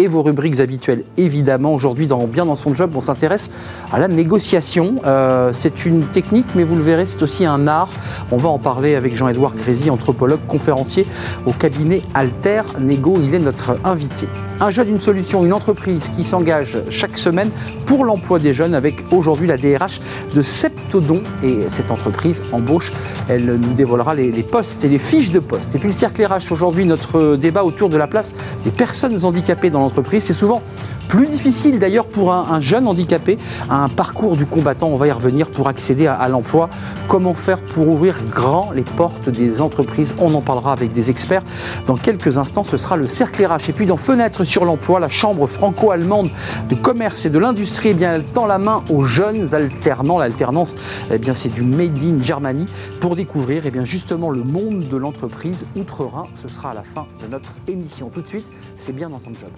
et 0.00 0.06
vos 0.06 0.22
rubriques 0.22 0.60
habituelles, 0.60 1.04
évidemment. 1.18 1.74
Aujourd'hui, 1.74 2.06
dans 2.06 2.26
Bien 2.26 2.46
dans 2.46 2.56
son 2.56 2.74
job, 2.74 2.92
on 2.94 3.00
s'intéresse 3.00 3.50
à 3.92 3.98
la 3.98 4.08
négociation. 4.08 4.96
Euh, 5.04 5.50
c'est 5.52 5.84
une 5.84 6.04
technique, 6.04 6.46
mais 6.54 6.64
vous 6.64 6.76
le 6.76 6.82
verrez, 6.82 7.06
c'est 7.06 7.22
aussi 7.22 7.44
un 7.44 7.66
art. 7.66 7.90
On 8.30 8.36
va 8.36 8.48
en 8.48 8.58
parler 8.58 8.94
avec 8.94 9.16
Jean-Édouard 9.16 9.54
Grézy, 9.54 9.90
anthropologue, 9.90 10.40
conférencier 10.46 11.06
au 11.44 11.52
cabinet 11.52 12.02
Alter 12.14 12.62
Négo. 12.80 13.14
Il 13.22 13.34
est 13.34 13.40
notre 13.40 13.76
invité. 13.84 14.26
Un 14.60 14.70
jeune, 14.70 14.90
une 14.90 15.00
solution, 15.00 15.44
une 15.44 15.52
entreprise 15.52 16.10
qui 16.16 16.22
s'engage 16.22 16.78
chaque 16.90 17.18
semaine 17.18 17.50
pour 17.86 18.04
l'emploi 18.04 18.38
des 18.38 18.54
jeunes 18.54 18.74
avec 18.74 19.04
aujourd'hui 19.10 19.46
la 19.46 19.56
DRH 19.56 20.00
de 20.34 20.42
Septodon. 20.42 21.22
Et 21.42 21.56
cette 21.70 21.90
entreprise 21.90 22.42
embauche, 22.52 22.92
elle 23.28 23.56
nous 23.56 23.72
dévoilera 23.72 24.14
les, 24.14 24.30
postes 24.42 24.84
et 24.84 24.88
les 24.88 24.98
fiches 24.98 25.30
de 25.30 25.38
poste. 25.38 25.74
Et 25.74 25.78
puis 25.78 25.88
le 25.88 25.94
cercle 25.94 26.24
RH, 26.24 26.52
aujourd'hui, 26.52 26.84
notre 26.84 27.36
débat 27.36 27.64
autour 27.64 27.88
de 27.88 27.96
la 27.96 28.06
place 28.06 28.34
des 28.64 28.70
personnes 28.70 29.24
handicapées 29.24 29.70
dans 29.70 29.80
l'entreprise 29.80 29.89
c'est 30.20 30.32
souvent 30.32 30.62
plus 31.10 31.26
difficile 31.26 31.80
d'ailleurs 31.80 32.06
pour 32.06 32.32
un, 32.32 32.60
jeune 32.60 32.86
handicapé, 32.86 33.36
un 33.68 33.88
parcours 33.88 34.36
du 34.36 34.46
combattant, 34.46 34.86
on 34.86 34.96
va 34.96 35.08
y 35.08 35.10
revenir, 35.10 35.50
pour 35.50 35.66
accéder 35.66 36.06
à, 36.06 36.28
l'emploi. 36.28 36.70
Comment 37.08 37.34
faire 37.34 37.60
pour 37.60 37.88
ouvrir 37.88 38.14
grand 38.30 38.70
les 38.70 38.82
portes 38.82 39.28
des 39.28 39.60
entreprises? 39.60 40.14
On 40.20 40.32
en 40.34 40.40
parlera 40.40 40.72
avec 40.72 40.92
des 40.92 41.10
experts. 41.10 41.42
Dans 41.88 41.96
quelques 41.96 42.38
instants, 42.38 42.62
ce 42.62 42.76
sera 42.76 42.96
le 42.96 43.08
cercle 43.08 43.44
RH. 43.44 43.70
Et 43.70 43.72
puis 43.72 43.86
dans 43.86 43.96
Fenêtre 43.96 44.44
sur 44.44 44.64
l'emploi, 44.64 45.00
la 45.00 45.08
chambre 45.08 45.48
franco-allemande 45.48 46.30
de 46.68 46.76
commerce 46.76 47.26
et 47.26 47.30
de 47.30 47.40
l'industrie, 47.40 47.88
eh 48.00 48.04
elle 48.04 48.22
tend 48.22 48.46
la 48.46 48.58
main 48.58 48.84
aux 48.88 49.02
jeunes 49.02 49.52
alternants. 49.52 50.18
L'alternance, 50.18 50.76
eh 51.12 51.18
c'est 51.32 51.52
du 51.52 51.62
Made 51.62 51.98
in 51.98 52.22
Germany. 52.22 52.66
Pour 53.00 53.16
découvrir 53.16 53.62
eh 53.66 53.72
bien, 53.72 53.84
justement 53.84 54.30
le 54.30 54.44
monde 54.44 54.86
de 54.86 54.96
l'entreprise 54.96 55.66
outre-Rhin, 55.76 56.26
ce 56.36 56.46
sera 56.46 56.70
à 56.70 56.74
la 56.74 56.84
fin 56.84 57.06
de 57.20 57.26
notre 57.26 57.50
émission. 57.66 58.10
Tout 58.10 58.22
de 58.22 58.28
suite, 58.28 58.46
c'est 58.78 58.94
bien 58.94 59.10
dans 59.10 59.18
son 59.18 59.32
job. 59.32 59.50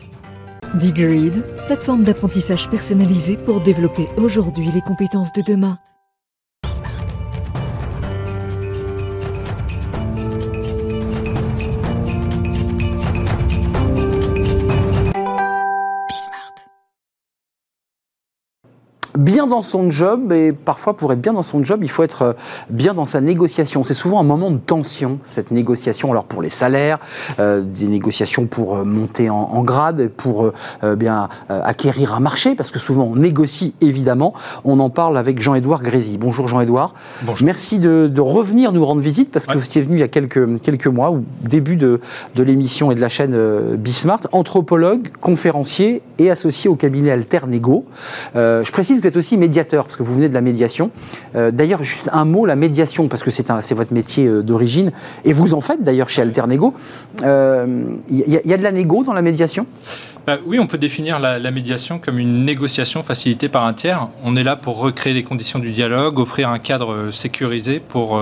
Digreed, 0.74 1.44
plateforme 1.66 2.02
d'apprentissage 2.02 2.70
personnalisée 2.70 3.36
pour 3.36 3.60
développer 3.60 4.08
aujourd'hui 4.16 4.70
les 4.72 4.80
compétences 4.80 5.32
de 5.32 5.42
demain. 5.42 5.78
Bien 19.16 19.46
dans 19.46 19.62
son 19.62 19.90
job, 19.90 20.32
et 20.32 20.52
parfois 20.52 20.96
pour 20.96 21.12
être 21.12 21.20
bien 21.20 21.32
dans 21.32 21.42
son 21.42 21.62
job, 21.62 21.80
il 21.82 21.90
faut 21.90 22.02
être 22.02 22.22
euh, 22.22 22.32
bien 22.70 22.94
dans 22.94 23.06
sa 23.06 23.20
négociation. 23.20 23.84
C'est 23.84 23.94
souvent 23.94 24.20
un 24.20 24.24
moment 24.24 24.50
de 24.50 24.58
tension, 24.58 25.18
cette 25.26 25.50
négociation, 25.50 26.10
alors 26.10 26.24
pour 26.24 26.42
les 26.42 26.50
salaires, 26.50 26.98
euh, 27.38 27.62
des 27.62 27.86
négociations 27.86 28.46
pour 28.46 28.76
euh, 28.76 28.84
monter 28.84 29.30
en, 29.30 29.62
grade, 29.62 30.08
pour 30.16 30.50
bien 30.96 31.28
acquérir 31.48 32.14
un 32.14 32.20
marché, 32.20 32.54
parce 32.54 32.70
que 32.70 32.78
souvent 32.78 33.04
on 33.04 33.16
négocie 33.16 33.74
évidemment. 33.80 34.34
On 34.64 34.80
en 34.80 34.90
parle 34.90 35.16
avec 35.16 35.40
Jean-Édouard 35.40 35.82
Grézy. 35.82 36.18
Bonjour 36.18 36.48
Jean-Édouard. 36.48 36.94
Merci 37.42 37.78
de, 37.78 38.10
revenir 38.20 38.72
nous 38.72 38.84
rendre 38.84 39.00
visite, 39.00 39.30
parce 39.30 39.46
que 39.46 39.56
vous 39.56 39.64
étiez 39.64 39.82
venu 39.82 39.96
il 39.96 40.00
y 40.00 40.04
a 40.04 40.08
quelques, 40.08 40.60
quelques 40.62 40.86
mois, 40.86 41.10
au 41.10 41.22
début 41.42 41.76
de, 41.76 42.00
de 42.34 42.42
l'émission 42.42 42.90
et 42.90 42.94
de 42.94 43.00
la 43.00 43.08
chaîne 43.08 43.36
Bismart, 43.76 44.22
anthropologue, 44.32 45.08
conférencier 45.20 46.02
et 46.18 46.30
associé 46.30 46.68
au 46.68 46.74
cabinet 46.74 47.10
Alter 47.10 47.40
Nego. 47.46 47.84
je 48.34 48.70
précise 48.72 49.01
vous 49.02 49.08
êtes 49.08 49.16
aussi 49.16 49.36
médiateur, 49.36 49.84
parce 49.84 49.96
que 49.96 50.04
vous 50.04 50.14
venez 50.14 50.28
de 50.28 50.34
la 50.34 50.40
médiation. 50.40 50.92
Euh, 51.34 51.50
d'ailleurs, 51.50 51.82
juste 51.82 52.08
un 52.12 52.24
mot, 52.24 52.46
la 52.46 52.54
médiation, 52.54 53.08
parce 53.08 53.22
que 53.22 53.32
c'est 53.32 53.72
votre 53.72 53.92
métier 53.92 54.26
euh, 54.26 54.42
d'origine, 54.42 54.92
et 55.24 55.32
vous 55.32 55.54
en 55.54 55.60
faites 55.60 55.82
d'ailleurs 55.82 56.08
chez 56.08 56.22
Alternego. 56.22 56.72
Il 57.18 57.24
euh, 57.24 57.84
y, 58.10 58.52
a 58.52 58.56
de 58.56 58.62
la 58.62 58.70
négo 58.70 59.02
dans 59.02 59.12
la 59.12 59.22
médiation? 59.22 59.66
Bah 60.24 60.36
oui, 60.46 60.60
on 60.60 60.68
peut 60.68 60.78
définir 60.78 61.18
la, 61.18 61.40
la, 61.40 61.50
médiation 61.50 61.98
comme 61.98 62.20
une 62.20 62.44
négociation 62.44 63.02
facilitée 63.02 63.48
par 63.48 63.64
un 63.64 63.72
tiers. 63.72 64.06
On 64.22 64.36
est 64.36 64.44
là 64.44 64.54
pour 64.54 64.78
recréer 64.78 65.14
les 65.14 65.24
conditions 65.24 65.58
du 65.58 65.72
dialogue, 65.72 66.20
offrir 66.20 66.48
un 66.48 66.60
cadre 66.60 67.10
sécurisé 67.10 67.80
pour 67.80 68.20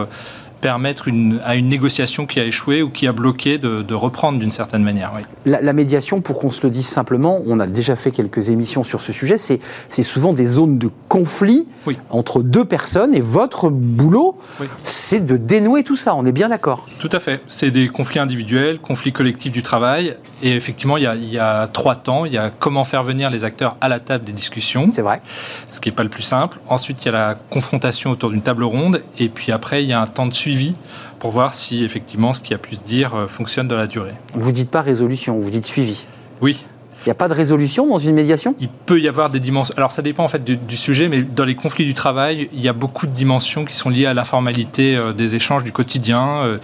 permettre 0.60 1.09
une, 1.09 1.41
à 1.44 1.56
une 1.56 1.69
négociation 1.69 2.26
qui 2.26 2.41
a 2.41 2.44
échoué 2.44 2.82
ou 2.82 2.91
qui 2.91 3.06
a 3.06 3.12
bloqué 3.12 3.59
de, 3.59 3.94
reprendre 3.94 4.38
d'une 4.38 4.53
certaine 4.53 4.82
manière. 4.82 5.12
La, 5.44 5.72
médiation, 5.72 6.21
pour 6.21 6.38
qu'on 6.38 6.50
se 6.50 6.66
le 6.66 6.71
dise 6.71 6.87
simplement, 6.87 7.41
on 7.47 7.60
a 7.60 7.66
déjà 7.66 7.97
fait 7.97 8.12
quelques 8.12 8.48
émissions 8.48 8.82
sur 8.82 9.00
ce 9.00 9.12
sujet, 9.12 9.37
c'est 9.38 10.03
souvent 10.03 10.32
des 10.32 10.47
zones 10.47 10.78
de 10.78 10.91
conflit 11.09 11.66
entre 12.09 12.43
deux 12.43 12.65
personnes 12.65 13.15
et 13.15 13.21
votre 13.21 13.69
boulot, 13.69 14.38
c'est 14.84 15.25
de 15.25 15.37
dénouer 15.37 15.82
tout 15.82 15.97
ça, 15.97 16.15
on 16.15 16.25
est 16.25 16.32
bien 16.32 16.48
d'accord 16.48 16.87
Tout 16.98 17.10
à 17.12 17.21
fait. 17.21 17.41
C'est 17.48 17.71
des 17.71 17.88
conflits 17.88 18.21
individuels, 18.21 18.78
conflits 18.78 19.12
collectifs 19.12 19.53
du 19.53 19.62
travail 19.62 20.15
et 20.42 20.54
effectivement, 20.54 20.97
il 20.97 21.03
y, 21.03 21.06
a, 21.06 21.15
il 21.15 21.28
y, 21.28 21.38
a, 21.38 21.66
trois 21.66 21.94
temps. 21.94 22.25
Il 22.25 22.32
y 22.32 22.38
a 22.38 22.50
comment 22.50 22.84
faire 22.84 23.03
venir 23.03 23.31
les 23.31 23.44
acteurs 23.44 23.77
à 23.81 23.88
la 23.88 24.00
table 24.00 24.25
des 24.25 24.32
discussions. 24.32 24.88
C'est 24.92 25.03
vrai. 25.03 25.21
Ce 25.69 25.81
qui 25.81 25.88
n'est 25.88 25.94
pas 25.94 26.03
le 26.03 26.09
plus 26.09 26.22
simple. 26.22 26.59
Ensuite, 26.69 27.03
il 27.03 27.06
y 27.06 27.09
a 27.09 27.12
la 27.12 27.34
confrontation 27.50 28.10
autour 28.10 28.31
d'une 28.31 28.42
table 28.42 28.65
ronde. 28.65 29.03
Et 29.19 29.28
puis 29.28 29.53
après, 29.53 29.82
il 29.82 29.88
y 29.88 29.92
a 29.92 30.00
un 30.00 30.06
temps 30.06 30.27
de 30.27 30.34
suivi 30.50 30.75
pour 31.19 31.31
voir 31.31 31.55
si 31.55 31.84
effectivement 31.84 32.34
ce 32.34 32.41
qui 32.41 32.55
a 32.55 32.59
pu 32.59 32.77
se 32.77 32.83
dire 32.83 33.15
euh, 33.15 33.27
fonctionne 33.27 33.69
dans 33.69 33.77
la 33.77 33.87
durée. 33.87 34.15
Vous 34.34 34.53
dites 34.53 34.71
pas 34.71 34.83
résolution, 34.83 35.38
vous 35.38 35.50
dites 35.50 35.66
suivi. 35.66 36.05
Oui, 36.41 36.65
il 37.06 37.09
n'y 37.09 37.12
a 37.12 37.15
pas 37.15 37.28
de 37.28 37.34
résolution 37.34 37.87
dans 37.87 37.99
une 37.99 38.15
médiation? 38.15 38.55
Il 38.60 38.69
peut 38.69 39.00
y 39.00 39.09
avoir 39.09 39.31
des 39.31 39.41
dimensions. 39.41 39.75
Alors 39.78 39.91
ça 39.91 40.03
dépend 40.03 40.22
en 40.22 40.28
fait 40.28 40.44
du, 40.44 40.77
sujet, 40.77 41.09
mais 41.09 41.22
dans 41.22 41.47
les 41.47 41.55
conflits 41.55 41.87
du 41.87 41.94
travail, 41.94 42.50
il 42.53 42.60
y 42.60 42.69
a 42.69 42.75
beaucoup 42.75 43.06
de 43.06 43.12
dimensions 43.12 43.65
qui 43.65 43.75
sont 43.75 43.89
liées 43.89 44.05
à 44.05 44.12
l'informalité 44.12 44.97
euh, 44.97 45.12
des 45.15 45.34
échanges 45.34 45.65
du 45.65 45.72
quotidien, 45.72 46.43
euh, 46.43 46.59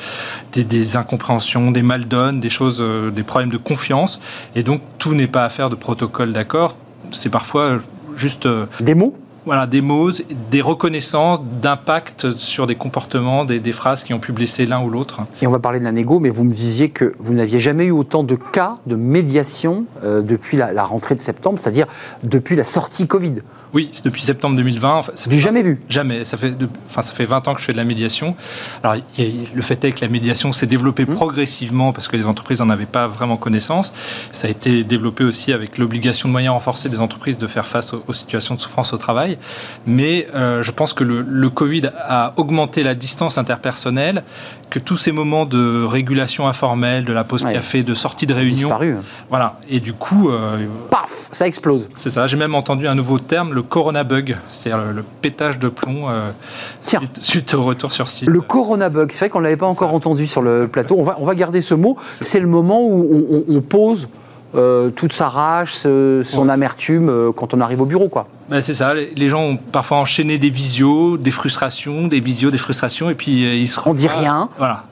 des, 0.52 0.96
incompréhensions, 0.96 1.70
des 1.70 1.82
mal 1.82 2.06
des 2.06 2.50
choses, 2.50 2.78
euh, 2.82 3.10
des 3.10 3.22
problèmes 3.22 3.50
de 3.50 3.56
confiance. 3.56 4.20
Et 4.54 4.62
donc 4.62 4.82
tout 4.98 5.14
n'est 5.14 5.26
pas 5.26 5.44
affaire 5.44 5.70
de 5.70 5.74
protocole 5.74 6.34
d'accord. 6.34 6.76
C'est 7.12 7.30
parfois 7.30 7.78
juste 8.14 8.46
des 8.80 8.94
mots? 8.94 9.16
Voilà, 9.46 9.68
des 9.68 9.80
mots, 9.80 10.10
des 10.50 10.60
reconnaissances 10.60 11.40
d'impact 11.62 12.36
sur 12.36 12.66
des 12.66 12.74
comportements, 12.74 13.44
des, 13.44 13.72
phrases 13.72 14.02
qui 14.02 14.12
ont 14.12 14.18
pu 14.18 14.32
blesser 14.32 14.66
l'un 14.66 14.82
ou 14.82 14.90
l'autre. 14.90 15.20
Et 15.40 15.46
on 15.46 15.50
va 15.50 15.60
parler 15.60 15.78
de 15.78 15.84
la 15.84 15.92
négo, 15.92 16.18
mais 16.18 16.30
vous 16.30 16.44
me 16.44 16.52
disiez 16.52 16.88
que 16.88 17.14
vous 17.20 17.32
n'aviez 17.32 17.60
jamais 17.60 17.86
eu 17.86 17.90
autant 17.92 18.24
de 18.24 18.34
cas 18.34 18.78
de 18.86 18.96
médiation 18.96 19.84
euh, 20.02 20.20
depuis 20.20 20.56
la, 20.56 20.84
rentrée 20.84 21.14
de 21.14 21.20
septembre, 21.20 21.58
c'est-à-dire 21.60 21.86
depuis 22.24 22.56
la 22.56 22.64
sortie 22.64 23.06
Covid. 23.06 23.34
Oui, 23.72 23.90
c'est 23.92 24.04
depuis 24.04 24.22
septembre 24.22 24.56
2020. 24.56 25.02
Ça 25.14 25.30
fait 25.30 25.38
jamais 25.38 25.62
vu 25.62 25.80
Jamais. 25.88 26.24
Ça 26.24 26.36
fait, 26.36 26.54
enfin, 26.86 27.02
ça 27.02 27.12
fait 27.12 27.24
20 27.24 27.46
ans 27.46 27.54
que 27.54 27.60
je 27.60 27.66
fais 27.66 27.72
de 27.72 27.76
la 27.76 27.84
médiation. 27.84 28.34
Alors, 28.82 28.96
le 29.18 29.62
fait 29.62 29.84
est 29.84 29.92
que 29.92 30.00
la 30.00 30.08
médiation 30.08 30.52
s'est 30.52 30.66
développée 30.66 31.04
mmh. 31.04 31.14
progressivement 31.14 31.92
parce 31.92 32.08
que 32.08 32.16
les 32.16 32.26
entreprises 32.26 32.60
n'en 32.60 32.70
avaient 32.70 32.86
pas 32.86 33.06
vraiment 33.06 33.36
connaissance. 33.36 33.92
Ça 34.32 34.48
a 34.48 34.50
été 34.50 34.82
développé 34.82 35.24
aussi 35.24 35.52
avec 35.52 35.78
l'obligation 35.78 36.28
de 36.28 36.32
moyens 36.32 36.54
renforcés 36.54 36.88
des 36.88 37.00
entreprises 37.00 37.38
de 37.38 37.46
faire 37.46 37.66
face 37.66 37.92
aux, 37.92 38.12
situations 38.12 38.54
de 38.54 38.60
souffrance 38.60 38.92
au 38.92 38.98
travail. 38.98 39.35
Mais 39.86 40.26
euh, 40.34 40.62
je 40.62 40.70
pense 40.72 40.92
que 40.92 41.04
le, 41.04 41.20
le 41.20 41.50
Covid 41.50 41.90
a 41.96 42.32
augmenté 42.36 42.82
la 42.82 42.94
distance 42.94 43.38
interpersonnelle 43.38 44.22
que 44.70 44.78
tous 44.78 44.96
ces 44.96 45.12
moments 45.12 45.46
de 45.46 45.84
régulation 45.84 46.48
informelle, 46.48 47.04
de 47.04 47.12
la 47.12 47.24
pause 47.24 47.44
café, 47.44 47.82
de 47.82 47.94
sortie 47.94 48.26
de 48.26 48.34
réunion. 48.34 48.68
Disparu. 48.68 48.96
Voilà. 49.30 49.58
Et 49.68 49.80
du 49.80 49.92
coup. 49.92 50.30
Euh, 50.30 50.66
Paf 50.90 51.28
Ça 51.32 51.46
explose. 51.46 51.88
C'est 51.96 52.10
ça. 52.10 52.26
J'ai 52.26 52.36
même 52.36 52.54
entendu 52.54 52.88
un 52.88 52.94
nouveau 52.94 53.18
terme, 53.18 53.52
le 53.52 53.62
corona 53.62 54.04
bug, 54.04 54.36
c'est-à-dire 54.50 54.92
le, 54.92 55.04
pétage 55.22 55.58
de 55.58 55.68
plomb 55.68 56.08
euh, 56.08 56.30
suite, 57.20 57.54
au 57.54 57.64
retour 57.64 57.92
sur 57.92 58.08
site. 58.08 58.28
Le 58.28 58.40
corona 58.40 58.88
bug, 58.88 59.12
c'est 59.12 59.20
vrai 59.20 59.28
qu'on 59.28 59.38
ne 59.38 59.44
l'avait 59.44 59.56
pas 59.56 59.66
encore 59.66 59.94
entendu 59.94 60.26
sur 60.26 60.42
le 60.42 60.68
plateau. 60.68 60.96
On 60.98 61.04
va, 61.04 61.16
on 61.20 61.24
va 61.24 61.34
garder 61.34 61.62
ce 61.62 61.74
mot. 61.74 61.96
C'est 62.12 62.40
le 62.40 62.48
moment 62.48 62.82
où 62.82 63.44
on, 63.48 63.60
pose. 63.60 64.08
Euh, 64.56 64.90
toute 64.90 65.12
sa 65.12 65.28
rage, 65.28 65.74
son 65.74 66.48
amertume 66.48 67.32
quand 67.36 67.54
on 67.54 67.60
arrive 67.60 67.82
au 67.82 67.86
bureau, 67.86 68.08
quoi. 68.08 68.26
Ben 68.48 68.62
c'est 68.62 68.74
ça. 68.74 68.94
Les 68.94 69.28
gens 69.28 69.42
ont 69.42 69.56
parfois 69.56 69.98
enchaîné 69.98 70.38
des 70.38 70.50
visios, 70.50 71.18
des 71.18 71.30
frustrations, 71.30 72.06
des 72.06 72.20
visios, 72.20 72.50
des 72.50 72.58
frustrations, 72.58 73.10
et 73.10 73.14
puis 73.14 73.44
euh, 73.44 73.54
ils 73.54 73.68
se 73.68 73.80
On 73.84 73.94
dit 73.94 74.08
rien. 74.08 74.48
Voilà. 74.56 74.84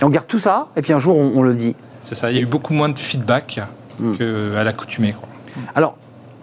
Et 0.00 0.04
on 0.04 0.10
garde 0.10 0.26
tout 0.26 0.40
ça, 0.40 0.68
et 0.76 0.82
puis 0.82 0.92
un 0.92 1.00
jour 1.00 1.16
on, 1.16 1.42
le 1.42 1.54
dit. 1.54 1.74
C'est 2.00 2.14
ça. 2.14 2.30
Il 2.30 2.36
y 2.36 2.38
a 2.38 2.42
eu 2.42 2.46
beaucoup 2.46 2.74
moins 2.74 2.88
de 2.88 2.98
feedback 2.98 3.60
hmm. 3.98 4.16
qu'à 4.16 4.64
l'accoutumée. 4.64 5.14
Alors, 5.74 5.96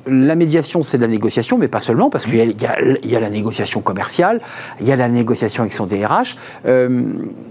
la 0.07 0.36
médiation, 0.36 0.83
c'est 0.83 0.97
de 0.97 1.01
la 1.01 1.07
négociation, 1.09 1.57
mais 1.57 1.68
pas 1.68 1.81
seulement, 1.81 2.09
parce 2.09 2.25
qu'il 2.25 2.36
y, 2.36 3.15
a 3.15 3.19
la 3.19 3.30
négociation 3.30 3.81
commerciale, 3.81 4.39
il 4.80 4.88
y 4.88 4.92
a 4.92 4.95
la 4.95 5.09
négociation 5.09 5.63
avec 5.63 5.74
son 5.74 5.86
DRH. 5.86 6.38
Euh, 6.65 7.03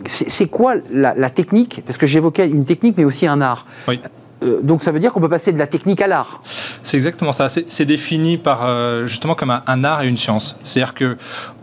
c'est 0.06 0.46
quoi 0.46 0.75
la, 0.91 1.14
la, 1.14 1.29
technique? 1.29 1.82
Parce 1.85 1.99
que 1.99 2.06
j'évoquais 2.06 2.49
une 2.49 2.64
technique, 2.64 2.96
mais 2.96 3.05
aussi 3.05 3.26
un 3.26 3.43
art. 3.43 3.67
Oui. 3.87 4.00
Euh, 4.43 4.61
donc 4.62 4.83
ça 4.83 4.93
veut 4.93 5.00
dire 5.00 5.12
qu'on 5.12 5.21
peut 5.21 5.29
passer 5.29 5.53
de 5.53 5.59
la 5.59 5.67
technique 5.67 6.00
à 6.00 6.06
l'art. 6.06 6.41
C'est 6.83 6.97
exactement 6.97 7.33
ça. 7.33 7.49
C'est 7.49 7.85
défini 7.85 8.38
par 8.38 8.65
euh, 8.65 9.06
justement 9.06 9.35
comme 9.35 9.50
un, 9.50 9.85
art 9.85 10.03
et 10.03 10.09
une 10.09 10.17
science. 10.17 10.59
C'est-à-dire 10.62 10.94
que 10.94 11.17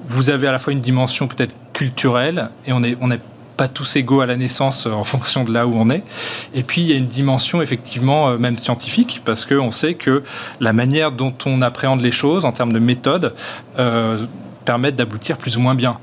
vous 0.08 0.30
avez 0.30 0.48
à 0.48 0.52
la 0.52 0.60
fois 0.60 0.74
une 0.74 0.82
dimension 0.82 1.28
peut-être 1.28 1.56
culturelle 1.74 2.50
et 2.66 2.74
on 2.74 2.80
n'est 2.80 2.98
on 3.02 3.10
pas 3.56 3.68
tous 3.68 3.98
égaux 3.98 4.22
à 4.22 4.26
la 4.26 4.36
naissance 4.36 4.88
euh, 4.88 4.92
en 4.92 5.04
fonction 5.04 5.44
de 5.44 5.54
là 5.54 5.68
où 5.68 5.76
on 5.76 5.90
est. 5.90 6.04
Et 6.56 6.64
puis 6.64 6.82
il 6.82 6.90
y 6.90 6.94
a 6.94 6.98
une 6.98 7.08
dimension 7.08 7.62
effectivement 7.62 8.38
même 8.38 8.58
scientifique 8.58 9.22
parce 9.24 9.46
qu'on 9.46 9.72
sait 9.72 9.94
que 9.94 10.24
la 10.60 10.74
manière 10.74 11.12
dont 11.12 11.34
on 11.46 11.62
appréhende 11.62 12.02
les 12.02 12.12
choses 12.12 12.46
en 12.46 12.52
termes 12.52 12.74
de 12.74 12.80
méthode 12.80 13.34
permet 14.66 14.92
d'aboutir 14.92 15.38
plus 15.38 15.58
ou 15.58 15.60
moins 15.60 15.76
bien. 15.76 15.98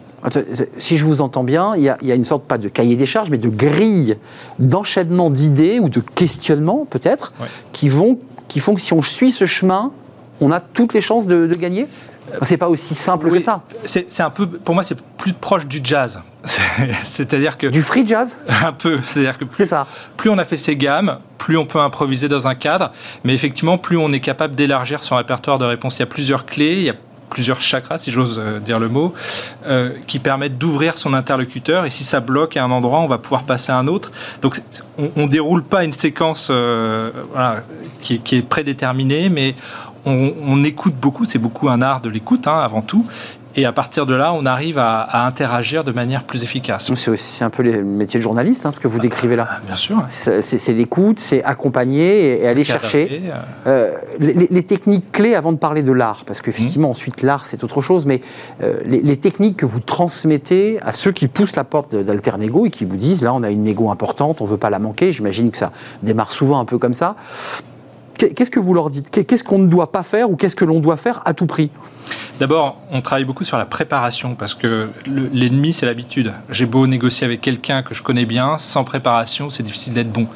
Si 0.78 0.96
je 0.96 1.04
vous 1.04 1.20
entends 1.20 1.44
bien, 1.44 1.74
il 1.76 1.82
y, 1.82 1.88
a, 1.88 1.96
il 2.02 2.08
y 2.08 2.12
a 2.12 2.14
une 2.14 2.24
sorte, 2.24 2.44
pas 2.44 2.58
de 2.58 2.68
cahier 2.68 2.96
des 2.96 3.06
charges, 3.06 3.30
mais 3.30 3.38
de 3.38 3.48
grille 3.48 4.16
d'enchaînement 4.58 5.30
d'idées 5.30 5.80
ou 5.80 5.88
de 5.88 6.00
questionnements, 6.00 6.86
peut-être, 6.88 7.32
qui, 7.72 7.88
vont, 7.88 8.18
qui 8.48 8.60
font 8.60 8.74
que 8.74 8.80
si 8.80 8.92
on 8.92 9.02
suit 9.02 9.32
ce 9.32 9.46
chemin, 9.46 9.92
on 10.40 10.52
a 10.52 10.60
toutes 10.60 10.94
les 10.94 11.00
chances 11.00 11.26
de, 11.26 11.46
gagner? 11.58 11.86
C'est 12.42 12.56
pas 12.56 12.68
aussi 12.68 12.94
simple 12.94 13.30
que 13.30 13.40
ça. 13.40 13.62
C'est 13.84 14.20
un 14.20 14.30
peu, 14.30 14.46
pour 14.46 14.74
moi, 14.74 14.84
c'est 14.84 15.00
plus 15.16 15.32
proche 15.32 15.66
du 15.66 15.80
jazz. 15.82 16.20
C'est-à-dire 17.02 17.58
que 17.58 17.66
du 17.66 17.82
free 17.82 18.06
jazz? 18.06 18.36
Un 18.64 18.72
peu. 18.72 19.00
C'est-à-dire 19.04 19.36
que 19.36 19.44
plus, 19.44 19.66
ça. 19.66 19.86
plus 20.16 20.30
on 20.30 20.38
a 20.38 20.44
fait 20.44 20.56
ses 20.56 20.76
gammes, 20.76 21.18
plus 21.38 21.56
on 21.56 21.66
peut 21.66 21.80
improviser 21.80 22.28
dans 22.28 22.46
un 22.46 22.54
cadre, 22.54 22.92
mais 23.24 23.34
effectivement, 23.34 23.78
plus 23.78 23.98
on 23.98 24.12
est 24.12 24.20
capable 24.20 24.54
d'élargir 24.54 25.02
son 25.02 25.16
répertoire 25.16 25.58
de 25.58 25.64
réponses. 25.64 25.96
Il 25.96 26.00
y 26.00 26.02
a 26.04 26.06
plusieurs 26.06 26.46
clés. 26.46 26.76
Il 26.76 26.84
y 26.84 26.90
a 26.90 26.94
plusieurs 27.30 27.60
chakras, 27.62 27.98
si 27.98 28.10
j'ose 28.10 28.38
euh, 28.38 28.58
dire 28.58 28.78
le 28.78 28.88
mot, 28.88 29.14
euh, 29.66 29.92
qui 30.06 30.18
permettent 30.18 30.58
d'ouvrir 30.58 30.98
son 30.98 31.14
interlocuteur. 31.14 31.86
Et 31.86 31.90
si 31.90 32.04
ça 32.04 32.20
bloque 32.20 32.56
à 32.56 32.64
un 32.64 32.70
endroit, 32.70 32.98
on 33.00 33.06
va 33.06 33.16
pouvoir 33.16 33.44
passer 33.44 33.72
à 33.72 33.78
un 33.78 33.86
autre. 33.86 34.12
Donc, 34.42 34.60
on 34.98 35.22
ne 35.22 35.28
déroule 35.28 35.62
pas 35.62 35.84
une 35.84 35.92
séquence 35.92 36.48
euh, 36.50 37.10
qui, 38.02 38.20
est 38.32 38.46
prédéterminée, 38.46 39.30
mais 39.30 39.54
on, 40.04 40.64
écoute 40.64 40.94
beaucoup, 40.94 41.24
c'est 41.24 41.38
beaucoup 41.38 41.68
un 41.68 41.82
art 41.82 42.00
de 42.00 42.08
l'écoute 42.08 42.46
hein, 42.46 42.58
avant 42.58 42.82
tout, 42.82 43.06
et 43.56 43.64
à 43.64 43.72
partir 43.72 44.06
de 44.06 44.14
là, 44.14 44.32
on 44.32 44.46
arrive 44.46 44.78
à, 44.78 45.26
interagir 45.26 45.84
de 45.84 45.92
manière 45.92 46.24
plus 46.24 46.42
efficace. 46.42 46.90
C'est 46.94 47.44
un 47.44 47.50
peu 47.50 47.62
le 47.62 47.82
métier 47.82 48.18
de 48.18 48.22
journaliste, 48.22 48.66
hein, 48.66 48.72
ce 48.72 48.80
que 48.80 48.88
vous 48.88 48.98
décrivez 48.98 49.36
là. 49.36 49.48
Bien 49.66 49.76
sûr. 49.76 50.02
C'est 50.10 50.72
l'écoute, 50.72 51.18
c'est 51.18 51.42
accompagner 51.42 52.42
et, 52.42 52.46
aller 52.46 52.64
chercher. 52.64 53.22
Euh, 53.66 53.94
les, 54.18 54.62
techniques 54.62 55.10
clés 55.10 55.34
avant 55.34 55.52
de 55.52 55.58
parler 55.58 55.82
de 55.82 55.92
l'art, 55.92 56.24
parce 56.26 56.40
qu'effectivement, 56.40 56.88
mmh. 56.88 56.92
ensuite, 56.92 57.22
l'art, 57.22 57.46
c'est 57.46 57.64
autre 57.64 57.80
chose, 57.80 58.06
mais 58.06 58.20
euh, 58.62 58.80
les, 58.84 59.16
techniques 59.16 59.56
que 59.56 59.66
vous 59.66 59.80
transmettez 59.80 60.78
à 60.82 60.92
ceux 60.92 61.12
qui 61.12 61.28
poussent 61.28 61.56
la 61.56 61.64
porte 61.64 61.94
d'Alternego 61.94 62.66
et 62.66 62.70
qui 62.70 62.84
vous 62.84 62.96
disent, 62.96 63.22
là, 63.22 63.34
on 63.34 63.42
a 63.42 63.50
une 63.50 63.64
négo 63.64 63.90
importante, 63.90 64.40
on 64.40 64.44
ne 64.44 64.50
veut 64.50 64.56
pas 64.56 64.70
la 64.70 64.78
manquer, 64.78 65.12
j'imagine 65.12 65.50
que 65.50 65.56
ça 65.56 65.72
démarre 66.02 66.32
souvent 66.32 66.60
un 66.60 66.64
peu 66.64 66.78
comme 66.78 66.94
ça. 66.94 67.16
Qu'est-ce 68.28 68.50
que 68.50 68.60
vous 68.60 68.74
leur 68.74 68.90
dites? 68.90 69.10
Qu'est-ce 69.10 69.44
qu'on 69.44 69.58
ne 69.58 69.66
doit 69.66 69.92
pas 69.92 70.02
faire 70.02 70.30
ou 70.30 70.36
qu'est-ce 70.36 70.56
que 70.56 70.64
l'on 70.64 70.80
doit 70.80 70.96
faire 70.96 71.22
à 71.24 71.32
tout 71.32 71.46
prix? 71.46 71.70
D'abord, 72.38 72.78
on 72.90 73.00
travaille 73.00 73.24
beaucoup 73.24 73.44
sur 73.44 73.56
la 73.58 73.66
préparation 73.66 74.34
parce 74.34 74.54
que 74.54 74.88
l'ennemi, 75.06 75.72
c'est 75.72 75.86
l'habitude. 75.86 76.32
J'ai 76.50 76.66
beau 76.66 76.86
négocier 76.86 77.26
avec 77.26 77.40
quelqu'un 77.40 77.82
que 77.82 77.94
je 77.94 78.02
connais 78.02 78.24
bien, 78.24 78.58
sans 78.58 78.84
préparation, 78.84 79.50
c'est 79.50 79.62
difficile 79.62 79.94
d'être 79.94 80.10
bon. 80.10 80.26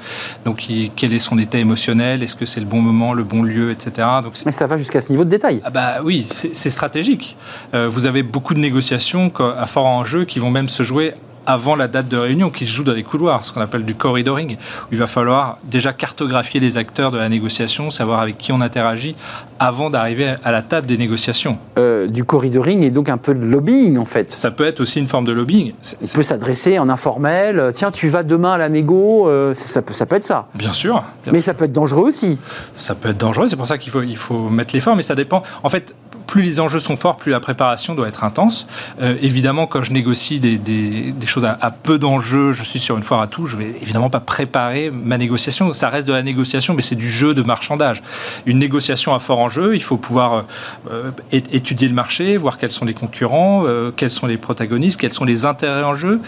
Donc, 0.44 0.66
quel 0.96 1.12
est 1.12 1.18
son 1.18 1.38
état 1.38 1.58
émotionnel? 1.58 2.22
Est-ce 2.22 2.36
que 2.36 2.46
c'est 2.46 2.60
le 2.60 2.66
bon 2.66 2.80
moment, 2.80 3.12
le 3.12 3.24
bon 3.24 3.42
lieu, 3.42 3.70
etc. 3.70 4.06
Donc, 4.22 4.34
Mais 4.46 4.52
ça 4.52 4.66
va 4.66 4.78
jusqu'à 4.78 5.00
ce 5.00 5.10
niveau 5.10 5.24
de 5.24 5.30
détail. 5.30 5.60
Ah 5.64 5.70
bah 5.70 5.94
oui, 6.04 6.26
c'est 6.30 6.70
stratégique. 6.70 7.36
Euh, 7.74 7.88
vous 7.88 8.06
avez 8.06 8.22
beaucoup 8.22 8.54
de 8.54 8.60
négociations 8.60 9.32
à 9.58 9.66
fort 9.66 9.86
enjeu 9.86 10.24
qui 10.24 10.38
vont 10.38 10.50
même 10.50 10.68
se 10.68 10.82
jouer 10.82 11.14
avant 11.46 11.76
la 11.76 11.88
date 11.88 12.08
de 12.08 12.16
réunion, 12.16 12.50
qui 12.50 12.66
se 12.66 12.72
joue 12.72 12.84
dans 12.84 12.92
les 12.92 13.02
couloirs, 13.02 13.44
ce 13.44 13.52
qu'on 13.52 13.60
appelle 13.60 13.84
du 13.84 13.94
corridoring, 13.94 14.56
où 14.56 14.88
il 14.92 14.98
va 14.98 15.06
falloir 15.06 15.58
déjà 15.64 15.92
cartographier 15.92 16.60
les 16.60 16.78
acteurs 16.78 17.10
de 17.10 17.18
la 17.18 17.28
négociation, 17.28 17.90
savoir 17.90 18.20
avec 18.20 18.38
qui 18.38 18.52
on 18.52 18.60
interagit, 18.60 19.16
avant 19.58 19.90
d'arriver 19.90 20.34
à 20.44 20.52
la 20.52 20.62
table 20.62 20.86
des 20.86 20.96
négociations. 20.96 21.58
Euh, 21.78 22.06
du 22.06 22.24
corridoring 22.24 22.82
et 22.82 22.90
donc 22.90 23.08
un 23.08 23.18
peu 23.18 23.34
de 23.34 23.44
lobbying, 23.44 23.98
en 23.98 24.04
fait. 24.04 24.32
Ça 24.32 24.50
peut 24.50 24.64
être 24.64 24.80
aussi 24.80 24.98
une 24.98 25.06
forme 25.06 25.24
de 25.24 25.32
lobbying. 25.32 25.72
On 26.02 26.16
peut 26.16 26.22
s'adresser 26.22 26.78
en 26.78 26.88
informel, 26.88 27.72
tiens, 27.74 27.90
tu 27.90 28.08
vas 28.08 28.22
demain 28.22 28.52
à 28.52 28.58
la 28.58 28.68
négo, 28.68 29.28
euh, 29.28 29.54
ça, 29.54 29.82
peut, 29.82 29.92
ça 29.94 30.06
peut 30.06 30.16
être 30.16 30.24
ça. 30.24 30.48
Bien 30.54 30.72
sûr. 30.72 31.02
mais 31.30 31.40
ça 31.40 31.54
peut 31.54 31.64
être 31.64 31.72
dangereux 31.72 32.08
aussi. 32.08 32.38
Ça 32.74 32.94
peut 32.94 33.10
être 33.10 33.18
dangereux, 33.18 33.48
c'est 33.48 33.56
pour 33.56 33.66
ça 33.66 33.78
qu'il 33.78 33.92
faut, 33.92 34.02
il 34.02 34.16
faut 34.16 34.48
mettre 34.48 34.74
l'effort, 34.74 34.96
mais 34.96 35.02
ça 35.02 35.14
dépend. 35.14 35.42
En 35.62 35.68
fait, 35.68 35.94
plus 36.26 36.42
les 36.42 36.60
enjeux 36.60 36.80
sont 36.80 36.96
forts, 36.96 37.16
plus 37.16 37.30
la 37.30 37.40
préparation 37.40 37.94
doit 37.94 38.08
être 38.08 38.24
intense. 38.24 38.66
Euh, 39.00 39.16
évidemment, 39.22 39.66
quand 39.66 39.82
je 39.82 39.92
négocie 39.92 40.40
des, 40.40 41.14
choses 41.26 41.44
à, 41.44 41.70
peu 41.70 41.98
d'enjeux, 41.98 42.52
je 42.52 42.64
suis 42.64 42.78
sur 42.78 42.96
une 42.96 43.02
foire 43.02 43.20
à 43.20 43.26
tout, 43.26 43.46
je 43.46 43.56
vais 43.56 43.74
évidemment 43.82 44.10
pas 44.10 44.20
préparer 44.20 44.90
ma 44.90 45.18
négociation. 45.18 45.72
Ça 45.72 45.88
reste 45.88 46.06
de 46.06 46.12
la 46.12 46.22
négociation, 46.22 46.74
mais 46.74 46.82
c'est 46.82 46.96
du 46.96 47.10
jeu 47.10 47.34
de 47.34 47.42
marchandage. 47.42 48.02
Une 48.46 48.58
négociation 48.58 49.14
à 49.14 49.18
fort 49.18 49.38
enjeu, 49.38 49.74
il 49.74 49.82
faut 49.82 49.96
pouvoir 49.96 50.44
euh, 50.90 51.10
étudier 51.32 51.88
le 51.88 51.94
marché, 51.94 52.36
voir 52.36 52.58
quels 52.58 52.72
sont 52.72 52.84
les 52.84 52.94
concurrents, 52.94 53.64
euh, 53.66 53.90
quels 53.94 54.10
sont 54.10 54.26
les 54.26 54.36
protagonistes, 54.36 55.00
quels 55.00 55.12
sont 55.12 55.24
les 55.24 55.46
intérêts 55.46 55.84
en 55.84 55.94
jeu, 55.94 56.20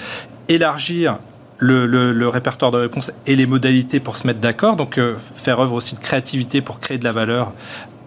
élargir 0.48 1.18
le, 1.58 1.86
le, 1.86 2.28
répertoire 2.28 2.70
de 2.70 2.76
réponses 2.76 3.10
et 3.26 3.34
les 3.34 3.46
modalités 3.46 3.98
pour 3.98 4.18
se 4.18 4.26
mettre 4.26 4.40
d'accord. 4.40 4.76
Donc, 4.76 5.00
faire 5.34 5.58
œuvre 5.58 5.72
aussi 5.72 5.94
de 5.94 6.00
créativité 6.00 6.60
pour 6.60 6.80
créer 6.80 6.98
de 6.98 7.04
la 7.04 7.12
valeur 7.12 7.54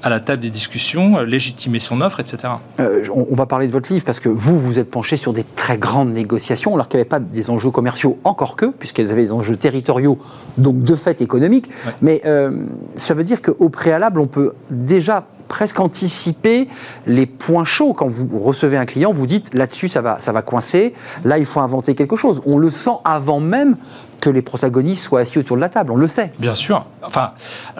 à 0.01 0.09
la 0.09 0.19
table 0.19 0.41
des 0.41 0.49
discussions, 0.49 1.17
euh, 1.17 1.23
légitimer 1.23 1.79
son 1.79 2.01
offre, 2.01 2.19
etc. 2.19 2.53
Euh, 2.79 3.03
on, 3.13 3.35
va 3.35 3.45
parler 3.45 3.67
de 3.67 3.71
votre 3.71 3.91
livre 3.91 4.05
parce 4.05 4.19
que 4.19 4.29
vous, 4.29 4.57
vous 4.57 4.79
êtes 4.79 4.89
penché 4.89 5.15
sur 5.15 5.33
des 5.33 5.43
très 5.43 5.77
grandes 5.77 6.13
négociations, 6.13 6.73
alors 6.73 6.87
qu'il 6.87 6.97
n'y 6.97 7.01
avait 7.01 7.09
pas 7.09 7.19
des 7.19 7.49
enjeux 7.49 7.71
commerciaux 7.71 8.17
encore 8.23 8.55
que, 8.55 8.67
puisqu'elles 8.67 9.11
avaient 9.11 9.23
des 9.23 9.31
enjeux 9.31 9.57
territoriaux, 9.57 10.17
donc 10.57 10.83
de 10.83 10.95
fait 10.95 11.21
économiques. 11.21 11.69
Mais 12.01 12.21
euh, 12.25 12.51
ça 12.95 13.13
veut 13.13 13.23
dire 13.23 13.41
qu'au 13.41 13.69
préalable, 13.69 14.19
on 14.19 14.27
peut 14.27 14.53
déjà 14.69 15.25
presque 15.49 15.79
anticiper 15.79 16.69
les 17.07 17.25
points 17.25 17.65
chauds. 17.65 17.93
Quand 17.93 18.07
vous 18.07 18.39
recevez 18.39 18.77
un 18.77 18.85
client, 18.85 19.11
vous 19.11 19.27
dites 19.27 19.53
là-dessus, 19.53 19.89
ça 19.89 20.01
va, 20.01 20.19
ça 20.19 20.31
va 20.31 20.41
coincer, 20.41 20.93
là, 21.25 21.39
il 21.39 21.45
faut 21.45 21.59
inventer 21.59 21.95
quelque 21.95 22.15
chose. 22.15 22.41
On 22.45 22.57
le 22.57 22.69
sent 22.69 22.97
avant 23.03 23.41
même 23.41 23.75
que 24.19 24.29
les 24.29 24.41
protagonistes 24.41 25.03
soient 25.03 25.21
assis 25.21 25.39
autour 25.39 25.55
de 25.55 25.61
la 25.61 25.69
table, 25.69 25.91
on 25.91 25.95
le 25.95 26.07
sait. 26.07 26.31
Bien 26.39 26.53
sûr. 26.53 26.85
Enfin, 27.01 27.31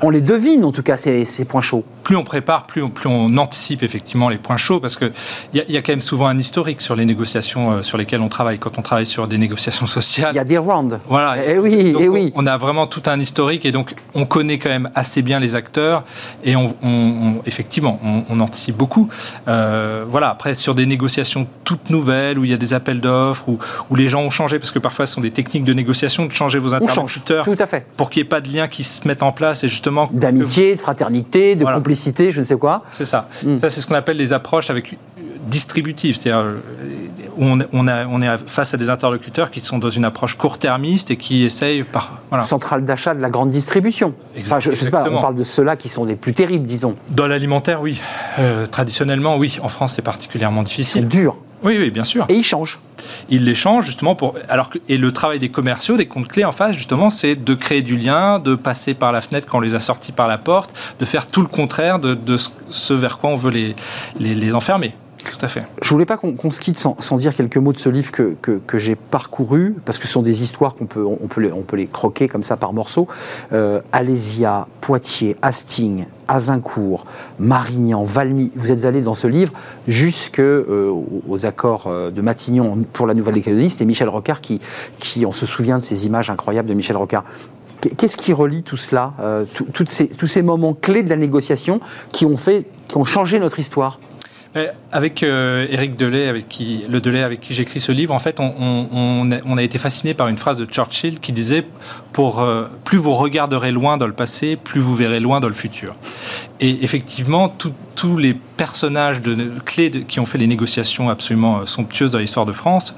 on 0.01 0.09
les 0.09 0.21
devine 0.21 0.63
en 0.63 0.71
tout 0.71 0.83
cas 0.83 0.97
ces, 0.97 1.25
ces 1.25 1.45
points 1.45 1.61
chauds. 1.61 1.83
Plus 2.03 2.15
on 2.15 2.23
prépare, 2.23 2.65
plus 2.65 2.81
on, 2.81 2.89
plus 2.89 3.09
on 3.09 3.37
anticipe 3.37 3.83
effectivement 3.83 4.29
les 4.29 4.37
points 4.37 4.57
chauds, 4.57 4.79
parce 4.79 4.95
qu'il 4.95 5.11
y, 5.53 5.59
a, 5.59 5.63
y 5.67 5.77
a 5.77 5.81
quand 5.81 5.91
même 5.91 6.01
souvent 6.01 6.27
un 6.27 6.37
historique 6.37 6.81
sur 6.81 6.95
les 6.95 7.05
négociations 7.05 7.71
euh, 7.71 7.83
sur 7.83 7.97
lesquelles 7.97 8.21
on 8.21 8.29
travaille. 8.29 8.57
Quand 8.57 8.77
on 8.77 8.81
travaille 8.81 9.05
sur 9.05 9.27
des 9.27 9.37
négociations 9.37 9.85
sociales, 9.85 10.31
il 10.33 10.37
y 10.37 10.39
a 10.39 10.45
des 10.45 10.57
rounds. 10.57 10.99
Voilà. 11.07 11.37
Et 11.37 11.55
eh 11.55 11.59
oui, 11.59 11.73
et 11.73 11.95
eh 11.99 12.07
oui. 12.07 12.31
On 12.35 12.47
a 12.47 12.57
vraiment 12.57 12.87
tout 12.87 13.03
un 13.07 13.19
historique 13.19 13.65
et 13.65 13.71
donc 13.71 13.95
on 14.13 14.25
connaît 14.25 14.57
quand 14.57 14.69
même 14.69 14.89
assez 14.95 15.21
bien 15.21 15.39
les 15.39 15.55
acteurs 15.55 16.03
et 16.43 16.55
on, 16.55 16.75
on 16.81 17.41
effectivement 17.45 17.99
on, 18.29 18.39
anticipe 18.39 18.77
beaucoup. 18.77 19.09
Euh, 19.47 20.05
voilà. 20.07 20.29
Après 20.29 20.53
sur 20.53 20.75
des 20.75 20.85
négociations 20.85 21.47
toutes 21.63 21.89
nouvelles 21.89 22.39
où 22.39 22.45
il 22.45 22.51
y 22.51 22.53
a 22.53 22.57
des 22.57 22.73
appels 22.73 23.01
d'offres 23.01 23.49
où, 23.49 23.59
où 23.89 23.95
les 23.95 24.07
gens 24.07 24.21
ont 24.21 24.31
changé 24.31 24.57
parce 24.59 24.71
que 24.71 24.79
parfois 24.79 25.05
ce 25.05 25.13
sont 25.13 25.21
des 25.21 25.31
techniques 25.31 25.65
de 25.65 25.73
négociation 25.73 26.28
de 26.29 26.33
changer 26.33 26.59
vos 26.59 26.73
interlocuteurs. 26.73 27.43
Tout 27.43 27.55
à 27.59 27.67
fait. 27.67 27.85
Pour 27.97 28.09
qu'il 28.09 28.21
n'y 28.21 28.27
ait 28.27 28.29
pas 28.29 28.41
de 28.41 28.47
lien 28.47 28.67
qui 28.67 28.83
se 28.83 29.07
mettent 29.07 29.23
en 29.23 29.31
place 29.31 29.63
et 29.63 29.67
justement. 29.67 30.09
D'amitié, 30.11 30.75
de 30.75 30.79
fraternité, 30.79 31.55
de 31.55 31.65
complicité, 31.65 32.31
je 32.31 32.39
ne 32.39 32.45
sais 32.45 32.55
quoi. 32.55 32.83
C'est 32.91 33.05
ça. 33.05 33.27
Hmm. 33.43 33.57
Ça, 33.57 33.69
c'est 33.69 33.81
ce 33.81 33.87
qu'on 33.87 33.95
appelle 33.95 34.17
les 34.17 34.33
approches 34.33 34.69
avec 34.69 34.97
distributives. 35.49 36.15
C'est-à-dire 36.15 36.41
euh, 36.41 36.59
où 37.37 37.43
on, 37.43 37.59
on, 37.73 37.87
on, 37.87 38.21
est 38.21 38.37
face 38.47 38.73
à 38.73 38.77
des 38.77 38.89
interlocuteurs 38.89 39.51
qui 39.51 39.61
sont 39.61 39.79
dans 39.79 39.89
une 39.89 40.05
approche 40.05 40.35
court-termiste 40.35 41.11
et 41.11 41.17
qui 41.17 41.43
essayent 41.43 41.83
par. 41.83 42.21
Voilà. 42.29 42.45
Centrale 42.45 42.83
d'achat 42.83 43.13
de 43.13 43.21
la 43.21 43.29
grande 43.29 43.49
distribution. 43.49 44.13
Enfin, 44.39 44.59
je, 44.59 44.73
sais 44.73 44.91
pas, 44.91 45.05
on 45.09 45.21
parle 45.21 45.35
de 45.35 45.43
ceux-là 45.43 45.75
qui 45.75 45.89
sont 45.89 46.05
les 46.05 46.15
plus 46.15 46.33
terribles, 46.33 46.65
disons. 46.65 46.95
Dans 47.09 47.27
l'alimentaire, 47.27 47.81
oui. 47.81 47.99
Euh, 48.39 48.65
traditionnellement, 48.65 49.37
oui. 49.37 49.57
En 49.61 49.69
France, 49.69 49.93
c'est 49.95 50.01
particulièrement 50.01 50.63
difficile. 50.63 51.01
C'est 51.01 51.07
dur. 51.07 51.37
Oui, 51.63 51.77
oui, 51.77 51.89
bien 51.89 52.03
sûr. 52.03 52.25
Et 52.29 52.35
ils 52.35 52.43
changent. 52.43 52.79
Ils 53.29 53.45
les 53.45 53.55
changent 53.55 53.85
justement 53.85 54.15
pour. 54.15 54.35
Alors 54.47 54.69
que, 54.69 54.79
et 54.87 54.97
le 54.97 55.11
travail 55.11 55.39
des 55.39 55.49
commerciaux, 55.49 55.97
des 55.97 56.07
comptes 56.07 56.27
clés 56.27 56.45
en 56.45 56.51
face, 56.51 56.75
justement, 56.75 57.09
c'est 57.09 57.35
de 57.35 57.53
créer 57.53 57.81
du 57.81 57.97
lien, 57.97 58.39
de 58.39 58.55
passer 58.55 58.93
par 58.93 59.11
la 59.11 59.21
fenêtre 59.21 59.47
quand 59.49 59.57
on 59.57 59.61
les 59.61 59.75
a 59.75 59.79
sortis 59.79 60.11
par 60.11 60.27
la 60.27 60.37
porte, 60.37 60.73
de 60.99 61.05
faire 61.05 61.27
tout 61.27 61.41
le 61.41 61.47
contraire 61.47 61.99
de, 61.99 62.17
ce 62.69 62.93
vers 62.93 63.17
quoi 63.17 63.29
on 63.29 63.35
veut 63.35 63.51
les, 63.51 63.75
les, 64.19 64.55
enfermer. 64.55 64.93
Tout 65.25 65.45
à 65.45 65.49
fait. 65.49 65.63
Je 65.81 65.89
voulais 65.89 66.05
pas 66.05 66.15
qu'on 66.17 66.51
se 66.51 66.61
quitte 66.61 66.79
sans, 66.79 67.17
dire 67.17 67.35
quelques 67.35 67.57
mots 67.57 67.73
de 67.73 67.77
ce 67.77 67.89
livre 67.89 68.11
que, 68.11 68.35
que, 68.41 68.79
j'ai 68.79 68.95
parcouru, 68.95 69.75
parce 69.83 69.97
que 69.97 70.07
ce 70.07 70.13
sont 70.13 70.21
des 70.21 70.41
histoires 70.41 70.75
qu'on 70.75 70.85
peut, 70.85 71.03
on 71.03 71.27
peut, 71.27 71.41
les, 71.41 71.51
on 71.51 71.61
peut 71.61 71.75
les 71.75 71.87
croquer 71.87 72.29
comme 72.29 72.43
ça 72.43 72.55
par 72.55 72.71
morceaux. 72.71 73.07
Euh, 73.51 73.81
Alésia, 73.91 74.67
Poitiers, 74.79 75.35
Hastings, 75.41 76.05
Azincourt, 76.29 77.05
Marignan, 77.37 78.05
Valmy. 78.05 78.51
Vous 78.55 78.71
êtes 78.71 78.85
allé 78.85 79.01
dans 79.01 79.13
ce 79.13 79.27
livre 79.27 79.51
jusque 79.89 80.39
euh, 80.39 80.93
aux 81.27 81.45
accords 81.45 81.87
euh, 81.87 82.11
de 82.11 82.21
Matignon 82.21 82.77
pour 82.93 83.05
la 83.05 83.13
Nouvelle-Calédonie. 83.13 83.71
C'était 83.71 83.85
Michel 83.85 84.07
Rocard 84.07 84.39
qui, 84.39 84.61
qui, 84.99 85.25
on 85.25 85.33
se 85.33 85.45
souvient 85.45 85.79
de 85.79 85.83
ces 85.83 86.05
images 86.05 86.29
incroyables 86.29 86.69
de 86.69 86.73
Michel 86.73 86.95
Rocard. 86.95 87.25
Qu'est-ce 87.97 88.17
qui 88.17 88.31
relie 88.31 88.63
tout 88.63 88.77
cela, 88.77 89.13
euh, 89.19 89.45
ces, 89.87 90.07
tous 90.07 90.27
ces 90.27 90.41
moments 90.41 90.73
clés 90.73 91.03
de 91.03 91.09
la 91.09 91.15
négociation 91.15 91.81
qui 92.11 92.25
ont, 92.25 92.37
fait, 92.37 92.65
qui 92.87 92.97
ont 92.97 93.05
changé 93.05 93.39
notre 93.39 93.59
histoire? 93.59 93.99
Avec 94.91 95.23
euh, 95.23 95.67
Éric 95.69 95.95
Delay, 95.95 96.27
avec 96.27 96.49
qui, 96.49 96.83
le 96.89 96.99
Delay 96.99 97.21
avec 97.21 97.41
qui 97.41 97.53
j'écris 97.53 97.79
ce 97.79 97.91
livre, 97.91 98.13
en 98.13 98.19
fait, 98.19 98.39
on, 98.39 99.57
a, 99.57 99.63
été 99.63 99.77
fasciné 99.77 100.13
par 100.13 100.27
une 100.27 100.37
phrase 100.37 100.57
de 100.57 100.65
Churchill 100.65 101.19
qui 101.19 101.31
disait 101.31 101.65
pour 102.13 102.39
euh, 102.39 102.65
plus 102.85 102.97
vous 102.97 103.13
regarderez 103.13 103.71
loin 103.71 103.97
dans 103.97 104.07
le 104.07 104.13
passé, 104.13 104.55
plus 104.55 104.79
vous 104.79 104.95
verrez 104.95 105.19
loin 105.19 105.39
dans 105.39 105.47
le 105.47 105.53
futur. 105.53 105.95
Et 106.59 106.83
effectivement, 106.83 107.53
tous 107.95 108.17
les 108.17 108.33
personnages 108.33 109.21
de, 109.21 109.51
clés 109.65 109.91
qui 110.07 110.19
ont 110.19 110.25
fait 110.25 110.37
les 110.37 110.47
négociations 110.47 111.09
absolument 111.09 111.59
euh, 111.59 111.65
somptueuses 111.65 112.11
dans 112.11 112.19
l'histoire 112.19 112.45
de 112.45 112.53
France 112.53 112.95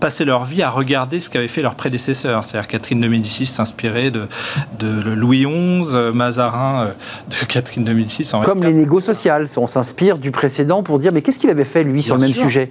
passer 0.00 0.24
leur 0.24 0.44
vie 0.44 0.62
à 0.62 0.70
regarder 0.70 1.20
ce 1.20 1.30
qu'avaient 1.30 1.48
fait 1.48 1.62
leurs 1.62 1.74
prédécesseurs. 1.74 2.44
C'est-à-dire 2.44 2.68
Catherine 2.68 3.00
de 3.00 3.08
Médicis 3.08 3.46
s'inspirait 3.46 4.10
de, 4.10 4.26
de, 4.78 5.10
Louis 5.10 5.44
XI, 5.44 5.96
Mazarin 6.14 6.84
euh, 6.84 6.92
de 7.30 7.46
Catherine 7.46 7.84
de 7.84 7.92
Médicis. 7.92 8.30
Comme 8.44 8.62
les 8.62 8.72
négos 8.72 9.00
sociales, 9.00 9.48
on 9.56 9.66
s'inspire 9.66 10.15
du 10.20 10.30
précédent 10.30 10.82
pour 10.82 10.98
dire 10.98 11.12
mais 11.12 11.22
qu'est-ce 11.22 11.38
qu'il 11.38 11.50
avait 11.50 11.64
fait 11.64 11.84
lui 11.84 12.02
sur 12.02 12.16
le 12.16 12.22
même 12.22 12.34
sujet? 12.34 12.70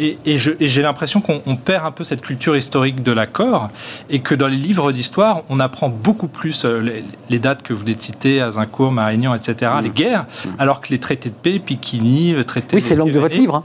Et, 0.00 0.16
et 0.24 0.38
j'ai 0.38 0.82
l'impression 0.82 1.20
qu'on 1.20 1.56
perd 1.56 1.84
un 1.84 1.90
peu 1.90 2.04
cette 2.04 2.20
culture 2.20 2.56
historique 2.56 3.02
de 3.02 3.10
l'accord 3.10 3.68
et 4.10 4.20
que 4.20 4.36
dans 4.36 4.46
les 4.46 4.56
livres 4.56 4.92
d'histoire, 4.92 5.42
on 5.48 5.58
apprend 5.58 5.88
beaucoup 5.88 6.28
plus 6.28 6.64
euh, 6.64 7.02
les, 7.28 7.38
dates 7.40 7.62
que 7.62 7.72
vous 7.72 7.80
venez 7.80 7.96
de 7.96 8.00
citer, 8.00 8.40
Azincourt, 8.40 8.92
Marignan, 8.92 9.34
etc., 9.34 9.72
les 9.82 9.88
mmh. 9.88 9.92
guerres, 9.92 10.22
mmh. 10.22 10.48
alors 10.60 10.80
que 10.80 10.90
les 10.90 10.98
traités 10.98 11.30
de 11.30 11.34
paix, 11.34 11.58
Piquini, 11.58 12.32
le 12.32 12.44
traité... 12.44 12.76
Oui, 12.76 12.80
c'est 12.80 12.94
l'angle 12.94 13.10
de 13.10 13.18
votre 13.18 13.34
livre. 13.34 13.56
Hein 13.56 13.64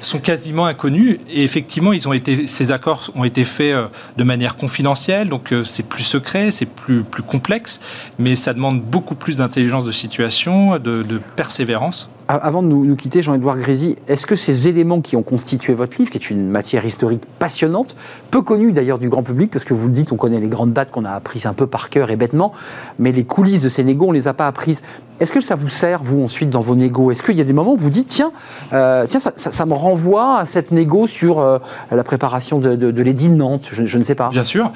sont 0.00 0.20
quasiment 0.20 0.66
inconnus 0.66 1.18
et 1.28 1.42
effectivement 1.42 1.92
ils 1.92 2.08
ont 2.08 2.12
été 2.12 2.46
ces 2.46 2.70
accords 2.70 3.10
ont 3.14 3.24
été 3.24 3.44
faits 3.44 3.74
euh, 3.74 3.86
de 4.16 4.24
manière 4.24 4.56
confidentielle 4.56 5.28
donc 5.28 5.52
euh, 5.52 5.64
c'est 5.64 5.82
plus 5.82 6.04
secret 6.04 6.50
c'est 6.50 6.66
plus 6.66 7.02
plus 7.02 7.22
complexe 7.22 7.80
mais 8.18 8.36
ça 8.36 8.54
demande 8.54 8.80
beaucoup 8.80 9.14
plus 9.14 9.38
d'intelligence 9.38 9.84
de 9.84 9.92
situation 9.92 10.78
de, 10.78 11.04
persévérance 11.36 12.08
avant 12.28 12.62
de 12.62 12.68
nous, 12.68 12.94
quitter, 12.94 13.22
Jean-Édouard 13.22 13.56
Grézy, 13.56 13.96
est-ce 14.06 14.26
que 14.26 14.36
ces 14.36 14.68
éléments 14.68 15.00
qui 15.00 15.16
ont 15.16 15.22
constitué 15.22 15.72
votre 15.72 15.96
livre, 15.98 16.10
qui 16.10 16.18
est 16.18 16.30
une 16.30 16.48
matière 16.50 16.84
historique 16.84 17.22
passionnante, 17.38 17.96
peu 18.30 18.42
connue 18.42 18.72
d'ailleurs 18.72 18.98
du 18.98 19.08
grand 19.08 19.22
public, 19.22 19.50
parce 19.50 19.64
que 19.64 19.72
vous 19.72 19.86
le 19.86 19.94
dites, 19.94 20.12
on 20.12 20.16
connaît 20.16 20.38
les 20.38 20.48
grandes 20.48 20.74
dates 20.74 20.90
qu'on 20.90 21.06
a 21.06 21.10
apprises 21.10 21.46
un 21.46 21.54
peu 21.54 21.66
par 21.66 21.88
cœur 21.88 22.10
et 22.10 22.16
bêtement, 22.16 22.52
mais 22.98 23.12
les 23.12 23.24
coulisses 23.24 23.62
de 23.62 23.70
ces 23.70 23.82
négos, 23.82 24.06
on 24.08 24.12
ne 24.12 24.18
les 24.18 24.28
a 24.28 24.34
pas 24.34 24.46
apprises. 24.46 24.82
Est-ce 25.20 25.32
que 25.32 25.40
ça 25.40 25.54
vous 25.54 25.70
sert, 25.70 26.02
vous, 26.02 26.22
ensuite, 26.22 26.50
dans 26.50 26.60
vos 26.60 26.76
négos? 26.76 27.10
Est-ce 27.10 27.22
qu'il 27.22 27.36
y 27.36 27.40
a 27.40 27.44
des 27.44 27.54
moments 27.54 27.72
où 27.72 27.78
vous 27.78 27.90
dites, 27.90 28.08
tiens, 28.08 28.30
euh, 28.74 29.06
tiens 29.08 29.20
ça, 29.20 29.66
me 29.66 29.74
renvoie 29.74 30.40
à 30.40 30.46
cette 30.46 30.70
négo 30.70 31.06
sur 31.06 31.40
euh, 31.40 31.58
la 31.90 32.04
préparation 32.04 32.58
de, 32.58 32.76
de, 32.76 33.02
l'édit 33.02 33.30
de 33.30 33.34
Nantes? 33.34 33.68
Je, 33.72 33.98
ne 33.98 34.02
sais 34.02 34.14
pas. 34.14 34.28
Bien 34.28 34.44
sûr. 34.44 34.70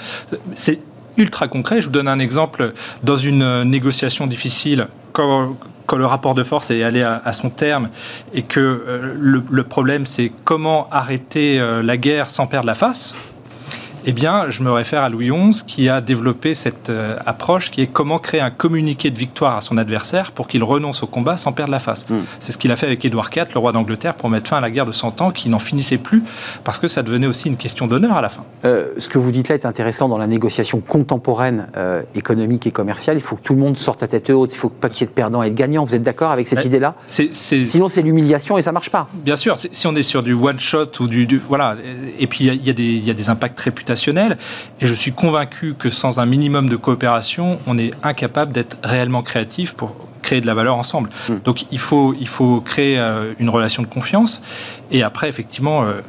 C'est 0.56 0.80
ultra 1.18 1.48
concret. 1.48 1.80
Je 1.80 1.86
vous 1.86 1.92
donne 1.92 2.08
un 2.08 2.18
exemple. 2.18 2.72
Dans 3.04 3.16
une 3.16 3.62
négociation 3.64 4.26
difficile, 4.26 4.88
quand, 5.12 5.56
le 5.94 6.06
rapport 6.06 6.34
de 6.34 6.42
force 6.42 6.70
est 6.70 6.82
allé 6.82 7.02
à, 7.02 7.32
son 7.32 7.50
terme 7.50 7.90
et 8.32 8.42
que 8.42 8.60
euh, 8.60 9.14
le, 9.18 9.62
problème, 9.62 10.06
c'est 10.06 10.32
comment 10.44 10.88
arrêter 10.90 11.60
la 11.82 11.96
guerre 11.96 12.30
sans 12.30 12.46
perdre 12.46 12.66
la 12.66 12.74
face, 12.74 13.31
eh 14.04 14.12
bien, 14.12 14.50
je 14.50 14.62
me 14.62 14.70
réfère 14.70 15.02
à 15.02 15.08
Louis 15.08 15.30
XI 15.30 15.62
qui 15.64 15.88
a 15.88 16.00
développé 16.00 16.54
cette 16.54 16.90
euh, 16.90 17.16
approche 17.24 17.70
qui 17.70 17.82
est 17.82 17.86
comment 17.86 18.18
créer 18.18 18.40
un 18.40 18.50
communiqué 18.50 19.10
de 19.10 19.18
victoire 19.18 19.56
à 19.56 19.60
son 19.60 19.76
adversaire 19.78 20.32
pour 20.32 20.48
qu'il 20.48 20.64
renonce 20.64 21.02
au 21.02 21.06
combat 21.06 21.36
sans 21.36 21.52
perdre 21.52 21.70
la 21.70 21.78
face. 21.78 22.08
Hmm. 22.08 22.20
C'est 22.40 22.52
ce 22.52 22.58
qu'il 22.58 22.72
a 22.72 22.76
fait 22.76 22.86
avec 22.86 23.04
Édouard 23.04 23.30
IV, 23.34 23.46
le 23.54 23.60
roi 23.60 23.72
d'Angleterre, 23.72 24.14
pour 24.14 24.28
mettre 24.28 24.48
fin 24.48 24.56
à 24.56 24.60
la 24.60 24.70
guerre 24.70 24.86
de 24.86 24.92
100 24.92 25.20
ans 25.20 25.30
qui 25.30 25.48
n'en 25.48 25.60
finissait 25.60 25.98
plus 25.98 26.22
parce 26.64 26.78
que 26.78 26.88
ça 26.88 27.02
devenait 27.02 27.26
aussi 27.28 27.48
une 27.48 27.56
question 27.56 27.86
d'honneur 27.86 28.16
à 28.16 28.22
la 28.22 28.28
fin. 28.28 28.44
Euh, 28.64 28.88
ce 28.98 29.08
que 29.08 29.18
vous 29.18 29.30
dites 29.30 29.48
là 29.48 29.54
est 29.54 29.66
intéressant 29.66 30.08
dans 30.08 30.18
la 30.18 30.26
négociation 30.26 30.80
contemporaine 30.80 31.68
euh, 31.76 32.02
économique 32.14 32.66
et 32.66 32.72
commerciale. 32.72 33.16
Il 33.16 33.22
faut 33.22 33.36
que 33.36 33.42
tout 33.42 33.54
le 33.54 33.60
monde 33.60 33.78
sorte 33.78 34.00
la 34.00 34.08
tête 34.08 34.30
haute, 34.30 34.52
il 34.52 34.58
faut 34.58 34.68
pas 34.68 34.88
qu'il 34.88 35.02
y 35.02 35.04
ait 35.04 35.06
de 35.06 35.12
perdants 35.12 35.42
et 35.42 35.50
de 35.50 35.54
gagnants. 35.54 35.84
Vous 35.84 35.94
êtes 35.94 36.02
d'accord 36.02 36.32
avec 36.32 36.48
cette 36.48 36.64
idée-là? 36.64 36.94
Sinon, 37.06 37.88
c'est 37.88 38.02
l'humiliation 38.02 38.58
et 38.58 38.62
ça 38.62 38.72
marche 38.72 38.90
pas. 38.90 39.08
Bien 39.14 39.36
sûr, 39.36 39.56
si 39.56 39.86
on 39.86 39.94
est 39.94 40.02
sur 40.02 40.22
du 40.22 40.32
one 40.32 40.58
shot 40.58 40.90
ou 41.00 41.06
du, 41.06 41.38
voilà, 41.38 41.76
et 42.18 42.26
puis 42.26 42.46
il 42.46 42.68
y, 42.68 43.06
y, 43.06 43.10
a 43.10 43.14
des 43.14 43.30
impacts 43.30 43.60
réputatifs 43.60 43.91
et 44.80 44.86
je 44.86 44.94
suis 44.94 45.12
convaincu 45.12 45.74
que 45.78 45.90
sans 45.90 46.18
un 46.18 46.26
minimum 46.26 46.68
de 46.68 46.76
coopération, 46.76 47.58
on 47.66 47.78
est 47.78 47.92
incapable 48.02 48.52
d'être 48.52 48.78
réellement 48.82 49.22
créatif 49.22 49.74
pour 49.74 49.96
créer 50.22 50.40
de 50.40 50.46
la 50.46 50.54
valeur 50.54 50.76
ensemble. 50.76 51.10
Hmm. 51.28 51.38
Donc 51.44 51.64
il 51.70 51.78
faut, 51.78 52.14
il 52.18 52.28
faut 52.28 52.60
créer 52.60 52.98
euh, 52.98 53.34
une 53.38 53.50
relation 53.50 53.82
de 53.82 53.88
confiance. 53.88 54.42
Et 54.90 55.02
après, 55.02 55.28
effectivement, 55.28 55.82
euh, 55.82 56.00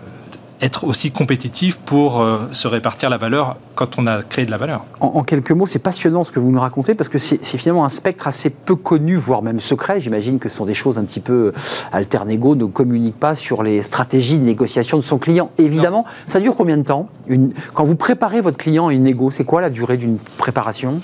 être 0.63 0.85
aussi 0.85 1.11
compétitif 1.11 1.77
pour 1.77 2.21
euh, 2.21 2.47
se 2.51 2.67
répartir 2.67 3.09
la 3.09 3.17
valeur 3.17 3.57
quand 3.75 3.99
on 3.99 4.07
a 4.07 4.21
créé 4.21 4.45
de 4.45 4.51
la 4.51 4.57
valeur. 4.57 4.85
En, 5.01 5.23
quelques 5.23 5.51
mots, 5.51 5.67
c'est 5.67 5.79
passionnant 5.79 6.23
ce 6.23 6.31
que 6.31 6.39
vous 6.39 6.51
nous 6.51 6.59
racontez 6.59 6.95
parce 6.95 7.09
que 7.09 7.17
c'est 7.17 7.39
finalement 7.57 7.85
un 7.85 7.89
spectre 7.89 8.27
assez 8.27 8.49
peu 8.49 8.75
connu, 8.75 9.15
voire 9.15 9.41
même 9.41 9.59
secret. 9.59 9.99
J'imagine 9.99 10.39
que 10.39 10.47
ce 10.47 10.57
sont 10.57 10.65
des 10.65 10.73
choses 10.73 10.97
un 10.97 11.03
petit 11.03 11.19
peu 11.19 11.33
euh, 11.33 11.53
alternego, 11.91 12.55
ne 12.55 12.65
communique 12.65 13.19
pas 13.19 13.35
sur 13.35 13.61
les 13.61 13.81
stratégies 13.81 14.37
de 14.37 14.43
négociation 14.43 14.97
de 14.97 15.03
son 15.03 15.17
client. 15.17 15.51
Évidemment, 15.57 16.05
ça 16.27 16.39
dure 16.39 16.55
combien 16.55 16.77
de 16.77 16.83
temps? 16.83 17.09
Une... 17.27 17.51
Quand 17.73 17.83
vous 17.83 17.95
préparez 17.95 18.41
votre 18.41 18.57
client 18.57 18.87
à 18.87 18.93
une 18.93 19.03
négo, 19.03 19.31
c'est 19.31 19.45
quoi 19.45 19.61
la 19.61 19.69
durée 19.69 19.97
d'une 19.97 20.17
préparation? 20.37 21.01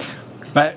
Bah, 0.55 0.71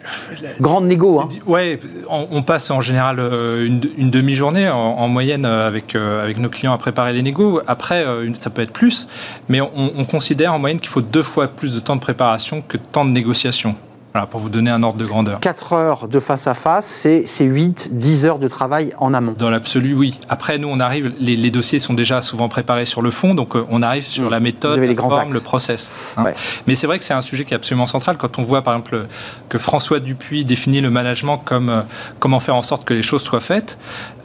Grande 0.61 0.87
négo. 0.87 1.21
Hein. 1.21 1.29
Ouais, 1.47 1.79
on, 2.09 2.43
passe 2.43 2.71
en 2.71 2.81
général 2.81 3.19
euh, 3.19 3.67
une, 3.67 4.11
demi-journée 4.11 4.69
en, 4.69 5.09
moyenne 5.09 5.45
euh, 5.45 5.67
avec, 5.67 5.95
euh, 5.95 6.23
avec 6.23 6.39
nos 6.39 6.49
clients 6.49 6.73
à 6.73 6.79
préparer 6.79 7.13
les 7.13 7.23
négos. 7.23 7.61
Après, 7.67 8.05
ça 8.41 8.51
peut 8.51 8.63
être 8.63 8.73
plus, 8.73 9.09
mais 9.49 9.61
on, 9.61 9.71
on 9.97 10.05
considère 10.05 10.53
en 10.55 10.59
moyenne 10.59 10.81
qu'il 10.81 10.89
faut 10.89 11.01
deux 11.01 11.23
fois 11.23 11.49
plus 11.49 11.75
de 11.75 11.81
temps 11.81 11.97
de 11.97 12.01
préparation 12.01 12.63
que 12.67 12.77
de 12.77 12.83
temps 12.83 13.05
de 13.05 13.11
négociation. 13.11 13.77
Voilà, 14.13 14.27
pour 14.27 14.41
vous 14.41 14.51
donner 14.51 14.71
un 14.71 14.83
ordre 14.83 14.99
de 14.99 15.07
grandeur. 15.07 15.41
4 15.41 15.73
heures 15.73 16.09
de 16.09 16.21
face 16.21 16.47
à 16.47 16.53
face, 16.53 17.07
c'est 17.25 17.45
8, 17.45 17.91
10 17.93 18.27
heures 18.27 18.39
de 18.39 18.49
travail 18.49 18.93
en 18.99 19.15
amont. 19.15 19.35
Dans 19.39 19.49
l'absolu, 19.49 19.95
oui. 19.95 20.21
Après, 20.29 20.59
nous, 20.59 20.69
on 20.69 20.81
arrive, 20.81 21.15
les, 21.19 21.51
dossiers 21.51 21.79
sont 21.79 21.95
déjà 21.95 22.21
souvent 22.21 22.49
préparés 22.49 22.85
sur 22.85 23.01
le 23.01 23.11
fond, 23.11 23.35
donc 23.35 23.57
euh, 23.57 23.65
on 23.71 23.83
arrive 23.83 24.05
sur 24.05 24.27
mmh. 24.27 24.31
la 24.31 24.41
méthode, 24.41 24.81
la 24.81 24.95
forme, 24.95 25.33
le 25.33 25.41
process. 25.41 25.91
Hein. 26.19 26.25
Mais 26.67 26.75
c'est 26.75 26.87
vrai 26.87 26.99
que 26.99 27.07
c'est 27.07 27.15
un 27.15 27.23
sujet 27.23 27.47
qui 27.47 27.55
est 27.55 27.57
absolument 27.57 27.87
central. 27.87 28.19
Quand 28.19 28.39
on 28.39 28.43
voit, 28.43 28.61
par 28.63 28.75
exemple, 28.75 29.07
que 29.49 29.57
François 29.57 29.99
Dupuis 29.99 30.45
définit 30.45 30.83
le 30.83 30.91
management 30.91 31.39
comme 31.39 31.71
euh, 31.71 31.81
comment 32.19 32.41
faire 32.41 32.57
en 32.57 32.63
sorte 32.63 32.85
que 32.85 32.93
les 32.93 33.03
choses 33.03 33.23
soient 33.23 33.41
faites, 33.41 33.79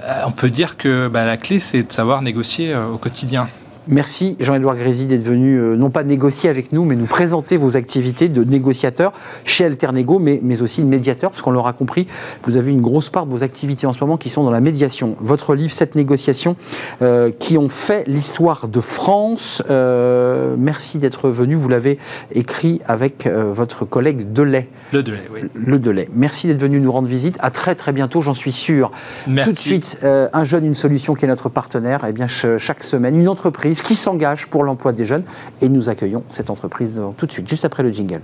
euh, 0.04 0.22
on 0.26 0.32
peut 0.32 0.50
dire 0.50 0.76
que 0.76 1.08
bah, 1.08 1.24
la 1.24 1.38
clé, 1.38 1.60
c'est 1.60 1.84
de 1.84 1.92
savoir 1.94 2.22
négocier 2.22 2.76
au 2.76 2.98
quotidien. 2.98 3.48
Merci 3.90 4.36
Jean-Édouard 4.42 4.76
Grézy 4.76 5.06
d'être 5.06 5.24
venu 5.24 5.56
euh, 5.56 5.78
non 5.78 5.90
pas 5.90 6.04
négocier 6.04 6.50
avec 6.50 6.74
nous, 6.74 6.84
mais 6.84 6.96
nous 6.96 7.06
présenter 7.06 7.56
vos 7.56 7.78
activités 7.78 8.28
de 8.28 8.44
négociateur 8.44 9.14
chez 9.46 9.64
Alternego, 9.64 10.20
mais, 10.20 10.42
mais 10.44 10.62
aussi 10.62 10.82
de 10.82 10.88
médiateur, 10.88 11.32
parce 11.32 11.42
qu'on 11.42 11.52
l'aura 11.52 11.72
compris, 11.72 12.06
vous 12.44 12.58
avez 12.58 12.72
une 12.72 12.82
grosse 12.82 13.10
part 13.10 13.26
de 13.26 13.32
vos 13.32 13.44
activités 13.44 13.88
en 13.88 13.94
ce 13.94 14.00
moment 14.02 14.18
qui 14.18 14.28
sont 14.30 14.44
dans 14.44 14.52
la 14.52 14.60
médiation. 14.60 15.16
Votre 15.22 15.56
livre, 15.56 15.74
cette 15.74 15.96
négociation, 15.96 16.58
euh, 17.02 17.32
qui 17.40 17.58
ont 17.58 17.70
fait 17.70 18.04
l'histoire 18.08 18.68
de 18.68 18.82
France. 18.82 19.64
Euh, 19.70 20.56
merci 20.58 20.98
d'être 20.98 21.30
venu. 21.30 21.56
Vous 21.56 21.70
l'avez 21.70 21.98
écrit 22.34 22.82
avec 22.88 23.28
votre 23.28 23.86
collègue 23.86 24.34
Delay. 24.34 24.68
Le 24.92 25.02
Delay, 25.02 25.24
oui. 25.34 25.42
Le 25.56 25.80
Delay. 25.80 26.10
Merci 26.14 26.48
d'être 26.48 26.62
venu 26.62 26.80
nous 26.80 26.92
rendre 26.92 27.08
visite. 27.08 27.38
À 27.42 27.52
très 27.52 27.76
très 27.76 27.94
bientôt, 27.94 28.22
j'en 28.22 28.34
suis 28.34 28.52
sûr. 28.52 28.92
Merci. 29.28 29.50
Tout 29.50 29.56
de 29.56 29.60
suite, 29.60 30.00
un 30.04 30.44
jeune, 30.44 30.66
une 30.66 30.76
solution 30.76 31.16
qui 31.16 31.26
est 31.26 31.28
notre 31.28 31.50
partenaire. 31.50 32.04
Et 32.04 32.10
eh 32.10 32.14
bien, 32.14 32.28
chaque 32.28 32.84
semaine, 32.84 33.18
une 33.18 33.30
entreprise 33.30 33.77
qui 33.82 33.96
s'engage 33.96 34.48
pour 34.48 34.64
l'emploi 34.64 34.92
des 34.92 35.06
jeunes. 35.06 35.24
Et 35.62 35.70
nous 35.70 35.90
accueillons 35.90 36.24
cette 36.30 36.50
entreprise 36.50 37.00
tout 37.18 37.26
de 37.26 37.32
suite, 37.32 37.50
juste 37.50 37.66
après 37.66 37.84
le 37.84 37.92
jingle. 37.92 38.22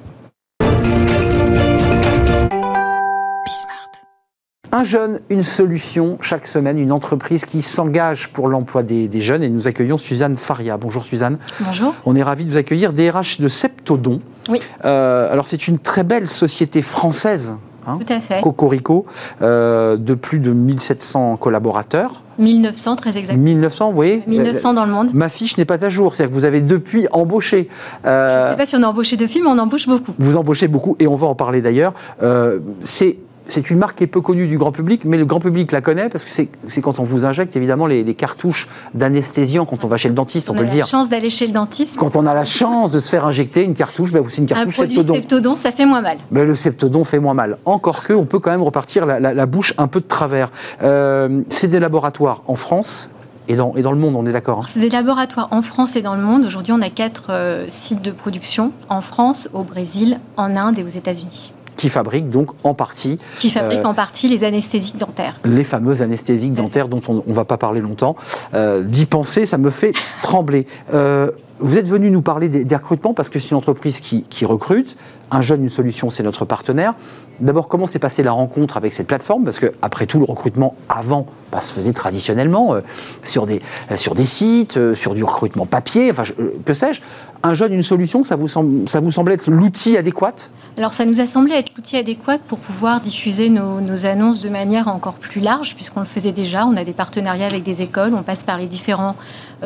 Un 4.76 4.84
jeune, 4.84 5.20
une 5.30 5.44
solution, 5.44 6.18
chaque 6.20 6.48
semaine, 6.48 6.80
une 6.80 6.92
entreprise 6.92 7.46
qui 7.46 7.62
s'engage 7.62 8.30
pour 8.30 8.48
l'emploi 8.48 8.82
des, 8.82 9.22
jeunes. 9.22 9.44
Et 9.44 9.50
nous 9.50 9.68
accueillons 9.68 10.00
Suzanne 10.00 10.36
Faria. 10.36 10.78
Bonjour 10.78 11.06
Suzanne. 11.06 11.38
Bonjour. 11.60 11.94
On 12.08 12.16
est 12.16 12.24
ravis 12.24 12.44
de 12.44 12.50
vous 12.50 12.58
accueillir. 12.58 12.92
DRH 12.92 13.40
de 13.40 13.48
Septodon. 13.50 14.20
Oui. 14.50 14.60
Euh, 14.84 15.32
alors 15.32 15.48
c'est 15.48 15.68
une 15.68 15.78
très 15.78 16.04
belle 16.04 16.28
société 16.28 16.82
française. 16.82 17.54
Hein, 17.86 18.00
Tout 18.04 18.12
à 18.12 18.20
fait. 18.20 18.42
Cocorico, 18.42 19.06
euh, 19.44 19.96
de 19.96 20.16
plus 20.16 20.40
de 20.40 20.52
1700 20.52 21.38
collaborateurs. 21.38 22.23
1900, 22.38 22.96
très 22.96 23.18
exactement. 23.18 23.44
1900, 23.44 23.90
vous 23.90 23.96
voyez 23.96 24.24
1900 24.28 24.74
dans 24.74 24.86
le 24.86 24.92
monde. 24.92 25.14
Ma 25.14 25.30
fiche 25.30 25.58
n'est 25.58 25.66
pas 25.66 25.84
à 25.84 25.90
jour, 25.90 26.16
c'est-à-dire 26.16 26.34
que 26.34 26.40
vous 26.40 26.46
avez 26.46 26.62
depuis 26.62 27.08
embauché. 27.12 27.70
Euh, 28.06 28.40
Je 28.40 28.46
ne 28.46 28.52
sais 28.52 28.58
pas 28.58 28.66
si 28.66 28.76
on 28.76 28.84
a 28.84 28.88
embauché 28.88 29.18
depuis, 29.18 29.42
mais 29.42 29.48
on 29.48 29.58
embauche 29.58 29.88
beaucoup. 29.88 30.14
Vous 30.18 30.38
embauchez 30.38 30.68
beaucoup, 30.68 30.96
et 31.00 31.08
on 31.08 31.16
va 31.16 31.28
en 31.28 31.36
parler 31.36 31.62
d'ailleurs. 31.62 31.94
Euh, 32.22 32.60
c'est 32.80 33.18
c'est 33.48 33.70
une 33.70 33.78
marque 33.78 33.98
qui 33.98 34.04
est 34.04 34.08
peu 34.08 34.22
connue 34.22 34.48
du 34.48 34.58
grand 34.58 34.72
public, 34.72 35.04
mais 35.06 35.18
le 35.18 35.26
grand 35.26 35.40
public 35.40 35.72
la 35.72 35.82
connaît 35.82 36.10
parce 36.10 36.24
que 36.24 36.30
c'est 36.32 36.50
quand 36.82 37.00
on 37.00 37.04
vous 37.04 37.26
injecte 37.26 37.56
évidemment 37.56 37.88
les, 37.88 38.14
cartouches 38.14 38.68
d'anesthésiant 38.94 39.66
quand 39.66 39.84
on 39.84 39.88
va 39.88 39.98
chez 39.98 40.08
le 40.08 40.14
dentiste, 40.14 40.50
on, 40.50 40.54
peut 40.54 40.64
le 40.64 40.70
dire. 40.70 40.86
On 40.86 40.94
a 40.94 40.98
la 40.98 41.04
chance 41.04 41.10
d'aller 41.10 41.30
chez 41.30 41.48
le 41.48 41.54
dentiste. 41.54 41.98
Quand 41.98 42.16
on 42.16 42.26
a 42.26 42.34
la 42.34 42.46
chance 42.46 42.92
de 42.92 43.00
se 43.00 43.10
faire 43.10 43.26
injecter 43.26 43.64
une 43.64 43.74
cartouche, 43.74 44.12
ben, 44.12 44.24
c'est 44.30 44.38
une 44.38 44.48
cartouche 44.48 44.80
Un 44.80 44.86
produit 44.86 45.04
septodon. 45.04 45.56
ça 45.56 45.72
fait 45.72 45.86
moins 45.86 46.02
mal. 46.02 46.18
Ben, 46.32 46.46
le 46.46 46.56
septodon 46.56 47.04
fait 47.04 47.20
moins 47.20 47.34
mal. 47.34 47.58
Encore 47.66 48.04
que, 48.04 48.14
on 48.14 48.26
peut 48.26 48.40
quand 48.40 48.52
même 48.52 48.62
repartir 48.62 49.06
la, 49.06 49.46
bouche 49.46 49.74
un 49.78 49.88
peu 49.88 50.00
de 50.00 50.06
travers. 50.08 50.52
Euh, 50.84 51.42
c'est 51.50 51.68
des 51.68 51.80
laboratoires 51.80 52.44
en 52.48 52.56
France, 52.56 53.10
et 53.48 53.56
dans, 53.56 53.76
et 53.76 53.82
dans, 53.82 53.92
le 53.92 53.98
monde, 53.98 54.16
on 54.16 54.26
est 54.26 54.32
d'accord 54.32 54.60
hein 54.60 54.68
C'est 54.68 54.80
des 54.80 54.90
laboratoires 54.90 55.50
en 55.52 55.62
France 55.62 55.96
et 55.96 56.02
dans 56.02 56.16
le 56.16 56.22
monde. 56.22 56.46
Aujourd'hui, 56.46 56.72
on 56.72 56.82
a 56.82 56.90
quatre 56.90 57.28
euh, 57.30 57.66
sites 57.68 58.02
de 58.02 58.12
production 58.12 58.72
en 58.90 59.02
France, 59.02 59.50
au 59.54 59.64
Brésil, 59.64 60.20
en 60.38 60.56
Inde 60.56 60.80
et 60.80 60.84
aux 60.84 60.88
États-Unis 60.88 61.52
qui 61.84 61.90
fabrique 61.90 62.30
donc 62.30 62.52
en 62.64 62.74
partie. 62.74 63.20
Qui 63.40 63.50
fabrique 63.50 63.86
en 63.86 63.94
partie 63.94 64.30
les 64.30 64.46
anesthésiques 64.46 64.98
dentaires. 64.98 65.38
Les 65.44 65.66
fameuses 65.66 66.02
anesthésiques 66.02 66.54
dentaires 66.54 66.88
dont 66.88 67.02
on 67.10 67.16
ne 67.28 67.34
va 67.34 67.44
pas 67.44 67.58
parler 67.58 67.82
longtemps. 67.82 68.16
D'y 68.54 69.06
penser, 69.06 69.46
ça 69.46 69.58
me 69.58 69.70
fait 69.70 69.92
trembler. 70.22 70.66
vous 70.94 71.78
êtes 71.78 71.88
venu 71.90 72.10
nous 72.10 72.22
parler 72.22 72.48
des, 72.48 72.76
recrutements 72.78 73.14
parce 73.14 73.28
que 73.28 73.38
c'est 73.38 73.52
une 73.52 73.58
entreprise 73.58 74.00
qui, 74.00 74.24
qui 74.30 74.46
recrute. 74.46 74.96
Un 75.34 75.42
jeune, 75.42 75.64
une 75.64 75.70
solution, 75.70 76.12
c'est 76.12 76.22
notre 76.22 76.46
partenaire. 76.46 76.94
D'abord, 77.40 77.68
comment 77.68 77.88
s'est 77.88 77.98
passée 77.98 78.22
la 78.22 78.32
rencontre 78.32 78.78
avec 78.78 78.94
cette 78.94 79.08
plateforme? 79.08 79.44
Parce 79.44 79.58
que, 79.58 79.74
après 79.82 80.06
tout, 80.06 80.20
le 80.20 80.26
recrutement 80.26 80.76
avant 80.88 81.26
bah, 81.52 81.60
se 81.60 81.74
faisait 81.74 81.92
traditionnellement 81.92 82.76
euh, 82.76 82.82
sur, 83.24 83.48
des, 83.48 83.60
euh, 83.92 83.98
sur 83.98 84.14
des 84.14 84.26
sites, 84.26 84.78
euh, 84.78 84.94
sur 84.94 85.16
du 85.16 85.24
recrutement 85.24 85.66
papier, 85.66 86.12
enfin, 86.12 86.22
que 86.64 86.74
sais-je. 86.76 87.02
Un 87.42 87.56
jeune, 87.56 87.74
une 87.74 87.84
solution, 87.84 88.24
ça 88.24 88.36
vous 88.36 88.48
semble, 88.48 89.32
être 89.32 89.50
l'outil 89.50 89.98
adéquat? 89.98 90.50
Alors 90.78 90.94
ça 90.94 91.04
nous 91.04 91.20
a 91.20 91.26
semblé 91.26 91.54
être 91.56 91.74
l'outil 91.76 91.98
adéquat 91.98 92.38
pour 92.38 92.58
pouvoir 92.58 93.02
diffuser 93.02 93.50
nos, 93.50 94.06
annonces 94.06 94.40
de 94.40 94.48
manière 94.48 94.88
encore 94.88 95.16
plus 95.16 95.42
large, 95.42 95.76
puisqu'on 95.76 96.00
le 96.00 96.06
faisait 96.06 96.32
déjà. 96.32 96.66
On 96.66 96.78
a 96.78 96.86
des 96.86 96.94
partenariats 96.94 97.48
avec 97.48 97.64
des 97.64 97.82
écoles, 97.82 98.14
on 98.14 98.24
passe 98.24 98.44
par 98.44 98.58
les 98.58 98.68
différents 98.68 99.16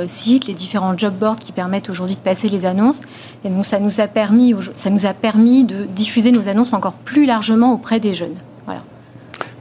sites, 0.08 0.48
les 0.48 0.56
différents 0.56 0.98
job 0.98 1.14
boards 1.14 1.36
qui 1.36 1.52
permettent 1.52 1.92
aujourd'hui 1.92 2.16
de 2.16 2.22
passer 2.22 2.50
les 2.50 2.66
annonces. 2.66 3.02
Et 3.46 3.50
donc 3.50 3.58
nous 3.58 3.64
ça 3.64 3.80
nous 3.80 4.02
a 5.06 5.14
permis 5.14 5.57
de 5.66 5.86
diffuser 5.86 6.32
nos 6.32 6.48
annonces 6.48 6.74
encore 6.74 6.94
plus 6.94 7.26
largement 7.26 7.74
auprès 7.74 8.00
des 8.00 8.14
jeunes. 8.14 8.36
Voilà. 8.66 8.82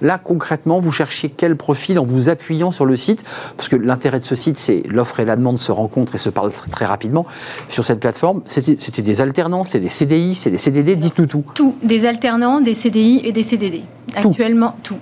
Là, 0.03 0.19
concrètement, 0.23 0.79
vous 0.79 0.93
cherchiez 0.93 1.31
quel 1.35 1.57
profil 1.57 1.99
en 1.99 2.05
vous 2.05 2.29
appuyant 2.29 2.71
sur 2.71 2.85
le 2.85 2.97
site? 2.97 3.25
Parce 3.57 3.69
que 3.69 3.77
l'intérêt 3.77 4.21
de 4.21 4.25
ce 4.25 4.35
site, 4.35 4.59
c'est 4.59 4.83
l'offre 4.89 5.21
et 5.21 5.25
la 5.25 5.37
demande 5.37 5.59
se 5.59 5.73
rencontrent 5.73 6.15
et 6.15 6.19
se 6.19 6.29
parlent 6.29 6.53
très, 6.71 6.85
rapidement 6.85 7.27
sur 7.69 7.85
cette 7.85 8.01
plateforme. 8.01 8.43
C'était 8.47 9.03
des 9.03 9.21
alternants, 9.21 9.65
c'est 9.65 9.81
des 9.81 9.89
CDI, 9.89 10.35
c'est 10.35 10.51
des 10.51 10.59
CDD, 10.59 10.97
dites-nous 10.97 11.27
tout. 11.27 11.45
Tout, 11.55 11.75
des 11.83 12.05
alternants, 12.05 12.61
des 12.61 12.75
CDI 12.75 13.23
et 13.25 13.33
des 13.33 13.43
CDD. 13.43 13.83
Actuellement, 14.15 14.77
tout. 14.83 14.99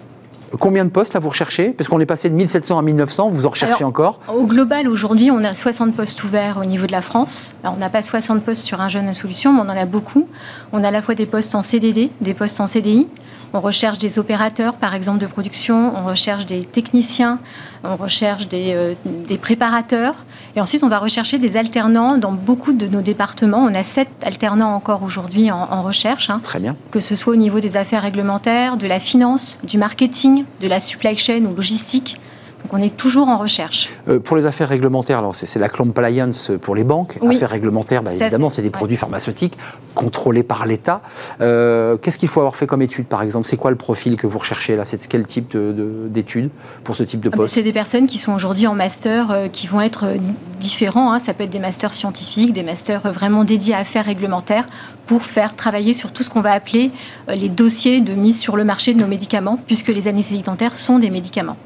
Combien 0.61 0.85
de 0.85 0.91
postes 0.91 1.15
là 1.15 1.21
vous 1.21 1.29
recherchez? 1.29 1.71
Parce 1.71 1.89
qu'on 1.89 2.01
est 2.01 2.07
passé 2.07 2.31
de 2.31 2.35
1700 2.35 2.79
à 2.79 2.83
1900, 2.83 3.29
vous 3.31 3.47
en 3.47 3.51
recherchez 3.51 3.85
encore 3.85 4.21
Au 4.29 4.47
global, 4.47 4.89
aujourd'hui, 4.89 5.31
on 5.31 5.43
a 5.45 5.55
60 5.55 5.95
postes 5.95 6.23
ouverts 6.25 6.59
au 6.59 6.69
niveau 6.69 6.87
de 6.87 6.93
la 6.93 7.03
France. 7.03 7.55
Alors, 7.63 7.75
on 7.77 7.81
n'a 7.81 7.91
pas 7.91 8.03
60 8.03 8.43
postes 8.43 8.63
sur 8.63 8.81
un 8.81 8.89
jeune 8.89 9.09
à 9.09 9.15
solution, 9.15 9.53
mais 9.53 9.61
on 9.61 9.65
en 9.65 9.77
a 9.77 9.87
beaucoup. 9.87 10.29
On 10.73 10.85
a 10.85 10.89
à 10.89 10.91
la 10.91 11.03
fois 11.03 11.15
des 11.15 11.27
postes 11.27 11.55
en 11.55 11.63
CDD, 11.63 12.11
des 12.21 12.35
postes 12.35 12.61
en 12.61 12.67
CDI. 12.67 13.09
On 13.57 13.61
recherche 13.61 13.99
des 13.99 14.19
opérateurs, 14.19 14.75
par 14.75 14.97
exemple, 14.97 15.21
de 15.21 15.29
production, 15.29 15.97
on 15.97 16.05
recherche 16.05 16.45
des 16.45 16.65
techniciens, 16.65 17.39
on 17.85 17.95
recherche 17.95 18.49
des, 18.49 18.73
euh, 18.75 18.95
préparateurs. 19.41 20.17
Et 20.57 20.61
ensuite, 20.61 20.83
on 20.83 20.89
va 20.89 20.99
rechercher 20.99 21.39
des 21.39 21.57
alternants 21.57 22.19
dans 22.19 22.33
beaucoup 22.33 22.73
de 22.73 22.89
nos 22.89 23.01
départements. 23.01 23.59
On 23.59 23.73
a 23.73 23.85
sept 23.85 24.09
alternants 24.23 24.75
encore 24.75 25.05
aujourd'hui 25.05 25.53
en, 25.53 25.83
recherche. 25.83 26.31
Hein. 26.31 26.41
Très 26.43 26.59
bien. 26.59 26.75
Que 26.91 26.99
ce 26.99 27.15
soit 27.15 27.33
au 27.33 27.37
niveau 27.37 27.61
des 27.61 27.77
affaires 27.77 28.03
réglementaires, 28.03 28.77
de 28.77 28.89
la 28.89 28.99
finance, 28.99 29.57
du 29.63 29.79
marketing, 29.79 30.45
de 30.61 30.67
la 30.67 30.81
supply 30.81 31.17
chain 31.17 31.45
ou 31.45 31.55
logistique. 31.55 32.21
On 32.77 32.83
est 32.83 32.97
toujours 32.97 33.29
en 33.29 33.39
recherche. 33.39 33.89
Euh, 34.09 34.19
pour 34.19 34.37
les 34.37 34.47
affaires 34.47 34.69
réglementaires, 34.69 35.19
alors 35.19 35.37
c'est 35.37 35.61
la 35.61 35.69
compliance 35.69 36.51
pour 36.61 36.75
les 36.75 36.83
banques. 36.83 37.21
Affaires 37.25 37.51
réglementaires, 37.51 38.03
bah, 38.03 38.13
évidemment, 38.13 38.51
c'est 38.51 38.63
des 38.63 38.71
produits 38.71 38.97
pharmaceutiques 38.97 39.57
contrôlés 39.95 40.43
par 40.43 40.67
l'État. 40.67 41.01
Euh, 41.41 41.97
qu'est-ce 41.97 42.19
qu'il 42.19 42.29
faut 42.29 42.41
avoir 42.41 42.57
fait 42.57 42.67
comme 42.67 42.83
étude, 42.83 43.07
par 43.07 43.23
exemple? 43.23 43.47
C'est 43.49 43.57
quoi 43.57 43.71
le 43.71 43.77
profil 43.77 44.17
que 44.17 44.27
vous 44.27 44.41
recherchez 44.41 44.75
là? 44.75 44.85
C'est 44.85 45.07
quel 45.07 45.25
type 45.25 45.57
d'études 45.57 46.51
pour 46.83 46.97
ce 46.97 47.05
type 47.05 47.21
de 47.21 47.31
ah, 47.33 47.37
poste? 47.37 47.55
C'est 47.55 47.63
des 47.63 47.73
personnes 47.73 48.09
qui 48.09 48.19
sont 48.19 48.33
aujourd'hui 48.33 48.67
en 48.67 48.75
master, 48.75 49.31
euh, 49.31 49.47
qui 49.47 49.69
vont 49.69 49.81
être 49.81 50.07
différents. 50.59 51.13
Hein. 51.13 51.21
Ça 51.21 51.33
peut 51.33 51.45
être 51.45 51.51
des 51.51 51.61
masters 51.61 51.93
scientifiques, 51.93 52.53
des 52.53 52.65
masters 52.65 53.03
vraiment 53.03 53.45
dédiés 53.45 53.75
à 53.75 53.79
affaires 53.79 54.07
réglementaires 54.07 54.67
pour 55.07 55.25
faire 55.25 55.55
travailler 55.55 55.95
sur 55.95 56.13
tout 56.13 56.23
ce 56.23 56.31
qu'on 56.31 56.41
va 56.41 56.53
appeler 56.53 56.91
les 57.29 57.49
dossiers 57.49 58.01
de 58.01 58.15
mise 58.15 58.39
sur 58.39 58.57
le 58.57 58.65
marché 58.65 58.95
de 58.95 59.01
nos 59.01 59.07
médicaments, 59.07 59.59
puisque 59.67 59.89
les 59.89 60.09
anesthésiques 60.09 60.47
dentaires 60.47 60.77
sont 60.77 60.99
des 60.99 61.11
médicaments. 61.11 61.57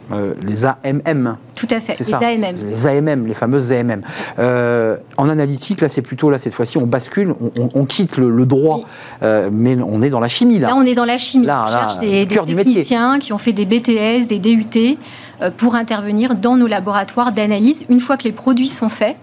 les 0.43 0.65
AMM. 0.65 1.37
Tout 1.59 1.67
à 1.71 1.81
fait, 1.81 1.99
les 1.99 2.15
AMM. 2.15 2.57
Les 2.71 2.87
AMM, 2.87 3.27
les 3.27 3.35
fameuses 3.35 3.73
AMM. 3.73 4.03
Euh, 4.39 4.97
en 5.17 5.29
analytique, 5.29 5.81
là, 5.81 5.89
c'est 5.89 6.03
plutôt, 6.03 6.31
là, 6.31 6.39
cette 6.39 6.55
fois-ci, 6.55 6.79
on 6.79 6.87
bascule, 6.87 7.35
on, 7.75 7.85
quitte 7.85 8.17
le, 8.17 8.47
droit, 8.47 8.83
euh, 9.23 9.51
mais 9.53 9.77
on 9.83 10.01
est 10.03 10.11
dans 10.11 10.21
la 10.21 10.29
chimie, 10.29 10.61
là. 10.61 10.69
Là, 10.69 10.77
on 10.77 10.83
est 10.83 10.95
dans 10.95 11.05
la 11.05 11.19
chimie. 11.19 11.47
Là, 11.47 11.65
on 11.67 11.73
cherche 11.73 11.99
des, 11.99 12.27
techniciens 12.27 13.19
qui 13.19 13.33
ont 13.33 13.39
fait 13.39 13.53
des 13.53 13.67
BTS, 13.67 14.27
des 14.29 14.39
DUT, 14.39 14.99
euh, 15.43 15.51
pour 15.57 15.75
intervenir 15.75 16.37
dans 16.37 16.57
nos 16.57 16.69
laboratoires 16.69 17.33
d'analyse. 17.33 17.85
Une 17.89 18.01
fois 18.01 18.17
que 18.17 18.25
les 18.25 18.33
produits 18.33 18.69
sont 18.69 18.89
faits, 18.89 19.17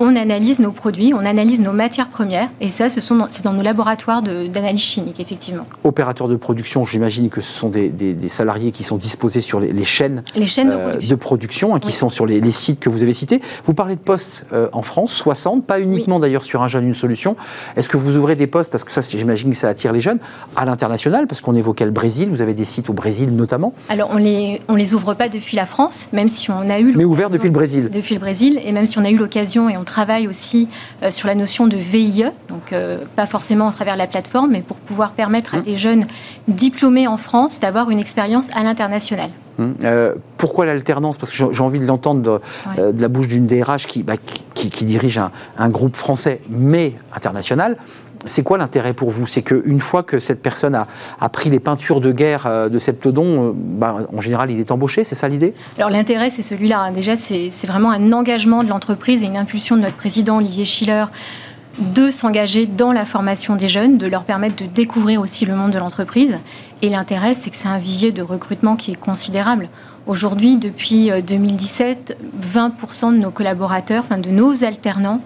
on 0.00 0.16
analyse 0.16 0.60
nos 0.60 0.72
produits, 0.72 1.12
on 1.14 1.24
analyse 1.26 1.60
nos 1.60 1.72
matières 1.72 2.08
premières, 2.08 2.48
et 2.62 2.70
ça, 2.70 2.88
c'est 2.88 3.06
dans, 3.06 3.28
dans 3.44 3.52
nos 3.52 3.62
laboratoires 3.62 4.22
d'analyse 4.22 4.80
chimique, 4.80 5.20
effectivement. 5.20 5.64
Opérateurs 5.84 6.26
de 6.26 6.36
production, 6.36 6.86
j'imagine 6.86 7.28
que 7.28 7.42
ce 7.42 7.54
sont 7.54 7.68
des, 7.68 7.92
salariés 8.28 8.72
qui 8.72 8.82
sont 8.82 8.96
disposés 8.96 9.42
sur 9.42 9.60
les, 9.60 9.84
chaînes, 9.84 10.22
les 10.34 10.46
chaînes 10.46 10.70
de 10.70 11.12
euh, 11.12 11.16
production, 11.16 11.74
hein, 11.74 11.80
qui 11.80 11.92
sont 11.92 12.08
sur 12.08 12.24
les, 12.24 12.50
sites 12.50 12.80
que 12.80 12.88
vous 12.88 13.02
avez 13.02 13.12
cités. 13.12 13.42
Vous 13.66 13.74
parlez 13.74 13.94
de 13.94 14.00
postes 14.00 14.46
euh, 14.52 14.68
en 14.72 14.82
France, 14.82 15.12
60, 15.12 15.66
pas 15.66 15.80
uniquement 15.80 16.18
d'ailleurs 16.18 16.42
sur 16.42 16.62
un 16.62 16.68
jeune, 16.68 16.86
une 16.86 16.94
solution. 16.94 17.36
Est-ce 17.76 17.88
que 17.88 17.98
vous 17.98 18.16
ouvrez 18.16 18.36
des 18.36 18.46
postes, 18.46 18.70
parce 18.70 18.84
que 18.84 18.92
ça, 18.92 19.02
j'imagine 19.02 19.50
que 19.50 19.56
ça 19.56 19.68
attire 19.68 19.92
les 19.92 20.00
jeunes, 20.00 20.18
à 20.56 20.64
l'international, 20.64 21.26
parce 21.26 21.42
qu'on 21.42 21.54
évoquait 21.54 21.84
le 21.84 21.90
Brésil, 21.90 22.30
vous 22.30 22.40
avez 22.40 22.54
des 22.54 22.64
sites 22.64 22.88
au 22.88 22.94
Brésil 22.94 23.36
notamment 23.36 23.74
Alors, 23.90 24.08
on 24.12 24.16
les, 24.16 24.62
on 24.68 24.76
les 24.76 24.94
ouvre 24.94 25.12
pas 25.12 25.28
depuis 25.28 25.56
la 25.56 25.66
France, 25.66 26.08
même 26.14 26.30
si 26.30 26.50
on 26.50 26.70
a 26.70 26.80
eu... 26.80 26.94
Mais 26.96 27.04
ouvert 27.04 27.28
depuis 27.28 27.48
le 27.48 27.52
Brésil 27.52 27.90
Depuis 27.92 28.14
le 28.14 28.20
Brésil, 28.20 28.58
et 28.64 28.72
même 28.72 28.86
si 28.86 28.98
on 28.98 29.04
a 29.04 29.10
eu 29.10 29.18
l'occasion, 29.18 29.68
et 29.68 29.76
on 29.76 29.84
travaille 29.90 30.28
aussi 30.28 30.68
euh, 31.02 31.10
sur 31.10 31.28
la 31.28 31.34
notion 31.34 31.66
de 31.66 31.76
VIE, 31.76 32.24
donc 32.48 32.72
euh, 32.72 32.98
pas 33.16 33.26
forcément 33.26 33.68
à 33.68 33.72
travers 33.72 33.96
la 33.96 34.06
plateforme, 34.06 34.52
mais 34.52 34.62
pour 34.62 34.76
pouvoir 34.78 35.10
permettre 35.10 35.54
à 35.54 35.58
mmh. 35.58 35.62
des 35.62 35.76
jeunes 35.76 36.06
diplômés 36.48 37.06
en 37.06 37.16
France 37.16 37.60
d'avoir 37.60 37.90
une 37.90 37.98
expérience 37.98 38.46
à 38.54 38.62
l'international. 38.62 39.30
Mmh. 39.58 39.70
Euh, 39.84 40.14
pourquoi 40.38 40.64
l'alternance? 40.64 41.18
Parce 41.18 41.30
que 41.36 41.52
j'ai 41.52 41.62
envie 41.62 41.80
de 41.80 41.86
l'entendre 41.86 42.40
de, 42.76 43.00
la 43.00 43.08
bouche 43.08 43.28
d'une 43.28 43.46
DRH 43.46 43.86
qui, 43.86 44.02
bah, 44.02 44.14
qui, 44.54 44.84
dirige 44.84 45.18
un, 45.18 45.30
un, 45.58 45.68
groupe 45.68 45.96
français 45.96 46.40
mais 46.48 46.94
international 47.14 47.76
c'est 48.26 48.42
quoi 48.42 48.58
l'intérêt 48.58 48.94
pour 48.94 49.10
vous? 49.10 49.26
C'est 49.26 49.42
qu'une 49.42 49.80
fois 49.80 50.02
que 50.02 50.18
cette 50.18 50.42
personne 50.42 50.74
a, 50.74 51.28
pris 51.28 51.50
les 51.50 51.60
peintures 51.60 52.00
de 52.00 52.12
guerre 52.12 52.46
euh, 52.46 52.68
de 52.68 52.78
Septodon, 52.78 53.54
bah, 53.56 53.96
en 54.12 54.20
général, 54.20 54.50
il 54.50 54.60
est 54.60 54.70
embauché, 54.70 55.04
c'est 55.04 55.14
ça 55.14 55.28
l'idée? 55.28 55.54
Alors 55.78 55.90
l'intérêt, 55.90 56.30
c'est 56.30 56.42
celui-là. 56.42 56.80
Hein. 56.80 56.92
Déjà, 56.92 57.16
c'est 57.16 57.50
vraiment 57.66 57.90
un 57.90 58.12
engagement 58.12 58.62
de 58.62 58.68
l'entreprise 58.68 59.22
et 59.22 59.26
une 59.26 59.36
impulsion 59.36 59.76
de 59.76 59.82
notre 59.82 59.96
président 59.96 60.38
Olivier 60.38 60.64
Schiller 60.64 61.04
de 61.78 62.10
s'engager 62.10 62.66
dans 62.66 62.92
la 62.92 63.04
formation 63.04 63.56
des 63.56 63.68
jeunes, 63.68 63.96
de 63.96 64.06
leur 64.06 64.24
permettre 64.24 64.56
de 64.56 64.66
découvrir 64.66 65.20
aussi 65.20 65.46
le 65.46 65.54
monde 65.54 65.70
de 65.70 65.78
l'entreprise. 65.78 66.38
Et 66.82 66.88
l'intérêt, 66.88 67.34
c'est 67.34 67.50
que 67.50 67.56
c'est 67.56 67.68
un 67.68 67.78
vivier 67.78 68.12
de 68.12 68.22
recrutement 68.22 68.76
qui 68.76 68.90
est 68.90 69.00
considérable. 69.00 69.68
Aujourd'hui, 70.06 70.56
depuis 70.56 71.10
2017, 71.26 72.18
euh, 72.20 72.68
20% 72.68 73.12
de 73.12 73.18
nos 73.18 73.30
collaborateurs, 73.30 74.04
enfin 74.04 74.18
de 74.18 74.30
nos 74.30 74.64
alternants, 74.64 75.20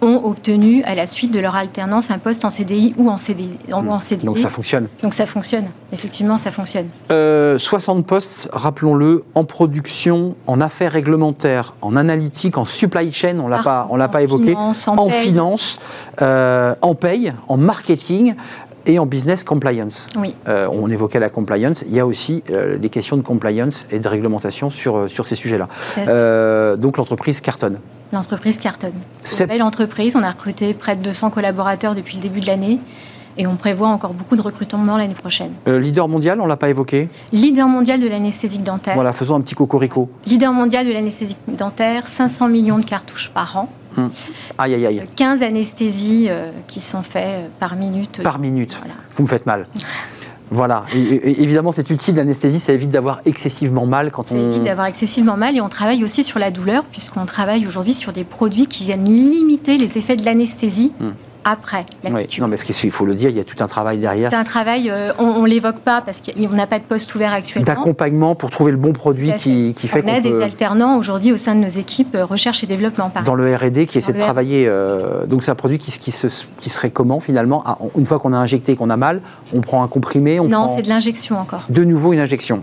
ont 0.00 0.20
obtenu 0.24 0.82
à 0.84 0.94
la 0.94 1.06
suite 1.06 1.32
de 1.32 1.40
leur 1.40 1.56
alternance 1.56 2.10
un 2.10 2.18
poste 2.18 2.44
en 2.44 2.50
CDI 2.50 2.94
ou 2.96 3.10
en 3.10 3.18
CDI. 3.18 3.50
En, 3.72 4.00
CDI. 4.00 4.26
Donc 4.26 4.38
ça 4.38 4.50
fonctionne. 4.50 4.88
Donc 5.02 5.14
ça 5.14 5.26
fonctionne, 5.26 5.66
effectivement 5.92 6.38
ça 6.38 6.50
fonctionne. 6.50 6.86
60 7.08 7.10
euh, 7.10 8.02
postes, 8.02 8.48
rappelons-le, 8.52 9.24
en 9.34 9.44
production, 9.44 10.36
en 10.46 10.60
affaires 10.60 10.92
réglementaires, 10.92 11.74
en 11.82 11.96
analytique, 11.96 12.58
en 12.58 12.64
supply 12.64 13.12
chain, 13.12 13.38
on 13.40 13.48
l'a 13.48 13.62
pas, 13.62 13.88
on 13.90 13.96
l'a 13.96 14.08
pas 14.08 14.22
évoqué, 14.22 14.54
en, 14.54 15.08
finance, 15.08 15.78
euh, 16.22 16.74
en 16.82 16.94
paye, 16.94 17.32
en 17.48 17.56
marketing 17.56 18.34
et 18.86 18.98
en 18.98 19.06
business 19.06 19.44
compliance. 19.44 20.06
Oui. 20.16 20.34
Euh, 20.46 20.68
on 20.70 20.88
évoquait 20.90 21.20
la 21.20 21.28
compliance, 21.28 21.84
il 21.86 21.94
y 21.94 22.00
a 22.00 22.06
aussi 22.06 22.42
les 22.48 22.88
questions 22.88 23.16
de 23.16 23.22
compliance 23.22 23.84
et 23.90 23.98
de 23.98 24.08
réglementation 24.08 24.70
sur, 24.70 25.10
sur 25.10 25.26
ces 25.26 25.34
sujets-là. 25.34 26.76
donc 26.76 26.96
l'entreprise 26.96 27.40
cartonne. 27.40 27.78
L'entreprise 28.12 28.58
cartonne. 28.58 28.92
C'est 29.22 29.44
une 29.44 29.50
belle 29.50 29.62
entreprise. 29.62 30.16
On 30.16 30.22
a 30.22 30.30
recruté 30.30 30.74
près 30.74 30.96
de 30.96 31.02
200 31.02 31.30
collaborateurs 31.30 31.94
depuis 31.94 32.16
le 32.16 32.22
début 32.22 32.40
de 32.40 32.46
l'année. 32.46 32.78
Et 33.36 33.46
on 33.46 33.54
prévoit 33.54 33.88
encore 33.88 34.14
beaucoup 34.14 34.34
de 34.34 34.42
recrutement 34.42 34.96
l'année 34.96 35.14
prochaine. 35.14 35.52
Euh, 35.68 35.78
leader 35.78 36.08
mondial, 36.08 36.40
on 36.40 36.44
ne 36.44 36.48
l'a 36.48 36.56
pas 36.56 36.70
évoqué 36.70 37.08
Leader 37.32 37.68
mondial 37.68 38.00
de 38.00 38.08
l'anesthésique 38.08 38.64
dentaire. 38.64 38.94
Voilà, 38.94 39.12
faisons 39.12 39.36
un 39.36 39.40
petit 39.40 39.54
cocorico. 39.54 40.10
Leader 40.26 40.52
mondial 40.52 40.86
de 40.86 40.92
l'anesthésique 40.92 41.38
dentaire, 41.46 42.08
500 42.08 42.48
millions 42.48 42.78
de 42.78 42.84
cartouches 42.84 43.30
par 43.32 43.56
an. 43.56 43.68
Hum. 43.96 44.10
Aïe, 44.58 44.74
aïe, 44.74 44.86
aïe. 44.86 45.02
15 45.14 45.42
anesthésies 45.42 46.26
euh, 46.28 46.50
qui 46.66 46.80
sont 46.80 47.02
faites 47.02 47.24
euh, 47.26 47.48
par 47.60 47.76
minute. 47.76 48.22
Par 48.24 48.40
minute. 48.40 48.80
Vous 49.14 49.22
me 49.22 49.28
faites 49.28 49.46
mal. 49.46 49.66
Voilà. 50.50 50.84
Et, 50.94 51.42
évidemment, 51.42 51.72
c'est 51.72 51.90
utile 51.90 52.16
l'anesthésie, 52.16 52.60
ça 52.60 52.72
évite 52.72 52.90
d'avoir 52.90 53.20
excessivement 53.24 53.86
mal 53.86 54.10
quand 54.10 54.22
on. 54.22 54.24
Ça 54.24 54.36
évite 54.36 54.62
d'avoir 54.62 54.86
excessivement 54.86 55.36
mal 55.36 55.56
et 55.56 55.60
on 55.60 55.68
travaille 55.68 56.04
aussi 56.04 56.24
sur 56.24 56.38
la 56.38 56.50
douleur, 56.50 56.84
puisqu'on 56.84 57.26
travaille 57.26 57.66
aujourd'hui 57.66 57.94
sur 57.94 58.12
des 58.12 58.24
produits 58.24 58.66
qui 58.66 58.84
viennent 58.84 59.04
limiter 59.04 59.78
les 59.78 59.98
effets 59.98 60.16
de 60.16 60.24
l'anesthésie. 60.24 60.92
Hmm. 61.00 61.10
Après 61.48 61.86
l'aptitude. 62.02 62.42
non, 62.42 62.48
mais 62.48 62.56
il 62.56 62.90
faut 62.90 63.04
le 63.04 63.14
dire, 63.14 63.30
il 63.30 63.36
y 63.36 63.40
a 63.40 63.44
tout 63.44 63.62
un 63.62 63.66
travail 63.66 63.98
derrière. 63.98 64.30
C'est 64.30 64.36
un 64.36 64.44
travail, 64.44 64.90
euh, 64.90 65.12
on 65.18 65.42
ne 65.42 65.48
l'évoque 65.48 65.78
pas 65.78 66.00
parce 66.00 66.20
qu'on 66.20 66.48
n'a 66.54 66.66
pas 66.66 66.78
de 66.78 66.84
poste 66.84 67.14
ouvert 67.14 67.32
actuellement. 67.32 67.66
D'accompagnement 67.66 68.34
pour 68.34 68.50
trouver 68.50 68.70
le 68.70 68.76
bon 68.76 68.92
produit 68.92 69.32
qui, 69.38 69.74
qui, 69.74 69.88
fait 69.88 70.02
qu'on 70.02 70.12
On 70.12 70.16
a 70.16 70.20
des 70.20 70.42
alternants 70.42 70.96
aujourd'hui 70.96 71.32
au 71.32 71.36
sein 71.36 71.54
de 71.54 71.60
nos 71.60 71.68
équipes 71.68 72.14
euh, 72.14 72.24
recherche 72.24 72.62
et 72.62 72.66
développement. 72.66 73.10
Dans 73.24 73.34
le 73.34 73.54
R&D 73.54 73.86
qui 73.86 73.98
essaie 73.98 74.12
de 74.12 74.18
travailler. 74.18 74.66
Euh, 74.66 75.26
donc 75.26 75.44
c'est 75.44 75.50
un 75.50 75.56
produit 75.56 75.78
qui, 75.78 75.92
qui, 75.98 76.10
se, 76.10 76.28
qui, 76.60 76.70
serait 76.70 76.90
comment 76.90 77.20
finalement? 77.20 77.62
Ah, 77.66 77.78
Une 77.96 78.06
fois 78.06 78.18
qu'on 78.18 78.32
a 78.32 78.38
injecté 78.38 78.72
et 78.72 78.76
qu'on 78.76 78.90
a 78.90 78.96
mal, 78.96 79.20
on 79.54 79.60
prend 79.60 79.82
un 79.82 79.88
comprimé 79.88 80.40
on 80.40 80.48
Non, 80.48 80.68
c'est 80.68 80.82
de 80.82 80.88
l'injection 80.88 81.38
encore. 81.38 81.62
De 81.68 81.84
nouveau 81.84 82.12
une 82.12 82.20
injection, 82.20 82.62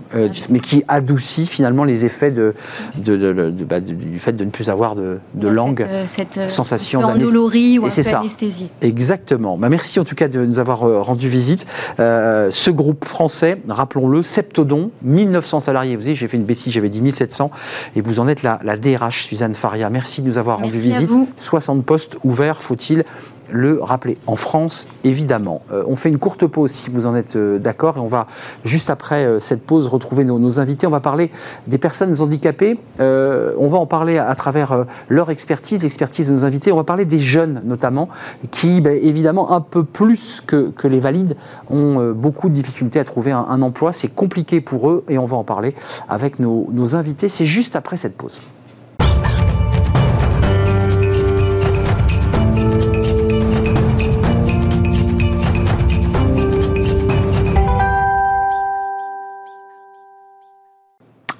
mais 0.50 0.60
qui 0.60 0.84
adoucit 0.88 1.46
finalement 1.46 1.84
les 1.84 2.04
effets 2.04 2.30
de, 2.30 2.54
de, 2.96 3.52
bah, 3.68 3.80
du 3.80 4.18
fait 4.18 4.32
de 4.32 4.44
ne 4.44 4.50
plus 4.50 4.68
avoir 4.68 4.94
de, 4.94 5.20
langue, 5.42 5.86
cette, 6.04 6.34
cette 6.34 6.50
sensation 6.50 7.00
d'endolorie 7.00 7.78
ou 7.78 7.86
un 7.86 7.90
peu 7.90 8.16
anesthésie. 8.16 8.70
Exactement. 8.82 9.56
Bah, 9.58 9.68
merci 9.68 9.98
en 10.00 10.04
tout 10.04 10.14
cas 10.14 10.28
de 10.28 10.44
nous 10.44 10.58
avoir 10.58 10.80
rendu 11.04 11.28
visite. 11.28 11.66
ce 11.98 12.70
groupe 12.70 13.04
français, 13.04 13.58
rappelons-le, 13.68 14.22
Septodon, 14.22 14.90
1900 15.02 15.60
salariés. 15.60 15.96
Vous 15.96 16.02
savez, 16.02 16.14
j'ai 16.14 16.28
fait 16.28 16.36
une 16.36 16.44
bêtise, 16.44 16.72
j'avais 16.72 16.88
dit 16.88 17.02
1700. 17.02 17.50
Et 17.96 18.00
vous 18.00 18.20
en 18.20 18.28
êtes 18.28 18.42
la, 18.42 18.60
la 18.62 18.76
DRH, 18.76 19.24
Suzanne 19.24 19.54
Faria. 19.54 19.90
Merci 19.90 20.22
de 20.22 20.26
nous 20.26 20.38
avoir 20.38 20.58
rendu 20.58 20.78
visite. 20.78 21.10
60 21.36 21.84
postes 21.84 22.16
ouverts, 22.24 22.62
faut-il 22.62 23.04
le 23.50 23.80
rappeler. 23.82 24.16
En 24.26 24.36
France, 24.36 24.88
évidemment. 25.04 25.62
Euh, 25.72 25.84
on 25.86 25.96
fait 25.96 26.08
une 26.08 26.18
courte 26.18 26.46
pause 26.46 26.70
si 26.70 26.90
vous 26.90 27.06
en 27.06 27.14
êtes 27.14 27.36
euh, 27.36 27.58
d'accord 27.58 27.96
et 27.96 28.00
on 28.00 28.06
va 28.06 28.26
juste 28.64 28.90
après 28.90 29.24
euh, 29.24 29.40
cette 29.40 29.62
pause 29.62 29.86
retrouver 29.86 30.24
nos, 30.24 30.60
invités. 30.60 30.86
On 30.86 30.90
va 30.90 31.00
parler 31.00 31.30
des 31.66 31.78
personnes 31.78 32.14
handicapées. 32.20 32.78
on 32.98 33.68
va 33.68 33.78
en 33.78 33.86
parler 33.86 34.18
à, 34.18 34.34
travers 34.34 34.84
leur 35.08 35.30
expertise, 35.30 35.82
l'expertise 35.82 36.28
de 36.28 36.32
nos 36.32 36.44
invités. 36.44 36.72
On 36.72 36.76
va 36.76 36.84
parler 36.84 37.04
des 37.04 37.18
jeunes 37.18 37.62
notamment 37.64 38.08
qui, 38.50 38.80
ben, 38.80 38.98
évidemment, 39.02 39.52
un 39.52 39.60
peu 39.60 39.84
plus 39.84 40.40
que, 40.40 40.72
les 40.86 41.00
valides, 41.00 41.36
ont 41.68 42.12
beaucoup 42.12 42.48
de 42.48 42.54
difficultés 42.54 43.00
à 43.00 43.04
trouver 43.04 43.32
un, 43.32 43.62
emploi. 43.62 43.92
C'est 43.92 44.08
compliqué 44.08 44.60
pour 44.60 44.88
eux 44.88 45.04
et 45.08 45.18
on 45.18 45.26
va 45.26 45.36
en 45.36 45.44
parler 45.44 45.74
avec 46.08 46.38
nos 46.38 46.94
invités. 46.94 47.28
C'est 47.28 47.46
juste 47.46 47.76
après 47.76 47.96
cette 47.96 48.16
pause. 48.16 48.40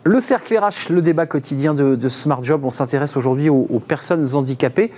Le 0.06 0.20
cercle 0.20 0.56
RH, 0.56 0.90
le 0.90 1.02
débat 1.02 1.26
quotidien 1.26 1.74
de, 1.74 2.08
Smart 2.08 2.38
Job, 2.44 2.64
on 2.64 2.70
s'intéresse 2.70 3.16
aujourd'hui 3.16 3.48
aux, 3.50 3.82
personnes 3.84 4.36
handicapées 4.36 4.92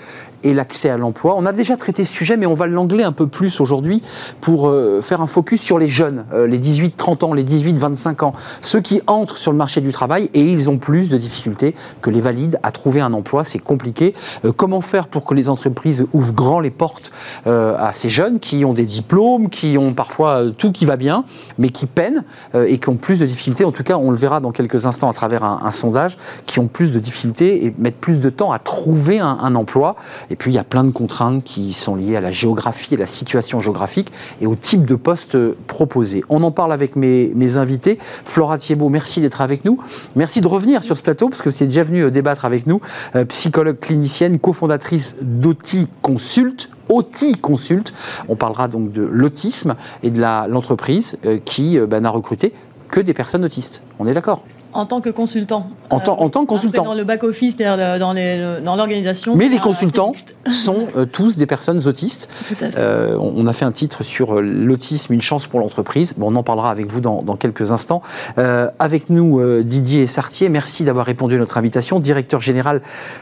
et 0.44 0.52
l'accès 0.52 0.90
à 0.90 0.98
l'emploi. 0.98 1.34
On 1.38 1.46
a 1.46 1.52
déjà 1.54 1.78
traité 1.78 2.04
ce 2.04 2.12
sujet, 2.12 2.36
mais 2.36 2.44
on 2.44 2.52
va 2.52 2.66
l'angler 2.66 3.04
un 3.04 3.12
peu 3.12 3.26
plus 3.26 3.58
aujourd'hui 3.62 4.02
pour 4.42 4.68
euh, 4.68 5.00
faire 5.00 5.22
un 5.22 5.26
focus 5.26 5.62
sur 5.62 5.78
les 5.78 5.86
jeunes, 5.86 6.26
euh, 6.34 6.46
les 6.46 6.58
18-30 6.58 7.24
ans, 7.24 7.32
les 7.32 7.42
18-25 7.42 8.22
ans, 8.22 8.34
ceux 8.60 8.82
qui 8.82 9.00
entrent 9.06 9.38
sur 9.38 9.50
le 9.50 9.56
marché 9.56 9.80
du 9.80 9.92
travail 9.92 10.28
et 10.34 10.42
ils 10.42 10.68
ont 10.68 10.76
plus 10.76 11.08
de 11.08 11.16
difficultés 11.16 11.74
que 12.02 12.10
les 12.10 12.20
valides 12.20 12.60
à 12.62 12.70
trouver 12.70 13.00
un 13.00 13.14
emploi. 13.14 13.44
C'est 13.44 13.58
compliqué. 13.58 14.12
Euh, 14.44 14.52
comment 14.52 14.82
faire 14.82 15.08
pour 15.08 15.24
que 15.24 15.32
les 15.32 15.48
entreprises 15.48 16.06
ouvrent 16.12 16.34
grand 16.34 16.60
les 16.60 16.70
portes 16.70 17.12
à 17.46 17.92
ces 17.94 18.10
jeunes 18.10 18.40
qui 18.40 18.64
ont 18.66 18.74
des 18.74 18.84
diplômes, 18.84 19.48
qui 19.48 19.78
ont 19.78 19.94
parfois 19.94 20.42
tout 20.56 20.70
qui 20.70 20.84
va 20.84 20.96
bien, 20.96 21.24
mais 21.56 21.70
qui 21.70 21.86
peinent 21.86 22.24
et 22.54 22.78
qui 22.78 22.88
ont 22.88 22.96
plus 22.96 23.20
de 23.20 23.26
difficultés 23.26 23.64
En 23.64 23.72
tout 23.72 23.82
cas, 23.82 23.96
on 23.96 24.10
le 24.10 24.16
verra 24.16 24.40
dans 24.40 24.52
quelques 24.52 24.84
instants 24.84 24.97
à 25.06 25.12
travers 25.12 25.44
un, 25.44 25.70
sondage, 25.70 26.16
qui 26.46 26.58
ont 26.60 26.66
plus 26.66 26.90
de 26.90 26.98
difficultés 26.98 27.66
et 27.66 27.74
mettent 27.78 28.00
plus 28.00 28.18
de 28.20 28.30
temps 28.30 28.52
à 28.52 28.58
trouver 28.58 29.20
un, 29.20 29.54
emploi. 29.54 29.96
Et 30.30 30.36
puis, 30.36 30.50
il 30.50 30.54
y 30.54 30.58
a 30.58 30.64
plein 30.64 30.84
de 30.84 30.90
contraintes 30.90 31.44
qui 31.44 31.72
sont 31.72 31.94
liées 31.94 32.16
à 32.16 32.20
la 32.20 32.32
géographie, 32.32 32.94
à 32.94 32.98
la 32.98 33.06
situation 33.06 33.60
géographique 33.60 34.12
et 34.40 34.46
au 34.46 34.56
type 34.56 34.84
de 34.84 34.94
poste 34.94 35.36
proposé. 35.66 36.24
On 36.28 36.42
en 36.42 36.50
parle 36.50 36.72
avec 36.72 36.96
mes, 36.96 37.56
invités. 37.56 37.98
Flora 38.24 38.58
Thiebaud, 38.58 38.88
merci 38.88 39.20
d'être 39.20 39.40
avec 39.40 39.64
nous. 39.64 39.78
Merci 40.16 40.40
de 40.40 40.48
revenir 40.48 40.82
sur 40.82 40.96
ce 40.96 41.02
plateau, 41.02 41.28
parce 41.28 41.42
que 41.42 41.48
êtes 41.48 41.68
déjà 41.68 41.82
venu 41.82 42.02
euh, 42.02 42.10
débattre 42.10 42.44
avec 42.44 42.66
nous. 42.66 42.80
Euh, 43.14 43.24
psychologue 43.24 43.78
clinicienne, 43.80 44.38
cofondatrice 44.38 45.14
d'OTI 45.20 45.86
Consult. 46.02 46.70
OTI 46.88 47.32
Consult. 47.32 47.92
On 48.28 48.36
parlera 48.36 48.68
donc 48.68 48.92
de 48.92 49.02
l'autisme 49.02 49.76
et 50.02 50.10
de 50.10 50.20
l'entreprise 50.20 51.16
euh, 51.26 51.38
qui 51.44 51.78
bah, 51.78 52.00
n'a 52.00 52.10
recruté 52.10 52.52
que 52.90 53.00
des 53.00 53.14
personnes 53.14 53.44
autistes. 53.44 53.82
On 53.98 54.06
est 54.06 54.14
d'accord? 54.14 54.42
En 54.72 54.86
tant 54.86 55.00
que 55.00 55.10
consultant. 55.10 55.70
En, 55.90 56.00
tant, 56.00 56.20
en 56.20 56.28
tant 56.28 56.42
que 56.42 56.48
consultant. 56.48 56.84
dans 56.84 56.94
le 56.94 57.04
back-office, 57.04 57.56
c'est-à-dire 57.56 57.98
dans 57.98 58.76
l'organisation. 58.76 59.34
Mais 59.34 59.48
les 59.48 59.58
consultants 59.58 60.12
sont 60.50 60.86
euh, 60.96 61.06
tous 61.06 61.36
des 61.36 61.46
personnes 61.46 61.86
autistes. 61.86 62.28
Tout 62.46 62.54
à 62.62 62.70
fait. 62.70 62.78
Euh, 62.78 63.16
on 63.18 63.46
a 63.46 63.52
fait 63.52 63.64
un 63.64 63.72
titre 63.72 64.02
sur 64.02 64.36
euh, 64.36 64.40
l'autisme, 64.42 65.14
une 65.14 65.22
chance 65.22 65.46
pour 65.46 65.60
l'entreprise. 65.60 66.14
Bon, 66.16 66.32
on 66.32 66.36
en 66.36 66.42
parlera 66.42 66.70
avec 66.70 66.86
vous 66.86 67.00
dans, 67.00 67.36
quelques 67.36 67.72
instants. 67.72 68.02
avec 68.36 69.10
nous, 69.10 69.62
Didier 69.62 70.06
Sartier, 70.06 70.48
merci 70.48 70.84
d'avoir 70.84 71.06
répondu 71.06 71.36
à 71.36 71.38
notre 71.38 71.56
invitation, 71.56 72.00
directeur 72.00 72.40
général 72.40 72.80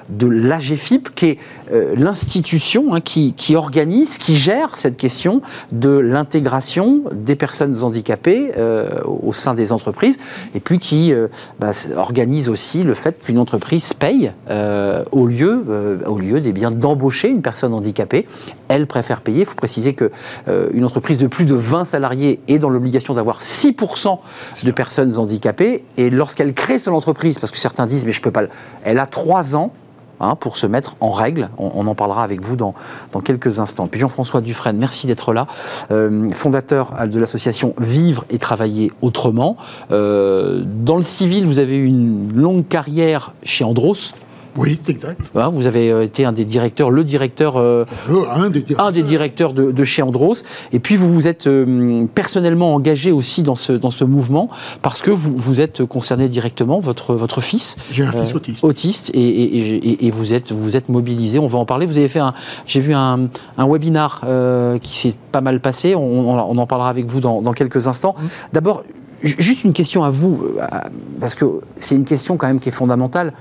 de 0.09 0.27
l'AGFIP, 0.27 1.15
qui 1.15 1.27
est 1.27 1.39
l'institution 1.97 2.95
hein, 2.95 3.01
qui, 3.01 3.35
qui, 3.35 3.57
organise, 3.57 4.17
qui 4.17 4.37
gère 4.37 4.77
cette 4.77 4.97
question 4.97 5.43
de 5.73 5.91
l'intégration 5.91 7.03
des 7.13 7.37
personnes 7.37 7.83
handicapées 7.83 8.53
au 9.05 9.33
sein 9.33 9.55
des 9.55 9.73
entreprises, 9.73 10.17
et 10.55 10.61
puis 10.61 10.79
qui 10.79 11.13
bah, 11.59 11.73
organise 11.97 12.49
aussi 12.49 12.83
le 12.83 12.95
fait 12.95 13.21
qu'une 13.23 13.39
entreprise 13.39 13.93
paye 13.93 14.33
euh, 14.51 15.05
au, 15.13 15.27
lieu, 15.27 15.65
euh, 15.69 15.99
au 16.07 16.19
lieu 16.19 16.41
des 16.41 16.53
biens 16.53 16.71
d'embaucher 16.71 17.29
une 17.29 17.43
personne 17.43 17.73
handicapée. 17.73 18.27
Elle 18.69 18.87
préfère 18.87 19.21
payer. 19.21 19.41
Il 19.41 19.47
faut 19.47 19.55
préciser 19.55 19.95
qu'une 19.95 20.11
euh, 20.49 20.85
entreprise 20.85 21.19
de 21.19 21.27
plus 21.27 21.45
de 21.45 21.55
20 21.55 21.85
salariés 21.85 22.41
est 22.49 22.59
dans 22.59 22.71
l'obligation 22.71 23.15
d'avoir 23.15 23.41
6% 23.41 24.19
de 24.65 24.71
personnes 24.71 25.19
handicapées. 25.19 25.85
Et 25.97 26.11
lorsqu'elle 26.11 26.55
crée 26.55 26.79
son 26.79 26.93
entreprise, 26.93 27.39
parce 27.39 27.53
que 27.53 27.59
certains 27.59 27.87
disent 27.87 28.05
mais 28.05 28.13
je 28.13 28.23
peux 28.23 28.31
pas, 28.31 28.45
elle 28.85 28.99
a 28.99 29.07
3 29.07 29.57
ans 29.57 29.73
Hein, 30.19 30.35
pour 30.35 30.57
se 30.57 30.67
mettre 30.67 30.97
en 31.01 31.11
règle. 31.11 31.51
On, 31.59 31.87
en 31.87 31.95
parlera 31.95 32.25
avec 32.25 32.41
vous 32.41 32.57
dans, 32.57 32.75
quelques 33.23 33.59
instants. 33.59 33.87
Puis 33.87 34.01
Jean-François 34.01 34.41
Dufresne, 34.41 34.79
merci 34.79 35.07
d'être 35.07 35.35
là, 35.35 35.47
euh, 35.91 36.31
fondateur 36.31 36.95
de 37.07 37.19
l'association 37.21 37.75
Vivre 37.79 38.25
et 38.31 38.39
Travailler 38.39 38.93
Autrement. 39.03 39.59
Euh, 39.91 40.65
dans 40.65 40.97
le 40.97 41.03
civil, 41.03 41.45
vous 41.45 41.59
avez 41.59 41.77
eu 41.77 41.85
une 41.85 42.33
longue 42.35 42.67
carrière 42.67 43.35
chez 43.43 43.63
Andros. 43.63 44.15
Oui, 44.57 44.79
exact. 44.89 45.31
Hein, 45.35 45.51
vous 45.53 45.67
avez 45.67 45.91
euh, 45.91 46.05
été 46.05 46.25
un 46.25 46.33
des 46.33 46.45
directeurs, 46.45 46.91
le 46.91 47.05
directeur, 47.05 47.57
euh, 47.57 47.85
un, 48.09 48.51
des 48.91 49.03
directeurs, 49.03 49.53
de, 49.53 49.85
chez 49.85 50.03
Andros. 50.03 50.43
Et 50.73 50.79
puis 50.79 50.97
vous 50.97 51.13
vous 51.13 51.27
êtes 51.27 51.47
euh, 51.47 52.07
personnellement 52.15 52.75
engagé 52.75 53.13
aussi 53.13 53.43
dans 53.43 53.57
ce, 53.57 53.73
dans 53.73 53.91
ce 53.91 54.05
mouvement 54.05 54.49
parce 54.83 55.03
que 55.03 55.11
vous, 55.11 55.35
vous 55.37 55.61
êtes 55.61 55.85
concerné 55.85 56.29
directement, 56.29 56.81
votre, 56.81 57.15
votre 57.15 57.41
fils. 57.41 57.77
J'ai 57.91 58.05
un 58.05 58.13
fils 58.13 58.35
autiste. 58.35 58.65
Autiste 58.65 59.11
et, 59.15 60.07
et, 60.07 60.11
vous, 60.11 60.33
êtes, 60.33 60.53
vous 60.53 60.77
êtes 60.77 60.89
mobilisé. 60.89 61.39
On 61.39 61.49
va 61.49 61.59
en 61.59 61.67
parler. 61.67 61.87
Vous 61.87 61.99
avez 61.99 62.09
fait 62.09 62.21
un, 62.21 62.35
j'ai 62.67 62.81
vu 62.81 62.95
un, 62.95 63.29
un 63.59 63.67
webinar 63.69 64.23
qui 64.81 64.97
s'est 64.97 65.15
pas 65.33 65.41
mal 65.41 65.61
passé. 65.61 65.95
On, 65.95 66.01
on, 66.01 66.59
en 66.59 66.67
parlera 66.67 66.89
avec 66.89 67.07
vous 67.07 67.21
dans, 67.21 67.43
dans 67.43 67.53
quelques 67.53 67.87
instants. 67.89 68.15
Mmh. 68.19 68.27
D'abord, 68.53 68.83
juste 69.23 69.65
une 69.65 69.73
question 69.73 70.05
à 70.05 70.11
vous, 70.11 70.45
parce 71.21 71.35
que 71.35 71.45
c'est 71.79 71.97
une 71.97 72.05
question 72.05 72.37
quand 72.37 72.47
même 72.47 72.61
qui 72.61 72.69
est 72.71 72.73
fondamentale 72.73 73.33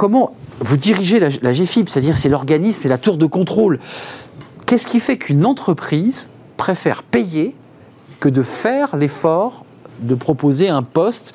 comment 0.00 0.32
vous 0.60 0.78
dirigez 0.78 1.20
la, 1.20 1.52
GFIP, 1.52 1.90
c'est-à-dire 1.90 2.16
c'est 2.16 2.30
l'organisme 2.30 2.80
et 2.84 2.88
la 2.88 2.96
tour 2.96 3.18
de 3.18 3.26
contrôle. 3.26 3.78
Qu'est-ce 4.64 4.88
qui 4.88 4.98
fait 4.98 5.18
qu'une 5.18 5.44
entreprise 5.44 6.28
préfère 6.56 7.02
payer 7.02 7.54
que 8.18 8.30
de 8.30 8.40
faire 8.40 8.96
l'effort 8.96 9.66
de 10.00 10.14
proposer 10.14 10.70
un 10.70 10.82
poste 10.82 11.34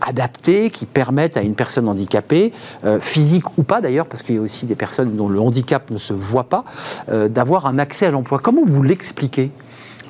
adapté 0.00 0.70
qui 0.70 0.86
permette 0.86 1.36
à 1.36 1.42
une 1.42 1.56
personne 1.56 1.88
handicapée, 1.88 2.52
euh, 2.84 3.00
physique 3.00 3.58
ou 3.58 3.64
pas 3.64 3.80
d'ailleurs, 3.80 4.06
parce 4.06 4.22
qu'il 4.22 4.36
y 4.36 4.38
a 4.38 4.42
aussi 4.42 4.66
des 4.66 4.76
personnes 4.76 5.16
dont 5.16 5.28
le 5.28 5.40
handicap 5.40 5.90
ne 5.90 5.98
se 5.98 6.12
voit 6.12 6.44
pas, 6.44 6.64
euh, 7.08 7.28
d'avoir 7.28 7.66
un 7.66 7.80
accès 7.80 8.06
à 8.06 8.12
l'emploi? 8.12 8.38
Comment 8.38 8.62
vous 8.64 8.84
l'expliquez? 8.84 9.50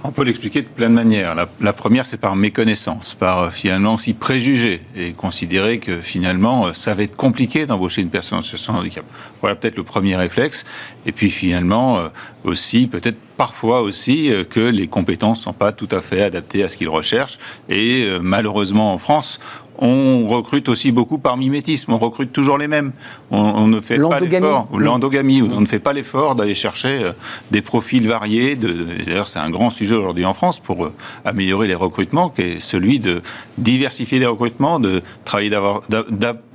On 0.07 0.13
peut 0.13 0.23
l'expliquer 0.23 0.61
de 0.61 0.69
plein 0.69 0.91
de 0.91 0.95
manières. 0.95 1.35
La, 1.61 1.73
première, 1.73 2.05
c'est 2.05 2.19
par 2.19 2.37
méconnaissance, 2.37 3.15
par 3.15 3.39
euh, 3.41 3.51
finalement 3.51 3.95
aussi 3.95 4.13
préjugé 4.13 4.83
et 4.95 5.13
considérer 5.13 5.79
que 5.79 5.99
finalement, 5.99 6.67
euh, 6.67 6.73
ça 6.75 6.95
va 6.95 7.05
être 7.05 7.17
compliqué 7.17 7.65
d'embaucher 7.65 8.03
une 8.03 8.11
personne 8.11 8.39
en 8.39 8.43
situation 8.43 8.75
handicap. 8.75 9.05
Voilà 9.41 9.57
peut-être 9.57 9.79
le 9.79 9.83
premier 9.83 10.15
réflexe. 10.15 10.67
Et 11.07 11.13
puis 11.13 11.31
finalement, 11.31 11.99
euh, 11.99 12.09
aussi 12.45 12.87
peut-être 12.87 13.17
parfois 13.39 13.81
aussi 13.81 14.31
que 14.51 14.61
les 14.61 14.87
compétences 14.87 15.41
ne 15.41 15.45
sont 15.45 15.53
pas 15.55 15.73
tout 15.73 15.89
à 15.91 16.03
fait 16.03 16.23
adaptées 16.23 16.63
à 16.63 16.69
ce 16.69 16.77
qu'ils 16.77 16.91
recherchent. 16.91 17.39
Et 17.69 18.07
malheureusement, 18.21 18.93
en 18.93 18.99
France, 18.99 19.41
on 19.79 20.27
recrute 20.27 20.69
aussi 20.69 20.93
beaucoup 20.93 21.19
par 21.19 21.37
mimétisme. 21.37 21.93
On 21.93 21.99
recrute 21.99 22.33
toujours 22.33 22.59
les 22.59 22.69
mêmes. 22.69 22.93
On, 23.31 23.39
on 23.39 23.67
ne 23.67 23.81
fait 23.81 23.99
pas 23.99 24.21
l'effort. 24.21 24.69
L'endogamie. 24.77 25.43
On 25.43 25.61
ne 25.61 25.67
fait 25.67 25.81
pas 25.81 25.93
l'effort 25.93 26.35
d'aller 26.35 26.55
chercher 26.55 27.05
euh, 27.05 27.13
des 27.51 27.63
profils 27.63 28.07
variés. 28.07 28.57
D'ailleurs, 28.57 29.29
c'est 29.29 29.41
un 29.41 29.51
grand 29.51 29.71
sujet 29.71 29.95
aujourd'hui 29.95 30.25
en 30.25 30.35
France 30.35 30.61
pour 30.61 30.85
euh, 30.85 30.93
améliorer 31.25 31.67
les 31.67 31.75
recrutements, 31.75 32.29
qui 32.29 32.43
est 32.43 32.61
celui 32.61 33.01
de 33.01 33.23
diversifier 33.59 34.19
les 34.19 34.27
recrutements, 34.27 34.79
de 34.79 35.03
travailler 35.25 35.51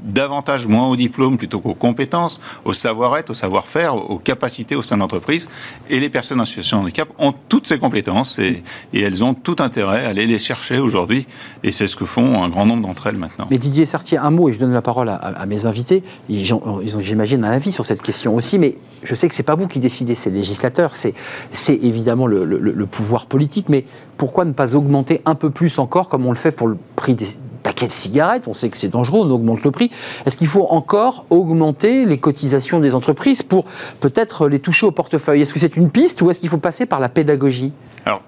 davantage 0.04 0.68
moins 0.68 0.88
au 0.88 0.96
diplôme 0.96 1.38
plutôt 1.38 1.60
qu'aux 1.60 1.74
compétences, 1.74 2.40
au 2.64 2.74
savoir-être, 2.74 3.32
au 3.32 3.34
savoir-faire, 3.34 3.96
aux 3.96 4.20
capacités 4.20 4.76
au 4.76 4.82
sein 4.82 4.96
de 4.96 5.02
l'entreprise. 5.02 5.50
Et 5.90 6.00
les 6.00 6.10
personnes 6.10 6.40
en 6.40 6.46
situation 6.46 6.78
de 6.78 6.84
handicap 6.84 7.10
ont 7.20 7.34
toutes 7.50 7.68
ces 7.68 7.80
compétences 7.80 8.40
et, 8.40 8.64
et 8.94 9.02
elles 9.02 9.24
ont 9.24 9.34
tout 9.34 9.58
intérêt 9.60 10.06
à 10.06 10.10
aller 10.10 10.26
les 10.26 10.40
chercher 10.40 10.80
aujourd'hui. 10.80 11.28
Et 11.64 11.72
c'est 11.72 11.88
ce 11.88 11.96
que 11.96 12.06
font 12.06 12.44
un 12.44 12.50
grand 12.50 12.66
nombre 12.66 12.88
d'entre 12.88 13.08
elles 13.08 13.09
maintenant. 13.18 13.48
Mais 13.50 13.58
Didier 13.58 13.86
Sartier, 13.86 14.18
un 14.18 14.30
mot, 14.32 14.50
et 14.50 14.54
je 14.54 14.60
donne 14.60 14.74
la 14.74 14.82
parole 14.82 15.10
à, 15.10 15.46
mes 15.46 15.66
invités. 15.66 16.04
Ils 16.30 16.54
ont, 16.54 16.80
ils 16.82 16.96
ont, 16.98 17.02
j'imagine, 17.02 17.44
un 17.44 17.52
avis 17.52 17.72
sur 17.72 17.86
cette 17.86 18.02
question 18.02 18.36
aussi, 18.36 18.60
mais 18.60 18.76
je 19.04 19.16
sais 19.16 19.28
que 19.30 19.36
c'est 19.36 19.44
pas 19.44 19.56
vous 19.56 19.68
qui 19.68 19.80
décidez, 19.80 20.16
c'est 20.16 20.30
le 20.30 20.36
législateur, 20.38 20.94
c'est, 20.96 21.14
c'est 21.54 21.76
évidemment 21.76 22.28
le, 22.28 22.44
le- 22.46 22.60
le 22.60 22.86
pouvoir 22.86 23.26
politique, 23.26 23.70
mais 23.70 23.86
pourquoi 24.18 24.46
ne 24.46 24.52
pas 24.52 24.76
augmenter 24.76 25.22
un 25.26 25.36
peu 25.36 25.50
plus 25.50 25.80
encore, 25.80 26.10
comme 26.10 26.26
on 26.26 26.32
le 26.32 26.38
fait 26.38 26.52
pour 26.52 26.68
le 26.68 26.78
prix 26.96 27.14
des 27.16 27.28
paquets 27.64 27.88
de 27.88 27.92
cigarettes? 27.92 28.48
On 28.48 28.54
sait 28.54 28.70
que 28.70 28.78
c'est 28.78 28.90
dangereux, 28.90 29.22
on 29.26 29.32
augmente 29.32 29.64
le 29.64 29.72
prix. 29.72 29.90
Est-ce 30.26 30.38
qu'il 30.38 30.48
faut 30.48 30.66
encore 30.70 31.26
augmenter 31.30 32.06
les 32.06 32.18
cotisations 32.18 32.80
des 32.80 32.94
entreprises 32.96 33.44
pour 33.44 33.66
peut-être 34.00 34.48
les 34.48 34.60
toucher 34.60 34.86
au 34.86 34.92
portefeuille? 34.92 35.42
Est-ce 35.42 35.54
que 35.54 35.60
c'est 35.60 35.76
une 35.78 35.90
piste 35.90 36.22
ou 36.22 36.30
est-ce 36.30 36.40
qu'il 36.40 36.50
faut 36.50 36.58
passer 36.58 36.86
par 36.86 37.00
la 37.00 37.10
pédagogie? 37.10 37.72
Alors, 38.06 38.22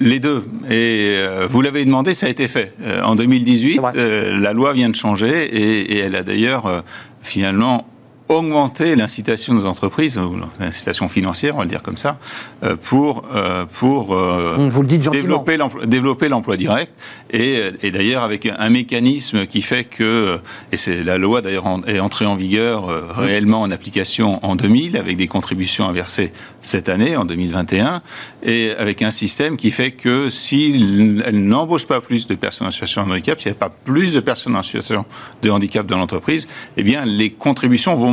les 0.00 0.18
deux. 0.20 0.44
Et 0.68 1.12
euh, 1.14 1.46
vous 1.48 1.60
l'avez 1.60 1.84
demandé, 1.84 2.14
ça 2.14 2.26
a 2.26 2.28
été 2.30 2.48
fait. 2.48 2.72
Euh, 2.82 3.02
en 3.02 3.14
2018, 3.14 3.74
C'est 3.74 3.80
vrai. 3.80 3.92
euh, 3.96 4.38
la 4.38 4.52
loi 4.52 4.72
vient 4.72 4.88
de 4.88 4.96
changer 4.96 5.44
et, 5.44 5.92
et 5.94 5.98
elle 5.98 6.16
a 6.16 6.22
d'ailleurs 6.22 6.66
euh, 6.66 6.80
finalement 7.22 7.86
augmenté 8.30 8.94
l'incitation 8.96 9.54
des 9.54 9.64
entreprises, 9.64 10.18
l'incitation 10.60 11.08
financière, 11.08 11.54
on 11.56 11.58
va 11.58 11.64
le 11.64 11.70
dire 11.70 11.82
comme 11.82 11.96
ça, 11.96 12.18
euh, 12.62 12.76
pour, 12.76 13.24
euh, 13.34 13.64
pour 13.66 14.14
euh, 14.14 14.54
vous 14.70 14.82
le 14.82 14.88
développer 15.22 15.56
l'emploi, 15.56 15.84
développer 15.86 16.28
l'emploi 16.28 16.56
direct. 16.56 16.92
Et, 17.32 17.60
et 17.82 17.90
d'ailleurs 17.90 18.22
avec 18.22 18.46
un 18.46 18.70
mécanisme 18.70 19.46
qui 19.46 19.62
fait 19.62 19.84
que 19.84 20.38
et 20.72 20.76
c'est 20.76 21.02
la 21.02 21.18
loi 21.18 21.42
d'ailleurs 21.42 21.66
en- 21.66 21.82
est 21.84 21.98
entrée 22.00 22.26
en 22.26 22.36
vigueur 22.36 22.88
euh, 22.88 23.02
réellement 23.16 23.60
en 23.62 23.70
application 23.70 24.44
en 24.44 24.54
2000 24.56 24.96
avec 24.96 25.16
des 25.16 25.26
contributions 25.26 25.88
à 25.88 25.92
verser 25.92 26.32
cette 26.62 26.88
année 26.88 27.16
en 27.16 27.24
2021 27.24 28.00
et 28.44 28.70
avec 28.78 29.02
un 29.02 29.10
système 29.10 29.56
qui 29.56 29.70
fait 29.72 29.90
que 29.90 30.28
si 30.28 31.22
elle 31.26 31.44
n'embauche 31.44 31.86
pas 31.86 32.00
plus 32.00 32.26
de 32.28 32.34
personnes 32.36 32.68
en 32.68 32.70
situation 32.70 33.04
de 33.06 33.10
handicap, 33.12 33.40
s'il 33.40 33.50
n'y 33.50 33.56
a 33.56 33.58
pas 33.58 33.70
plus 33.84 34.12
de 34.14 34.20
personnes 34.20 34.54
en 34.56 34.62
situation 34.62 35.04
de 35.42 35.50
handicap 35.50 35.86
dans 35.86 35.98
l'entreprise, 35.98 36.46
eh 36.76 36.82
bien 36.84 37.04
les 37.04 37.30
contributions 37.30 37.96
vont 37.96 38.12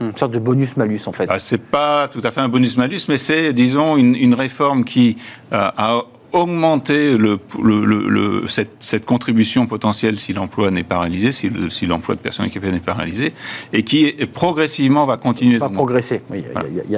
Une 0.00 0.16
sorte 0.16 0.32
de 0.32 0.38
bonus-malus, 0.38 1.00
en 1.06 1.12
fait. 1.12 1.26
Ah, 1.28 1.38
c'est 1.38 1.62
pas 1.62 2.08
tout 2.08 2.20
à 2.22 2.30
fait 2.30 2.40
un 2.40 2.48
bonus-malus, 2.48 3.08
mais 3.08 3.16
c'est, 3.16 3.52
disons, 3.52 3.96
une, 3.96 4.14
une 4.14 4.34
réforme 4.34 4.84
qui 4.84 5.16
euh, 5.52 5.70
a 5.76 6.02
augmenté 6.36 7.16
le, 7.16 7.38
le- 7.62 7.84
le- 7.84 8.08
le- 8.08 8.48
cette, 8.48 8.76
cette 8.80 9.04
contribution 9.04 9.66
potentielle 9.66 10.18
si 10.18 10.32
l'emploi 10.32 10.70
n'est 10.70 10.82
pas 10.82 10.98
réalisé, 11.00 11.32
si, 11.32 11.48
le- 11.48 11.70
si 11.70 11.86
l'emploi 11.86 12.14
de 12.14 12.20
personnes 12.20 12.44
handicapées 12.46 12.70
n'est 12.72 12.78
pas 12.80 12.94
réalisé, 12.94 13.32
et 13.72 13.82
qui 13.82 14.12
progressivement 14.32 15.06
va 15.06 15.16
continuer. 15.16 15.58
pas 15.58 15.68
progresser. 15.68 16.22
Il 16.32 16.40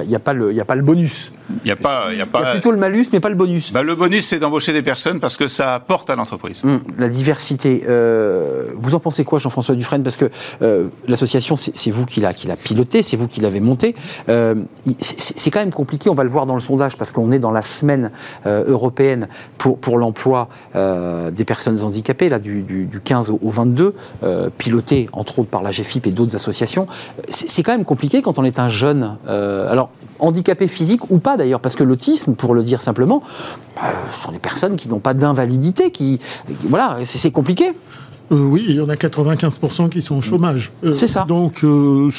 n'y 0.07 0.15
a, 0.15 0.19
pas 0.19 0.33
le- 0.33 0.51
il 0.51 0.57
y 0.57 0.61
a 0.61 0.65
pas 0.65 0.75
le 0.75 0.81
bonus. 0.83 1.31
Il 1.63 1.65
n'y 1.65 1.71
a 1.71 1.75
pas, 1.75 2.07
il 2.11 2.17
y 2.17 2.21
a 2.21 2.27
pas. 2.27 2.51
plutôt 2.51 2.71
le 2.71 2.77
malus, 2.77 3.07
mais 3.11 3.19
pas 3.19 3.29
le 3.29 3.35
bonus. 3.35 3.73
Bah, 3.73 3.81
le 3.81 3.95
bonus, 3.95 4.25
c'est 4.27 4.37
d'embaucher 4.37 4.71
des 4.71 4.83
personnes 4.83 5.19
parce 5.19 5.35
que 5.35 5.47
ça 5.47 5.73
apporte 5.73 6.09
à 6.11 6.15
l'entreprise. 6.15 6.61
Hum, 6.63 6.81
la 6.99 7.09
diversité. 7.09 7.83
euh, 7.89 8.67
vous 8.75 8.93
en 8.93 8.99
pensez 8.99 9.23
quoi, 9.23 9.39
Jean-François 9.39 9.73
Dufresne? 9.75 10.03
Parce 10.03 10.17
que 10.17 10.29
euh, 10.61 10.89
l'association, 11.07 11.55
c'est 11.55 11.89
vous 11.89 12.05
qui 12.05 12.19
l'a 12.21 12.33
qui 12.33 12.45
l'a 12.47 12.55
piloté, 12.55 13.01
c'est 13.01 13.17
vous 13.17 13.27
qui 13.27 13.41
l'avez 13.41 13.61
montée. 13.61 13.95
Euh, 14.29 14.55
c'est 14.99 15.49
quand 15.49 15.59
même 15.59 15.71
compliqué. 15.73 16.09
On 16.09 16.13
va 16.15 16.23
le 16.23 16.29
voir 16.29 16.45
dans 16.45 16.53
le 16.55 16.59
sondage 16.61 16.97
parce 16.97 17.11
qu'on 17.11 17.31
est 17.31 17.39
dans 17.39 17.51
la 17.51 17.61
semaine 17.63 18.11
européenne 18.45 19.27
pour, 19.57 19.77
pour 19.77 19.97
l'emploi 19.97 20.49
euh, 20.75 21.31
des 21.31 21.45
personnes 21.45 21.81
handicapées, 21.81 22.29
là 22.29 22.39
du, 22.39 22.61
du- 22.61 22.85
du 22.85 22.99
15 23.01 23.29
au, 23.29 23.39
au 23.41 23.49
22, 23.49 23.93
euh, 24.23 24.49
piloté 24.57 25.09
entre 25.13 25.39
autres 25.39 25.49
par 25.49 25.63
la 25.63 25.71
GFIP 25.71 26.07
et 26.07 26.11
d'autres 26.11 26.35
associations. 26.35 26.87
C'est 27.29 27.63
quand 27.63 27.71
même 27.73 27.85
compliqué 27.85 28.21
quand 28.21 28.39
on 28.39 28.43
est 28.43 28.59
un 28.59 28.69
jeune. 28.69 29.17
euh, 29.27 29.71
alors 29.71 29.89
handicapé 30.21 30.67
physique 30.67 31.09
ou 31.11 31.17
pas 31.19 31.37
d'ailleurs, 31.37 31.61
parce 31.61 31.75
que 31.77 31.83
l'autisme, 31.85 32.33
pour 32.35 32.53
le 32.53 32.61
dire 32.61 32.81
simplement, 32.81 33.23
euh, 33.77 33.87
ce 34.11 34.21
sont 34.23 34.31
des 34.33 34.39
personnes 34.39 34.75
qui 34.75 34.89
n'ont 34.89 34.99
pas 34.99 35.13
d'invalidité, 35.13 35.91
qui, 35.91 36.19
voilà, 36.65 36.97
c'est 37.05 37.31
compliqué. 37.31 37.71
Euh, 38.31 38.35
oui, 38.35 38.65
il 38.67 38.75
y 38.75 38.81
en 38.81 38.89
a 38.89 38.95
95% 38.95 39.87
qui 39.89 40.01
sont 40.01 40.17
au 40.17 40.21
chômage. 40.21 40.71
Euh, 40.83 40.91
C'est 40.93 41.07
ça. 41.07 41.23
Donc, 41.27 41.63
euh, 41.63 42.09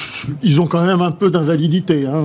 ils 0.42 0.61
ont 0.62 0.66
quand 0.66 0.83
même 0.85 1.03
un 1.03 1.11
peu 1.12 1.31
d'invalidité, 1.31 2.07
hein, 2.07 2.25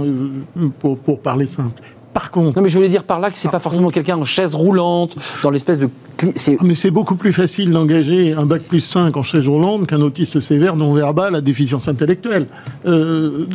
pour, 0.80 0.98
pour 0.98 1.20
parler 1.20 1.46
simple. 1.46 1.82
Par 2.16 2.32
contre, 2.32 2.56
Non, 2.56 2.64
mais 2.64 2.70
je 2.70 2.78
voulais 2.78 2.88
dire 2.88 3.04
par 3.04 3.20
là 3.20 3.30
que 3.30 3.38
c'est 3.38 3.52
pas 3.52 3.60
forcément 3.60 3.90
quelqu'un 3.90 4.16
en 4.16 4.24
chaise 4.24 4.56
roulante, 4.56 5.18
dans 5.44 5.50
l'espèce 5.50 5.80
de. 5.80 5.90
C'est 6.38 6.58
mais 6.62 6.74
c'est 6.74 6.90
beaucoup 6.90 7.18
plus 7.18 7.34
facile 7.34 7.72
d'engager 7.72 8.32
un 8.32 8.46
bac 8.46 8.62
plus 8.62 8.80
5 8.80 9.18
en 9.18 9.22
chaise 9.22 9.50
roulante 9.50 9.86
qu'un 9.88 10.00
autiste 10.00 10.40
sévère 10.40 10.78
non 10.78 10.94
verbal 10.94 11.36
à 11.36 11.42
déficience 11.42 11.90
intellectuelle. 11.90 12.48
Euh, 12.86 13.46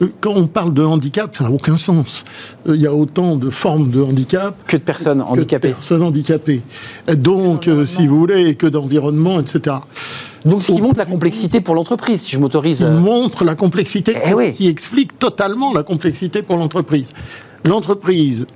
euh, 0.00 0.06
quand 0.22 0.32
on 0.34 0.46
parle 0.46 0.72
de 0.72 0.82
handicap, 0.82 1.36
ça 1.36 1.44
n'a 1.44 1.50
aucun 1.50 1.76
sens. 1.76 2.24
Euh, 2.66 2.76
Il 2.76 2.80
y 2.80 2.86
a 2.86 2.94
autant 2.94 3.36
de 3.36 3.50
formes 3.50 3.90
de 3.90 4.00
handicap 4.00 4.56
que 4.66 4.78
de 4.78 4.82
personnes 4.82 5.18
que 5.18 5.24
de 5.24 5.28
handicapées. 5.28 5.68
personnes 5.72 6.02
handicapées. 6.02 6.62
Donc, 7.14 7.68
si 7.84 8.06
vous 8.06 8.18
voulez, 8.18 8.54
que 8.54 8.66
d'environnement, 8.66 9.38
etc. 9.38 9.76
Donc 10.44 10.62
ce 10.62 10.72
qui 10.72 10.80
montre 10.82 10.98
la 10.98 11.06
complexité 11.06 11.60
pour 11.60 11.74
l'entreprise, 11.74 12.22
si 12.22 12.32
je 12.32 12.38
m'autorise. 12.38 12.78
qui 12.78 12.84
euh, 12.84 12.90
montre 12.98 13.44
la 13.44 13.54
complexité, 13.54 14.16
Eh 14.26 14.34
oui. 14.34 14.52
qui 14.52 14.68
explique 14.68 15.18
totalement 15.18 15.72
la 15.72 15.82
complexité 15.82 16.42
pour 16.42 16.56
l'entreprise. 16.56 17.12
L'entreprise, 17.64 18.46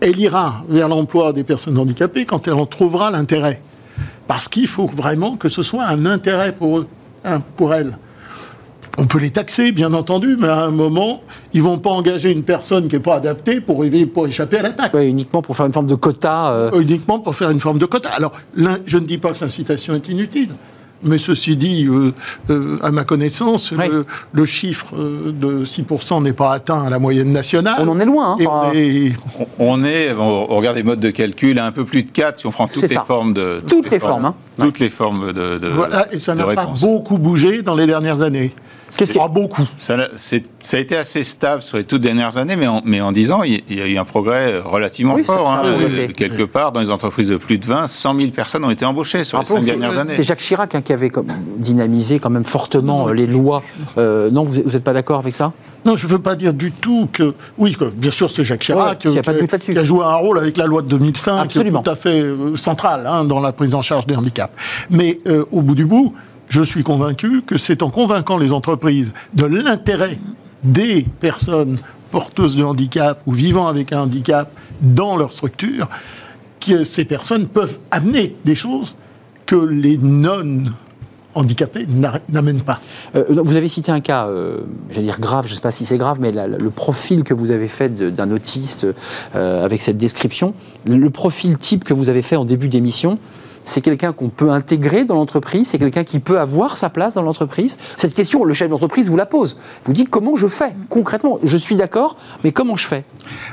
elle 0.00 0.18
ira 0.20 0.62
vers 0.68 0.88
l'emploi 0.88 1.32
des 1.32 1.44
personnes 1.44 1.78
handicapées 1.78 2.26
quand 2.26 2.46
elle 2.48 2.54
en 2.54 2.66
trouvera 2.66 3.10
l'intérêt. 3.10 3.62
Parce 4.26 4.46
qu'il 4.48 4.66
faut 4.66 4.86
vraiment 4.86 5.36
que 5.36 5.48
ce 5.48 5.62
soit 5.62 5.84
un 5.86 6.04
intérêt 6.04 6.52
pour 6.52 6.78
eux, 6.80 6.86
hein, 7.24 7.40
pour 7.56 7.72
elles. 7.74 7.96
On 8.98 9.06
peut 9.06 9.18
les 9.20 9.30
taxer, 9.30 9.72
bien 9.72 9.94
entendu, 9.94 10.36
mais 10.38 10.48
à 10.48 10.64
un 10.64 10.70
moment, 10.70 11.22
ils 11.54 11.62
vont 11.62 11.78
pas 11.78 11.90
engager 11.90 12.30
une 12.32 12.42
personne 12.42 12.88
qui 12.88 12.96
n'est 12.96 13.00
pas 13.02 13.14
adaptée 13.14 13.60
pour, 13.60 13.84
pour 14.12 14.26
échapper 14.26 14.58
à 14.58 14.62
la 14.62 14.70
taxe. 14.72 14.92
ouais, 14.92 15.08
uniquement 15.08 15.40
pour 15.40 15.56
faire 15.56 15.66
une 15.66 15.72
forme 15.72 15.86
de 15.86 15.94
quota. 15.94 16.50
euh, 16.50 16.80
Uniquement 16.80 17.20
pour 17.20 17.34
faire 17.34 17.48
une 17.50 17.60
forme 17.60 17.78
de 17.78 17.86
quota. 17.86 18.10
Alors, 18.10 18.32
je 18.54 18.98
ne 18.98 19.06
dis 19.06 19.16
pas 19.18 19.32
que 19.32 19.42
l'incitation 19.44 19.94
est 19.94 20.08
inutile. 20.08 20.50
Mais 21.04 21.18
ceci 21.18 21.54
dit, 21.56 21.86
euh, 21.86 22.12
euh, 22.50 22.76
à 22.82 22.90
ma 22.90 23.04
connaissance, 23.04 23.70
Oui. 23.70 23.84
le, 23.88 24.04
le 24.32 24.44
chiffre 24.44 24.86
euh, 24.96 25.32
de 25.32 25.64
6% 25.64 26.22
n'est 26.22 26.32
pas 26.32 26.52
atteint 26.52 26.82
à 26.82 26.90
la 26.90 26.98
moyenne 26.98 27.30
nationale. 27.30 27.76
On 27.80 27.88
en 27.88 28.00
est 28.00 28.04
loin. 28.04 28.32
hein, 28.32 28.36
Et 28.40 28.46
on 28.48 28.72
est- 28.72 29.12
On- 29.38 29.46
On 29.78 29.84
est, 29.84 30.12
on 30.12 30.46
regarde 30.46 30.76
les 30.76 30.82
modes 30.82 30.98
de 31.00 31.10
calcul, 31.10 31.58
à 31.58 31.66
un 31.66 31.72
peu 31.72 31.84
plus 31.84 32.02
de 32.02 32.10
4 32.10 32.38
si 32.38 32.46
on 32.46 32.50
prend 32.50 32.66
toutes 32.66 32.82
les 32.82 32.88
ça. 32.88 33.04
formes 33.06 33.32
de. 33.32 33.62
Toutes 33.68 33.90
les 33.90 34.00
formes, 34.00 34.24
hein. 34.24 34.34
Toutes 34.58 34.80
les 34.80 34.88
formes 34.90 35.32
de. 35.32 35.58
de- 35.58 35.68
voilà, 35.68 36.06
et 36.12 36.18
ça 36.18 36.34
n'a 36.34 36.44
pas 36.46 36.66
beaucoup 36.80 37.18
bougé 37.18 37.62
dans 37.62 37.76
les 37.76 37.86
dernières 37.86 38.20
années. 38.22 38.52
Qu'est-ce 38.96 39.12
qui- 39.12 39.18
Pas 39.18 39.28
beaucoup. 39.28 39.66
Ça, 39.76 39.96
a 39.96 40.76
été 40.78 40.96
assez 40.96 41.22
stable 41.22 41.62
sur 41.62 41.76
les 41.76 41.84
toutes 41.84 42.00
dernières 42.02 42.36
années, 42.38 42.56
mais 42.56 42.66
en, 42.66 42.80
mais 42.84 43.00
en 43.00 43.12
10 43.12 43.30
ans, 43.30 43.42
il 43.42 43.62
y- 43.68 43.80
a 43.80 43.86
eu 43.86 43.98
un 43.98 44.04
progrès 44.04 44.58
relativement 44.58 45.14
Oui, 45.14 45.24
ça- 45.24 45.34
fort. 45.34 45.48
ça 45.50 45.60
hein. 45.66 45.76
Euh, 45.80 46.08
Quelque 46.08 46.42
part, 46.44 46.72
dans 46.72 46.80
les 46.80 46.90
entreprises 46.90 47.28
de 47.28 47.36
plus 47.36 47.58
de 47.58 47.66
20, 47.66 47.86
100 47.86 48.14
000 48.18 48.30
personnes 48.30 48.64
ont 48.64 48.70
été 48.70 48.84
embauchées 48.84 49.24
sur 49.24 49.38
les 49.38 49.44
Rappelons 49.44 49.56
5 49.56 49.60
que 49.60 49.66
c'est- 49.66 49.78
dernières 49.78 49.98
années. 49.98 50.14
C'est 50.14 50.22
Jacques 50.22 50.40
Chirac 50.40 50.74
hein, 50.74 50.80
qui 50.82 50.92
avait 50.92 51.10
comme 51.10 51.26
dynamisé 51.58 52.18
quand 52.18 52.30
même 52.30 52.44
fortement 52.44 53.08
euh, 53.08 53.12
les 53.12 53.26
lois. 53.26 53.62
Euh, 53.98 54.30
non, 54.30 54.42
vous 54.44 54.54
n'êtes 54.62 54.84
pas 54.84 54.92
d'accord 54.92 55.18
avec 55.18 55.34
ça? 55.34 55.52
Non, 55.84 55.96
je 55.96 56.06
ne 56.06 56.12
veux 56.12 56.18
pas 56.18 56.34
dire 56.34 56.52
du 56.54 56.72
tout 56.72 57.08
que. 57.12 57.34
Oui, 57.56 57.74
que, 57.78 57.84
bien 57.84 58.10
sûr, 58.10 58.30
c'est 58.30 58.44
Jacques 58.44 58.60
Chirac 58.62 58.88
Ouais, 59.04 59.10
qui, 59.60 59.78
a 59.78 59.84
joué 59.84 60.04
un 60.04 60.14
rôle 60.16 60.38
avec 60.38 60.56
la 60.56 60.66
loi 60.66 60.82
de 60.82 60.88
2005 60.88 61.38
Absolument. 61.44 61.82
tout 61.82 61.90
à 61.90 61.96
fait 61.96 62.20
euh, 62.20 62.56
central 62.56 63.06
hein, 63.06 63.24
dans 63.24 63.40
la 63.40 63.52
prise 63.52 63.74
en 63.74 63.82
charge 63.82 64.06
des 64.06 64.16
handicaps. 64.16 64.52
Mais 64.90 65.20
euh, 65.26 65.44
au 65.52 65.62
bout 65.62 65.74
du 65.74 65.86
bout, 65.86 66.14
je 66.48 66.62
suis 66.62 66.82
convaincu 66.82 67.42
que 67.42 67.58
c'est 67.58 67.82
en 67.82 67.90
convainquant 67.90 68.38
les 68.38 68.52
entreprises 68.52 69.12
de 69.34 69.44
l'intérêt 69.44 70.18
des 70.64 71.06
personnes 71.20 71.78
porteuses 72.10 72.56
de 72.56 72.64
handicap 72.64 73.20
ou 73.26 73.32
vivant 73.32 73.66
avec 73.68 73.92
un 73.92 74.00
handicap 74.02 74.50
dans 74.80 75.16
leur 75.16 75.32
structure 75.32 75.88
que 76.60 76.84
ces 76.84 77.04
personnes 77.04 77.46
peuvent 77.46 77.78
amener 77.90 78.34
des 78.44 78.54
choses 78.54 78.96
que 79.46 79.56
les 79.56 79.96
non 79.98 80.62
handicapés 81.34 81.86
n'a- 81.86 82.20
n'amènent 82.30 82.62
pas. 82.62 82.80
Euh, 83.14 83.24
vous 83.28 83.56
avez 83.56 83.68
cité 83.68 83.92
un 83.92 84.00
cas, 84.00 84.26
euh, 84.26 84.60
j'allais 84.90 85.06
dire 85.06 85.20
grave, 85.20 85.46
je 85.46 85.52
ne 85.52 85.56
sais 85.56 85.60
pas 85.60 85.70
si 85.70 85.84
c'est 85.86 85.98
grave, 85.98 86.18
mais 86.20 86.32
le 86.32 86.70
profil 86.70 87.22
que 87.22 87.34
vous 87.34 87.50
avez 87.52 87.68
fait 87.68 87.94
d'un 88.14 88.30
autiste 88.32 88.86
euh, 89.36 89.64
avec 89.64 89.80
cette 89.82 89.98
description, 89.98 90.54
le 90.84 91.10
profil 91.10 91.56
type 91.58 91.84
que 91.84 91.94
vous 91.94 92.08
avez 92.08 92.22
fait 92.22 92.36
en 92.36 92.44
début 92.44 92.68
d'émission, 92.68 93.18
C'est 93.68 93.82
quelqu'un 93.82 94.12
qu'on 94.12 94.30
peut 94.30 94.50
intégrer 94.50 95.04
dans 95.04 95.14
l'entreprise 95.14 95.68
C'est 95.68 95.78
quelqu'un 95.78 96.02
qui 96.02 96.18
peut 96.18 96.40
avoir 96.40 96.76
sa 96.76 96.88
place 96.88 97.14
dans 97.14 97.22
l'entreprise 97.22 97.76
Cette 97.96 98.14
question, 98.14 98.44
le 98.44 98.54
chef 98.54 98.70
d'entreprise 98.70 99.08
vous 99.08 99.16
la 99.16 99.26
pose. 99.26 99.58
Vous 99.84 99.92
dit 99.92 100.06
comment 100.06 100.36
je 100.36 100.46
fais 100.46 100.74
concrètement? 100.88 101.38
Je 101.44 101.56
suis 101.56 101.76
d'accord, 101.76 102.16
mais 102.42 102.52
comment 102.52 102.76
je 102.76 102.86
fais? 102.86 103.04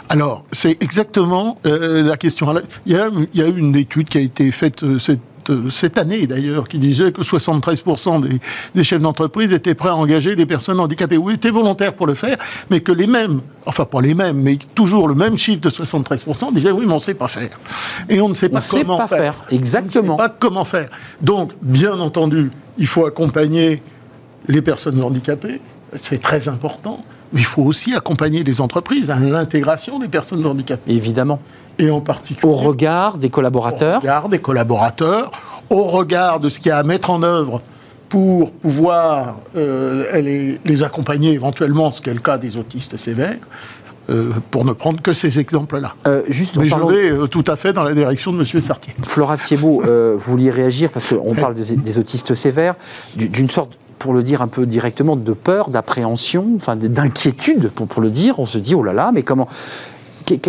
Alors, 0.09 0.45
c'est 0.51 0.81
exactement 0.81 1.57
euh, 1.65 2.01
la 2.03 2.17
question. 2.17 2.47
Il 2.85 2.93
y, 2.93 2.95
a, 2.95 3.09
il 3.33 3.39
y, 3.39 3.43
a, 3.43 3.47
eu 3.47 3.57
une 3.57 3.75
étude 3.75 4.07
qui 4.07 4.17
a 4.17 4.21
été 4.21 4.51
faite 4.51 4.83
euh, 4.83 4.99
cette 4.99 5.19
cette 5.71 5.97
année 5.97 6.27
d'ailleurs, 6.27 6.67
qui 6.67 6.79
disait 6.79 7.11
que 7.11 7.21
73% 7.21 8.21
des, 8.21 8.39
des, 8.73 8.83
chefs 8.83 9.01
d'entreprise 9.01 9.51
étaient 9.51 9.75
prêts 9.75 9.89
à 9.89 9.95
engager 9.95 10.35
des 10.35 10.45
personnes 10.45 10.79
handicapées 10.79 11.17
ou 11.17 11.29
étaient 11.29 11.49
volontaires 11.49 11.93
pour 11.93 12.07
le 12.07 12.13
faire, 12.13 12.37
mais 12.69 12.79
que 12.81 12.91
les 12.91 13.07
mêmes, 13.07 13.41
enfin 13.65 13.85
pas 13.85 14.01
les 14.01 14.13
mêmes, 14.13 14.37
mais 14.41 14.57
toujours 14.73 15.07
le 15.07 15.15
même 15.15 15.37
chiffre 15.37 15.61
de 15.61 15.69
73% 15.69 16.53
disaient 16.53 16.71
oui, 16.71 16.85
mais 16.85 16.93
on 16.93 16.97
ne 16.97 17.01
sait 17.01 17.13
pas 17.13 17.27
faire. 17.27 17.59
Et 18.09 18.21
on 18.21 18.29
ne 18.29 18.33
sait 18.33 18.49
pas 18.49 18.59
comment 18.61 18.97
pas 18.97 19.07
faire. 19.07 19.35
Exactement. 19.51 20.13
On 20.13 20.17
ne 20.17 20.21
sait 20.23 20.29
pas 20.29 20.35
comment 20.39 20.65
faire. 20.65 20.89
Donc, 21.21 21.51
bien 21.61 21.99
entendu, 21.99 22.51
il 22.77 22.87
faut 22.87 23.05
accompagner 23.05 23.81
les 24.47 24.61
personnes 24.61 25.01
handicapées, 25.01 25.61
c'est 25.99 26.21
très 26.21 26.47
important. 26.47 27.03
Mais 27.33 27.41
il 27.41 27.45
faut 27.45 27.63
aussi 27.63 27.93
accompagner 27.93 28.43
les 28.43 28.61
entreprises 28.61 29.09
à 29.09 29.17
l'intégration 29.17 29.99
des 29.99 30.07
personnes 30.07 30.45
handicapées. 30.45 30.93
Évidemment 30.93 31.39
et 31.79 31.89
en 31.89 32.01
particulier 32.01 32.51
au 32.51 32.55
regard 32.55 33.17
des 33.17 33.29
collaborateurs. 33.29 33.97
Au 33.97 34.01
regard 34.01 34.29
des 34.29 34.39
collaborateurs, 34.39 35.31
au 35.69 35.83
regard 35.83 36.39
de 36.39 36.49
ce 36.49 36.59
qu'il 36.59 36.69
y 36.69 36.71
a 36.71 36.77
à 36.77 36.83
mettre 36.83 37.09
en 37.09 37.23
œuvre 37.23 37.61
pour 38.09 38.51
pouvoir 38.51 39.37
euh, 39.55 40.21
les, 40.21 40.59
les, 40.63 40.83
accompagner 40.83 41.33
éventuellement, 41.33 41.91
ce 41.91 42.01
qui 42.01 42.09
est 42.09 42.13
le 42.13 42.19
cas 42.19 42.37
des 42.37 42.57
autistes 42.57 42.97
sévères. 42.97 43.37
Euh, 44.11 44.29
pour 44.51 44.65
ne 44.65 44.71
prendre 44.71 45.01
que 45.01 45.13
ces 45.13 45.39
exemples-là. 45.39 45.95
Euh, 46.05 46.21
juste 46.29 46.57
Mais 46.57 46.67
je 46.67 46.75
vais 46.75 47.27
tout 47.27 47.43
à 47.47 47.55
fait 47.55 47.73
dans 47.73 47.81
la 47.81 47.95
direction 47.95 48.31
de 48.31 48.37
M. 48.37 48.61
Sartier. 48.61 48.93
Flora 49.01 49.35
Thiebaud, 49.35 49.81
vous 49.81 50.19
vouliez 50.19 50.51
réagir 50.51 50.91
parce 50.91 51.11
qu'on 51.11 51.33
parle 51.33 51.55
des, 51.55 51.75
des 51.75 51.97
autistes 51.97 52.35
sévères, 52.35 52.75
d'une 53.15 53.49
sorte 53.49 53.71
pour 53.97 54.13
le 54.13 54.21
dire 54.21 54.43
un 54.43 54.47
peu 54.47 54.67
directement, 54.67 55.15
de 55.15 55.33
peur, 55.33 55.69
d'appréhension, 55.69 56.53
enfin 56.55 56.75
d'inquiétude, 56.75 57.69
pour, 57.69 57.87
pour, 57.87 58.03
le 58.03 58.11
dire. 58.11 58.37
On 58.37 58.45
se 58.45 58.59
dit, 58.59 58.75
oh 58.75 58.83
là 58.83 58.93
là, 58.93 59.09
mais 59.11 59.23
comment 59.23 59.47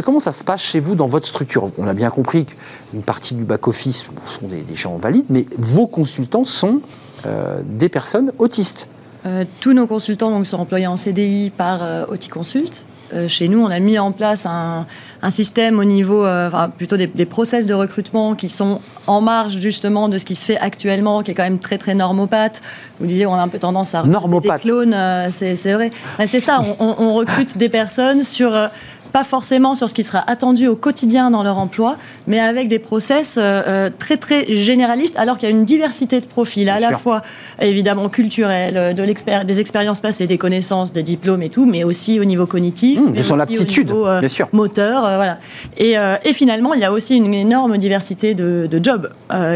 Comment 0.02 0.20
ça 0.20 0.32
se 0.32 0.44
passe 0.44 0.62
chez 0.62 0.80
vous 0.80 0.94
dans 0.94 1.06
votre 1.06 1.26
structure? 1.26 1.70
On 1.78 1.86
a 1.86 1.94
bien 1.94 2.10
compris 2.10 2.46
qu'une 2.46 3.02
partie 3.02 3.34
du 3.34 3.44
back-office 3.44 4.06
sont 4.24 4.48
des, 4.48 4.64
gens 4.74 4.96
valides, 4.96 5.26
mais 5.28 5.46
vos 5.58 5.86
consultants 5.86 6.44
sont 6.44 6.80
euh, 7.26 7.62
des 7.64 7.88
personnes 7.88 8.32
autistes. 8.38 8.88
Euh, 9.26 9.44
tous 9.60 9.72
nos 9.72 9.86
consultants 9.86 10.30
donc, 10.30 10.46
sont 10.46 10.58
employés 10.58 10.86
en 10.86 10.96
CDI 10.96 11.50
par 11.50 11.82
euh, 11.82 12.06
Auticonsult. 12.08 12.84
Euh, 13.12 13.28
chez 13.28 13.48
nous, 13.48 13.60
on 13.60 13.70
a 13.70 13.78
mis 13.78 13.98
en 13.98 14.10
place 14.10 14.46
un, 14.46 14.86
système 15.30 15.78
au 15.80 15.84
niveau, 15.84 16.24
enfin, 16.24 16.70
plutôt 16.76 16.96
des, 16.96 17.08
process 17.26 17.66
de 17.66 17.74
recrutement 17.74 18.36
qui 18.36 18.48
sont 18.48 18.80
en 19.08 19.20
marge 19.20 19.58
justement 19.58 20.08
de 20.08 20.18
ce 20.18 20.24
qui 20.24 20.36
se 20.36 20.44
fait 20.44 20.58
actuellement, 20.58 21.22
qui 21.22 21.32
est 21.32 21.34
quand 21.34 21.44
même 21.44 21.58
très 21.58 21.78
très 21.78 21.94
normopathe. 21.94 22.62
Vous 23.00 23.06
disiez, 23.06 23.26
on 23.26 23.34
a 23.34 23.42
un 23.42 23.48
peu 23.48 23.58
tendance 23.58 23.94
à 23.94 24.02
recruter 24.02 24.48
des 24.48 24.58
clones, 24.58 24.96
c'est 25.30 25.72
vrai. 25.72 25.90
c'est 26.26 26.40
ça, 26.40 26.62
on, 26.78 26.94
on, 26.98 27.14
recrute 27.14 27.56
des 27.58 27.68
personnes 27.68 28.22
sur 28.22 28.52
pas 29.16 29.24
forcément 29.24 29.74
sur 29.74 29.88
ce 29.88 29.94
qui 29.94 30.04
sera 30.04 30.22
attendu 30.30 30.68
au 30.68 30.76
quotidien 30.76 31.30
dans 31.30 31.42
leur 31.42 31.56
emploi, 31.56 31.96
mais 32.26 32.38
avec 32.38 32.68
des 32.68 32.78
process 32.78 33.38
euh, 33.38 33.62
euh, 33.66 33.90
très 33.98 34.18
très 34.18 34.54
généralistes, 34.54 35.18
alors 35.18 35.38
qu'il 35.38 35.48
y 35.48 35.52
a 35.52 35.56
une 35.56 35.64
diversité 35.64 36.20
de 36.20 36.26
profils, 36.26 36.68
à 36.68 36.80
la 36.80 36.92
fois 36.98 37.22
évidemment 37.58 38.10
culturels, 38.10 38.76
euh, 38.76 38.92
de 38.92 39.44
des 39.44 39.60
expériences 39.60 40.00
passées, 40.00 40.26
des 40.26 40.36
connaissances, 40.36 40.92
des 40.92 41.02
diplômes 41.02 41.40
et 41.40 41.48
tout, 41.48 41.64
mais 41.64 41.82
aussi 41.82 42.20
au 42.20 42.26
niveau 42.26 42.44
cognitif, 42.44 43.00
mmh, 43.00 43.12
de 43.14 43.22
son 43.22 43.40
aptitude, 43.40 43.90
bien 44.20 44.28
sûr. 44.28 44.48
moteur, 44.52 45.00
voilà. 45.00 45.38
Et, 45.78 45.94
et, 45.94 46.32
finalement, 46.34 46.74
il 46.74 46.80
y 46.80 46.84
a 46.84 46.92
aussi 46.92 47.16
une 47.16 47.32
énorme 47.32 47.78
diversité 47.78 48.34
de, 48.34 48.68
de 48.70 48.84
jobs 48.84 49.10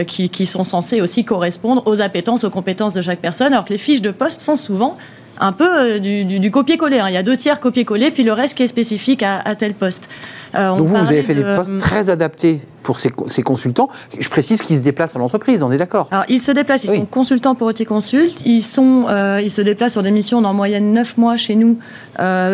qui, 0.06 0.30
qui 0.30 0.46
sont 0.46 0.64
censés 0.64 1.02
aussi 1.02 1.26
correspondre 1.26 1.82
aux 1.84 2.00
appétences, 2.00 2.44
aux 2.44 2.50
compétences 2.50 2.94
de 2.94 3.02
chaque 3.02 3.20
personne, 3.20 3.52
alors 3.52 3.66
que 3.66 3.74
les 3.74 3.78
fiches 3.78 4.00
de 4.00 4.10
poste 4.10 4.40
sont 4.40 4.56
souvent 4.56 4.96
un 5.40 5.52
peu 5.52 5.96
euh, 5.96 5.98
du, 5.98 6.50
copier-coller. 6.50 7.00
Hein. 7.00 7.08
Il 7.08 7.14
y 7.14 7.18
a 7.18 7.22
deux 7.22 7.36
tiers 7.36 7.60
copier-coller, 7.60 8.10
puis 8.10 8.22
le 8.22 8.32
reste 8.32 8.56
qui 8.56 8.62
est 8.62 8.68
spécifique 8.68 9.22
à, 9.22 9.54
tel 9.54 9.74
poste. 9.74 10.08
Euh, 10.54 10.68
Donc 10.70 10.86
vous, 10.86 10.96
vous 10.96 11.10
avez 11.10 11.22
fait 11.22 11.34
des 11.34 11.42
postes 11.42 11.78
très 11.78 12.10
adaptés 12.10 12.60
pour 12.82 12.98
ces, 12.98 13.10
consultants. 13.42 13.88
Je 14.18 14.28
précise 14.28 14.62
qu'ils 14.62 14.76
se 14.76 14.80
déplacent 14.80 15.14
à 15.14 15.18
l'entreprise, 15.18 15.62
on 15.62 15.70
est 15.70 15.76
d'accord 15.76 16.08
Alors, 16.10 16.24
ils 16.28 16.40
se 16.40 16.50
déplacent, 16.50 16.84
ils 16.84 16.90
sont 16.90 17.06
consultants 17.06 17.54
pour 17.54 17.70
Consult. 17.86 18.42
Ils, 18.44 18.62
sont, 18.62 19.06
euh, 19.08 19.40
ils 19.42 19.50
se 19.50 19.62
déplacent 19.62 19.92
sur 19.92 20.02
des 20.02 20.10
missions 20.10 20.42
d'en 20.42 20.52
moyenne 20.54 20.92
9 20.92 21.16
mois 21.18 21.36
chez 21.36 21.54
nous, 21.54 21.78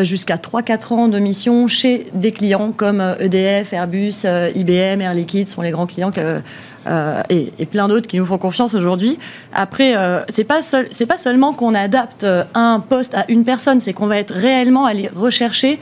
jusqu'à 0.02 0.36
3-4 0.36 0.92
ans 0.94 1.08
de 1.08 1.18
missions 1.18 1.68
chez 1.68 2.08
des 2.14 2.32
clients 2.32 2.72
comme 2.72 3.02
EDF, 3.18 3.72
e 3.72 3.76
Airbus, 3.76 4.26
IBM, 4.54 5.00
Air 5.00 5.14
Liquide, 5.14 5.48
sont 5.48 5.62
les 5.62 5.70
grands 5.70 5.86
clients 5.86 6.10
que 6.10 6.40
euh, 6.86 7.22
et, 7.28 7.66
plein 7.66 7.88
d'autres 7.88 8.06
qui 8.06 8.18
nous 8.18 8.26
font 8.26 8.38
confiance 8.38 8.74
aujourd'hui. 8.74 9.18
Après, 9.52 9.96
euh, 9.96 10.20
c'est 10.28 10.44
pas 10.44 10.60
c'est 10.62 11.06
pas 11.06 11.16
seulement 11.16 11.52
qu'on 11.52 11.74
adapte 11.74 12.24
euh, 12.24 12.44
un 12.54 12.80
poste 12.80 13.14
à 13.14 13.24
une 13.28 13.44
personne, 13.44 13.80
c'est 13.80 13.92
qu'on 13.92 14.06
va 14.06 14.18
être 14.18 14.32
réellement 14.32 14.84
aller 14.84 15.10
rechercher, 15.14 15.78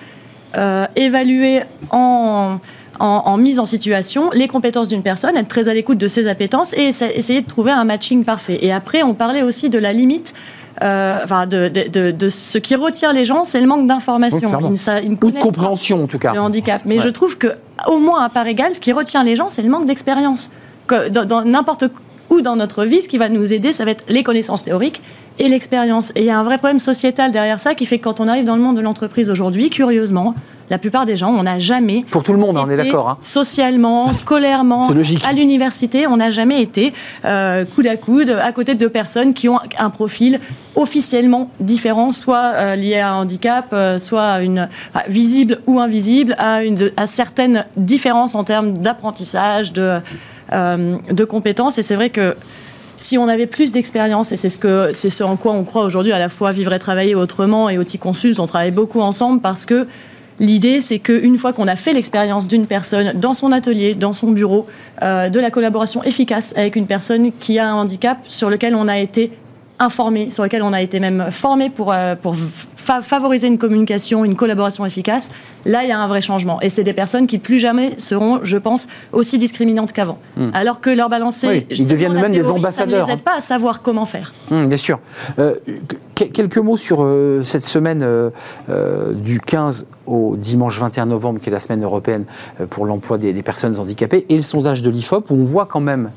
évaluer 0.95 1.63
en, 1.91 2.59
en, 3.01 3.37
mise 3.37 3.59
en 3.59 3.65
situation 3.65 4.31
les 4.33 4.47
compétences 4.47 4.89
d'une 4.89 5.03
personne, 5.03 5.37
être 5.37 5.49
très 5.49 5.69
à 5.69 5.75
l'écoute 5.75 5.99
de 5.99 6.07
ses 6.07 6.29
appétences 6.29 6.73
et 6.75 6.85
essayer 6.85 7.41
de 7.41 7.49
trouver 7.49 7.73
un 7.73 7.85
matching 7.85 8.25
parfait. 8.25 8.61
Et 8.63 8.73
après, 8.73 9.03
on 9.03 9.15
parlait 9.15 9.43
aussi 9.43 9.69
de 9.69 9.79
la 9.79 9.93
limite. 9.93 10.33
enfin, 10.81 11.47
de, 11.47 11.69
de, 11.69 12.13
de, 12.13 12.29
ce 12.29 12.59
qui 12.59 12.77
retient 12.77 13.13
les 13.13 13.25
gens, 13.25 13.43
c'est 13.43 13.61
le 13.61 13.67
manque 13.67 13.89
d'information. 13.89 14.39
Ou 14.39 15.31
de 15.31 15.39
compréhension, 15.41 16.05
en 16.05 16.07
tout 16.07 16.21
cas. 16.21 16.35
Le 16.35 16.41
handicap. 16.41 16.83
Mais 16.85 17.01
je 17.01 17.09
trouve 17.09 17.37
que, 17.37 17.49
au 17.89 17.99
moins 17.99 18.23
à 18.25 18.29
part 18.29 18.47
égale, 18.47 18.75
ce 18.75 18.81
qui 18.81 18.93
retient 18.93 19.25
les 19.25 19.35
gens, 19.35 19.49
c'est 19.49 19.63
le 19.63 19.71
manque 19.71 19.87
d'expérience 19.87 20.53
dans 20.89 21.45
n'importe 21.45 21.85
où 22.31 22.41
dans 22.41 22.57
notre 22.57 22.85
vie, 22.85 23.03
ce 23.03 23.09
qui 23.09 23.19
va 23.19 23.29
nous 23.29 23.53
aider, 23.53 23.73
ça 23.73 23.85
va 23.85 23.93
être 23.93 24.05
les 24.09 24.23
connaissances 24.23 24.63
théoriques 24.63 25.03
et 25.39 25.49
l'expérience. 25.49 26.13
Et 26.15 26.21
il 26.21 26.27
y 26.27 26.31
a 26.31 26.39
un 26.39 26.45
vrai 26.45 26.59
problème 26.59 26.79
sociétal 26.79 27.33
derrière 27.33 27.61
ça 27.61 27.75
qui 27.75 27.87
fait 27.87 27.99
que 27.99 28.05
quand 28.05 28.21
on 28.21 28.29
arrive 28.29 28.45
dans 28.45 28.57
le 28.57 28.63
monde 28.63 28.77
de 28.77 28.81
l'entreprise 28.81 29.31
aujourd'hui, 29.31 29.71
curieusement, 29.71 30.35
la 30.71 30.79
plupart 30.79 31.05
des 31.05 31.17
gens, 31.17 31.31
on 31.31 31.43
n'a 31.43 31.59
jamais. 31.59 32.05
Pour 32.11 32.25
tout 32.25 32.33
le 32.33 32.39
monde, 32.39 32.57
on 32.57 32.71
est 32.71 32.77
d'accord. 32.77 33.09
Hein. 33.09 33.19
Socialement, 33.23 34.13
scolairement, 34.15 34.89
à 35.25 35.33
l'université, 35.33 36.07
on 36.07 36.17
n'a 36.17 36.31
jamais 36.31 36.63
été 36.63 36.95
euh, 37.25 37.65
coude 37.75 37.87
à 37.87 37.97
coude 37.97 38.31
à 38.31 38.51
côté 38.53 38.75
de 38.75 38.79
deux 38.79 38.89
personnes 38.89 39.35
qui 39.35 39.49
ont 39.49 39.59
un 39.79 39.91
profil 39.91 40.41
officiellement 40.75 41.51
différent, 41.61 42.11
soit 42.11 42.53
euh, 42.55 42.77
lié 42.77 42.99
à 42.99 43.13
un 43.13 43.17
handicap, 43.21 43.67
euh, 43.73 43.99
soit 43.99 44.41
une 44.41 44.69
visible 45.09 45.61
ou 45.67 45.81
invisible, 45.81 46.35
à, 46.39 46.65
une, 46.65 46.91
à 46.97 47.07
certaines 47.07 47.67
différences 47.77 48.35
en 48.35 48.45
termes 48.45 48.73
d'apprentissage, 48.73 49.73
de 49.73 50.01
euh, 50.55 50.97
de 51.11 51.25
compétences. 51.25 51.79
Et 51.79 51.83
c'est 51.83 51.97
vrai 51.97 52.11
que 52.11 52.35
si 52.97 53.19
on 53.19 53.29
avait 53.29 53.47
plus 53.47 53.73
d'expérience, 53.73 54.33
et 54.33 54.37
c'est 54.37 54.49
ce, 54.49 55.23
en 55.23 55.37
quoi 55.37 55.53
on 55.53 55.65
croit 55.65 55.85
aujourd'hui, 55.85 56.13
à 56.13 56.19
la 56.19 56.29
fois 56.29 56.53
vivre 56.53 56.73
et 56.73 56.79
travailler 56.79 57.15
autrement 57.15 57.69
et 57.69 57.79
outil 57.79 57.99
consulte, 57.99 58.39
on 58.41 58.47
travaille 58.47 58.71
beaucoup 58.71 59.01
ensemble 59.01 59.41
parce 59.41 59.67
que 59.67 59.87
L'idée, 60.41 60.81
c'est 60.81 60.99
qu'une 60.99 61.39
fois 61.39 61.53
qu'on 61.53 61.69
a 61.69 61.77
fait 61.77 61.93
l'expérience 61.93 62.49
d'une 62.49 62.67
personne 62.67 63.13
dans 63.15 63.35
son 63.35 63.53
atelier, 63.53 63.95
dans 63.95 64.13
son 64.13 64.33
bureau, 64.33 64.67
euh, 65.01 65.29
de 65.29 65.39
la 65.39 65.53
collaboration 65.53 66.03
efficace 66.03 66.53
avec 66.57 66.75
une 66.75 66.89
personne 66.89 67.31
qui 67.39 67.61
a 67.61 67.71
un 67.71 67.75
handicap 67.75 68.19
sur 68.25 68.51
lequel 68.51 68.75
on 68.75 68.89
a 68.89 68.99
été 68.99 69.31
informé, 69.79 70.31
sur 70.31 70.43
lequel 70.43 70.63
on 70.65 70.73
a 70.73 70.83
été 70.83 70.99
même 70.99 71.27
formé 71.31 71.71
pour, 71.71 71.93
euh, 71.93 72.17
pour 72.17 72.35
favoriser 72.85 73.47
une 73.47 73.59
communication, 73.59 74.25
une 74.25 74.37
collaboration 74.37 74.85
efficace, 74.87 75.31
là, 75.65 75.83
il 75.85 75.89
y 75.89 75.93
a 75.93 75.99
un 75.99 76.07
vrai 76.07 76.21
changement. 76.21 76.61
Et 76.61 76.69
c'est 76.69 76.85
des 76.85 76.93
personnes 76.93 77.27
qui 77.27 77.39
plus 77.39 77.59
jamais 77.59 77.93
seront, 77.99 78.41
je 78.43 78.57
pense, 78.57 78.87
aussi 79.13 79.39
discriminantes 79.39 79.93
qu'avant. 79.93 80.19
Hmm. 80.37 80.51
Alors 80.53 80.81
que 80.81 80.91
leur 80.91 81.09
balancer... 81.09 81.67
ils 81.71 81.89
deviennent 81.89 82.15
même 82.15 82.33
des 82.33 82.47
ambassadeurs. 82.47 82.99
Ça 82.99 83.03
ne 83.03 83.07
les 83.07 83.13
aide 83.13 83.23
pas 83.23 83.37
à 83.37 83.41
savoir 83.41 83.83
comment 83.83 84.07
faire. 84.07 84.33
Hmm, 84.51 84.67
bien 84.67 84.77
sûr. 84.77 84.99
Euh, 85.39 85.55
quelques 86.15 86.59
mots 86.59 86.77
sur 86.77 87.03
euh, 87.03 87.43
cette 87.45 87.65
semaine 87.65 88.03
euh, 88.03 89.13
du 89.15 89.41
15 89.41 89.87
au 90.07 90.37
dimanche 90.37 90.79
21 90.79 91.07
novembre, 91.07 91.41
qui 91.41 91.49
est 91.49 91.53
la 91.53 91.61
semaine 91.61 91.83
européenne 91.83 92.27
pour 92.69 92.85
l'emploi 92.85 93.17
des, 93.17 93.33
personnes 93.43 93.79
handicapées, 93.79 94.27
et 94.29 94.37
le 94.37 94.43
sondage 94.43 94.83
de 94.83 94.91
l'IFOP, 94.91 95.31
où 95.31 95.35
on 95.35 95.45
voit 95.45 95.65
quand 95.65 95.81
même, 95.81 96.11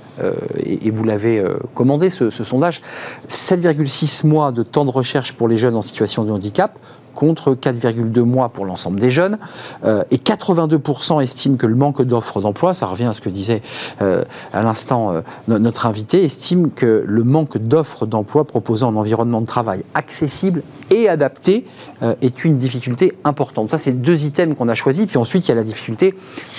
et, 0.62 0.92
vous 0.92 1.06
l'avez 1.06 1.42
commandé, 1.74 2.10
ce, 2.10 2.30
ce 2.30 2.44
sondage, 2.44 2.82
7,6 3.30 4.28
mois 4.28 4.52
de 4.52 4.62
temps 4.62 4.84
de 4.84 4.92
recherche 4.92 5.32
pour 5.32 5.48
les 5.48 5.58
jeunes 5.58 5.78
en 5.78 5.82
situation 5.82 6.26
de 6.26 6.32
handicap 6.34 6.57
contre 7.18 7.56
4,2 7.56 8.22
mois 8.22 8.50
pour 8.50 8.66
l'ensemble 8.66 9.00
des 9.00 9.10
jeunes. 9.10 9.40
Euh, 9.84 10.04
et 10.12 10.18
82% 10.18 11.22
estiment 11.22 11.58
que 11.58 11.66
le 11.66 11.76
manque 11.76 12.04
d'offres 12.04 12.42
d'emploi, 12.42 12.76
ça 12.76 12.86
revient 12.86 13.06
à 13.06 13.14
ce 13.14 13.22
que 13.22 13.30
disait 13.30 13.64
euh, 14.04 14.24
à 14.54 14.62
l'instant 14.62 15.12
euh, 15.12 15.22
notre 15.48 15.88
invité, 15.88 16.24
estime 16.24 16.70
que 16.70 17.04
le 17.06 17.24
manque 17.24 17.58
d'offres 17.58 18.06
d'emploi 18.06 18.46
proposant 18.46 18.92
un 18.92 18.96
environnement 18.96 19.42
de 19.42 19.48
travail 19.48 19.84
accessible 19.96 20.62
et 20.90 21.10
adapté 21.10 21.66
est 22.22 22.46
une 22.46 22.58
difficulté 22.58 23.14
importante. 23.24 23.72
Ça, 23.72 23.78
c'est 23.78 23.92
deux 23.92 24.26
items 24.26 24.56
qu'on 24.56 24.70
a 24.70 24.76
choisis. 24.76 25.06
Puis 25.06 25.18
ensuite, 25.18 25.46
il 25.48 25.50
y 25.50 25.52
a 25.52 25.56
la 25.56 25.64
difficulté 25.64 26.14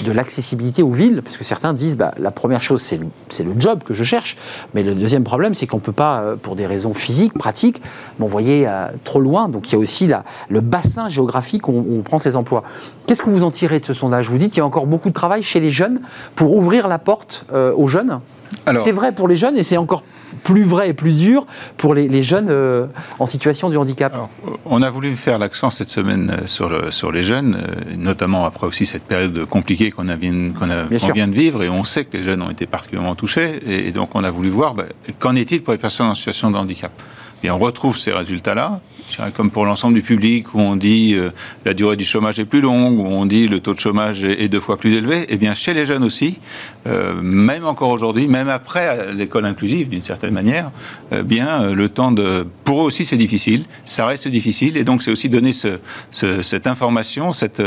de 0.05 0.13
l'accessibilité 0.13 0.83
aux 0.83 0.91
villes, 0.91 1.23
parce 1.23 1.37
que 1.37 1.45
certains 1.45 1.73
disent, 1.73 1.97
bah, 1.97 2.13
la 2.19 2.31
première 2.31 2.63
chose, 2.63 2.83
c'est 2.83 2.97
le, 2.97 3.07
le, 3.45 3.61
job 3.61 3.83
que 3.85 3.95
je 3.95 4.05
cherche, 4.05 4.37
mais 4.75 4.83
le 4.83 4.95
deuxième 4.95 5.25
problème, 5.25 5.55
c'est 5.55 5.67
qu'on 5.67 5.79
ne 5.79 5.83
peut 5.83 5.93
pas, 5.93 6.35
pour 6.43 6.57
des 6.57 6.67
raisons 6.67 6.95
physiques, 6.95 7.35
pratiques, 7.35 7.81
m'envoyer 8.19 8.69
trop 9.05 9.21
loin. 9.21 9.49
Donc 9.49 9.69
il 9.69 9.73
y 9.73 9.77
a 9.77 9.79
aussi 9.79 10.07
la, 10.07 10.25
le 10.49 10.61
bassin 10.61 11.09
géographique 11.09 11.69
où 11.69 11.73
on, 11.73 12.03
prend 12.03 12.19
ces 12.19 12.37
emplois. 12.37 12.63
Qu'est-ce 13.07 13.23
que 13.23 13.31
vous 13.31 13.43
en 13.43 13.51
tirez 13.51 13.81
de 13.81 13.85
ce 13.85 13.93
sondage? 13.93 14.29
Vous 14.29 14.39
dites 14.39 14.51
qu'il 14.51 14.59
y 14.59 14.63
a 14.63 14.67
encore 14.67 14.87
beaucoup 14.87 15.09
de 15.09 15.15
travail 15.15 15.43
chez 15.43 15.61
les 15.61 15.71
jeunes 15.71 16.01
pour 16.35 16.55
ouvrir 16.55 16.89
la 16.89 16.99
porte 16.99 17.47
euh, 17.53 17.73
aux 17.75 17.89
jeunes 17.89 18.21
c'est 18.81 18.93
vrai 18.93 19.13
pour 19.13 19.29
les 19.29 19.37
jeunes 19.37 19.57
et 19.57 19.63
c'est 19.63 19.77
encore 19.77 20.03
plus 20.43 20.63
vrai 20.63 20.91
et 20.91 20.93
plus 20.93 21.17
dur 21.17 21.47
pour 21.77 21.95
les, 21.95 22.23
jeunes 22.23 22.49
euh, 22.49 22.87
en 23.19 23.27
situation 23.27 23.71
de 23.71 23.77
handicap 23.77 24.17
On 24.65 24.83
a 24.83 24.91
voulu 24.91 25.15
faire 25.17 25.39
l'accent 25.39 25.71
cette 25.71 25.91
semaine 25.91 26.31
euh, 26.31 26.47
sur, 26.47 26.69
le, 26.69 26.91
sur 26.91 27.13
les 27.13 27.23
jeunes, 27.23 27.57
euh, 27.57 27.97
notamment 27.97 28.45
après 28.45 28.67
aussi 28.67 28.87
cette 28.87 29.05
période 29.05 29.45
compliquée 29.47 29.91
qu'on 29.91 30.05
vient 30.05 31.29
de 31.29 31.35
vivre, 31.35 31.63
et 31.63 31.69
on 31.69 31.85
sait 31.85 32.05
que 32.05 32.17
les 32.17 32.23
jeunes 32.23 32.43
ont 32.43 32.51
été 32.51 32.67
particulièrement 32.67 33.15
touchés, 33.15 33.61
et, 33.67 33.93
donc 33.93 34.15
on 34.15 34.25
a 34.25 34.31
voulu 34.31 34.49
voir 34.49 34.75
bah, 34.75 34.85
qu'en 35.19 35.35
est-il 35.37 35.63
pour 35.63 35.73
les 35.73 35.79
personnes 35.79 36.07
en 36.07 36.15
situation 36.15 36.51
de 36.51 36.57
handicap? 36.57 36.93
Et 37.43 37.51
on 37.51 37.59
retrouve 37.59 37.97
ces 37.97 38.13
résultats-là, 38.13 38.81
comme 39.35 39.51
pour 39.51 39.65
l'ensemble 39.65 39.95
du 39.95 40.03
public, 40.03 40.55
où 40.55 40.61
on 40.61 40.77
dit 40.77 41.15
euh, 41.15 41.31
la 41.65 41.75
durée 41.75 41.97
du 41.97 42.05
chômage 42.05 42.39
est 42.39 42.45
plus 42.45 42.61
longue, 42.61 42.99
où 42.99 43.07
on 43.07 43.27
dit 43.27 43.49
le 43.49 43.61
taux 43.61 43.75
de 43.75 43.79
chômage 43.79 44.25
est, 44.25 44.49
deux 44.49 44.61
fois 44.61 44.77
plus 44.77 44.95
élevé, 44.95 45.23
et 45.23 45.27
eh 45.31 45.37
bien 45.37 45.55
chez 45.55 45.75
les 45.75 45.87
jeunes 45.87 46.05
aussi, 46.05 46.39
euh, 46.87 47.21
même 47.21 47.67
encore 47.67 47.91
aujourd'hui, 47.91 48.29
même 48.29 48.49
après 48.49 49.13
l'école 49.13 49.45
inclusive 49.45 49.89
d'une 49.89 50.03
certaine 50.03 50.35
manière, 50.35 50.71
eh 51.13 51.23
bien 51.23 51.63
euh, 51.63 51.75
le 51.75 51.89
temps 51.89 52.13
de, 52.13 52.47
pour 52.65 52.83
eux 52.83 52.85
aussi 52.85 53.05
c'est 53.05 53.17
difficile, 53.17 53.65
ça 53.85 54.07
reste 54.07 54.29
difficile, 54.29 54.77
et 54.77 54.85
donc 54.85 55.03
c'est 55.03 55.11
aussi 55.11 55.29
donner 55.29 55.53
ce, 55.53 55.79
cette 56.13 56.67
information, 56.67 57.33
cette 57.33 57.63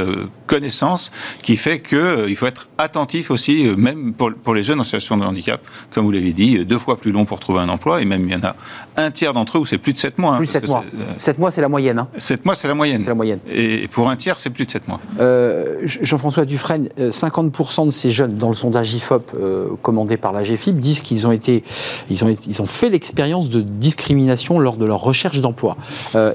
connaissance 0.48 1.12
qui 1.42 1.56
fait 1.56 1.80
que 1.80 2.28
il 2.30 2.36
faut 2.36 2.48
être 2.48 2.70
attentif 2.78 3.32
aussi, 3.32 3.68
même 3.78 4.14
pour, 4.14 4.32
pour 4.34 4.54
les 4.54 4.64
jeunes 4.64 4.80
en 4.80 4.84
situation 4.84 5.18
de 5.18 5.24
handicap, 5.24 5.62
comme 5.92 6.06
vous 6.06 6.12
l'avez 6.12 6.34
dit, 6.34 6.66
deux 6.66 6.80
fois 6.80 6.98
plus 6.98 7.12
long 7.12 7.26
pour 7.26 7.40
trouver 7.40 7.60
un 7.60 7.70
emploi, 7.70 8.02
et 8.02 8.06
même 8.06 8.26
il 8.26 8.32
y 8.32 8.36
en 8.36 8.44
a 8.44 8.56
un 8.98 9.12
tiers 9.12 9.34
d'entre 9.34 9.58
eux 9.58 9.62
où 9.62 9.66
c'est 9.66 9.78
plus 9.78 9.94
de 9.94 10.00
7 10.00 10.18
mois. 10.18 10.36
Hein, 10.36 10.38
plus 10.38 10.48
de 10.48 10.52
7 10.52 10.68
mois. 10.68 10.84
7 11.32 11.40
mois, 11.40 11.50
c'est 11.50 11.62
la 11.62 11.70
moyenne. 11.70 11.98
Hein. 11.98 12.08
7 12.18 12.44
mois, 12.44 12.56
c'est 12.56 12.68
la 12.68 12.74
moyenne. 12.74 13.00
C'est 13.00 13.08
la 13.08 13.16
moyenne. 13.16 13.40
Et 13.50 13.88
pour 13.88 14.10
un 14.10 14.18
tiers, 14.18 14.38
c'est 14.38 14.50
plus 14.50 14.66
de 14.66 14.72
7 14.72 14.86
mois. 14.90 15.00
Euh, 15.22 15.78
Jean-François 15.86 16.44
Dufresne, 16.44 16.90
50% 17.00 17.84
euh, 17.84 17.86
de 17.86 17.92
ces 17.92 18.12
jeunes, 18.12 18.36
dans 18.36 18.50
le 18.50 18.56
sondage 18.56 18.94
IFOP 18.94 19.32
euh, 19.34 19.68
commandé 19.82 20.18
par 20.18 20.34
la 20.34 20.44
GFIP, 20.44 20.76
disent 20.76 21.00
qu'ils 21.00 21.28
ont 21.28 21.32
été, 21.32 21.64
ils 22.10 22.26
ont, 22.26 22.36
ils 22.46 22.62
ont 22.62 22.66
fait 22.66 22.90
l'expérience 22.90 23.50
de 23.50 23.62
discrimination 23.62 24.60
lors 24.60 24.76
de 24.76 24.84
leur 24.84 25.00
recherche 25.00 25.40
d'emploi. 25.40 25.78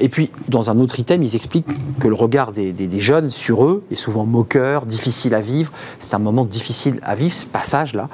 et 0.00 0.08
puis, 0.08 0.30
dans 0.48 0.70
un 0.70 0.78
autre 0.80 0.98
item, 0.98 1.22
ils 1.22 1.36
expliquent 1.36 1.66
que 2.00 2.08
le 2.08 2.14
regard 2.14 2.52
des, 2.52 2.72
des, 2.72 3.00
jeunes 3.00 3.28
sur 3.28 3.66
eux 3.66 3.84
est 3.90 3.96
souvent 3.96 4.24
moqueur, 4.24 4.86
difficile 4.86 5.34
à 5.34 5.42
vivre. 5.42 5.70
C'est 5.98 6.14
un 6.14 6.18
moment 6.18 6.46
difficile 6.46 7.00
à 7.02 7.14
vivre, 7.14 7.34
ce 7.34 7.44
passage-là. 7.44 8.08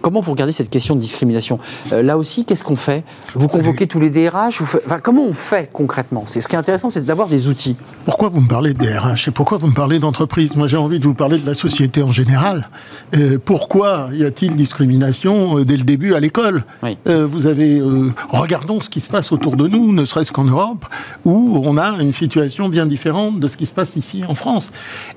comment 0.00 0.20
vous 0.20 0.30
regardez 0.30 0.52
cette 0.52 0.70
question 0.70 0.96
de 0.96 1.00
discrimination? 1.00 1.58
Là 1.90 2.16
aussi, 2.16 2.46
qu'est-ce 2.46 2.64
qu'on 2.64 2.76
fait? 2.76 3.04
Vous 3.34 3.48
convoquez 3.48 3.86
tous 3.86 4.00
les 4.00 4.08
DRH 4.08 4.62
Comment 5.02 5.24
on 5.24 5.34
fait? 5.34 5.68
Concrètement 5.74 6.24
C'est 6.26 6.40
Ce 6.40 6.48
qui 6.48 6.54
est 6.54 6.58
intéressant, 6.58 6.88
c'est 6.88 7.04
d'avoir 7.04 7.28
des 7.28 7.48
outils. 7.48 7.76
Pourquoi 8.06 8.28
vous 8.28 8.40
me 8.40 8.48
parlez 8.48 8.72
de 8.72 8.78
DRH 8.78 9.28
et 9.28 9.30
pourquoi 9.30 9.58
vous 9.58 9.66
me 9.66 9.74
parlez 9.74 9.98
d'entreprise? 9.98 10.56
Moi, 10.56 10.68
j'ai 10.68 10.78
envie 10.78 11.00
de 11.00 11.04
vous 11.04 11.14
parler 11.14 11.38
de 11.38 11.46
la 11.46 11.54
société 11.54 12.02
en 12.02 12.12
général. 12.12 12.70
Euh, 13.14 13.38
pourquoi 13.44 14.08
y 14.12 14.24
a-t-il 14.24 14.56
discrimination 14.56 15.58
euh, 15.58 15.64
dès 15.64 15.76
le 15.76 15.82
début 15.82 16.14
à 16.14 16.20
l'école? 16.20 16.64
Euh, 17.06 17.26
Vous 17.26 17.46
avez, 17.46 17.82
regardons 18.30 18.80
ce 18.80 18.88
qui 18.88 19.00
se 19.00 19.10
passe 19.10 19.32
autour 19.32 19.56
de 19.56 19.66
nous, 19.66 19.92
ne 19.92 20.04
serait-ce 20.04 20.32
qu'en 20.32 20.44
Europe, 20.44 20.86
où 21.24 21.60
on 21.62 21.76
a 21.76 22.00
une 22.00 22.12
situation 22.12 22.68
bien 22.68 22.86
différente 22.86 23.40
de 23.40 23.48
ce 23.48 23.56
qui 23.56 23.66
se 23.66 23.72
passe 23.72 23.96
ici 23.96 24.22
en 24.28 24.34
France. 24.34 24.72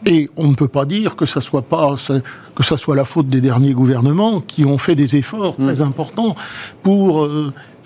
Et 0.05 0.29
on 0.35 0.47
ne 0.47 0.55
peut 0.55 0.67
pas 0.67 0.85
dire 0.85 1.15
que 1.15 1.25
ça 1.25 1.39
soit 1.39 1.61
pas 1.61 1.95
que 2.55 2.63
ça 2.63 2.75
soit 2.75 2.95
la 2.95 3.05
faute 3.05 3.29
des 3.29 3.39
derniers 3.39 3.73
gouvernements 3.73 4.41
qui 4.41 4.65
ont 4.65 4.79
fait 4.79 4.95
des 4.95 5.15
efforts 5.15 5.53
mm. 5.59 5.65
très 5.65 5.81
importants 5.83 6.35
pour 6.81 7.29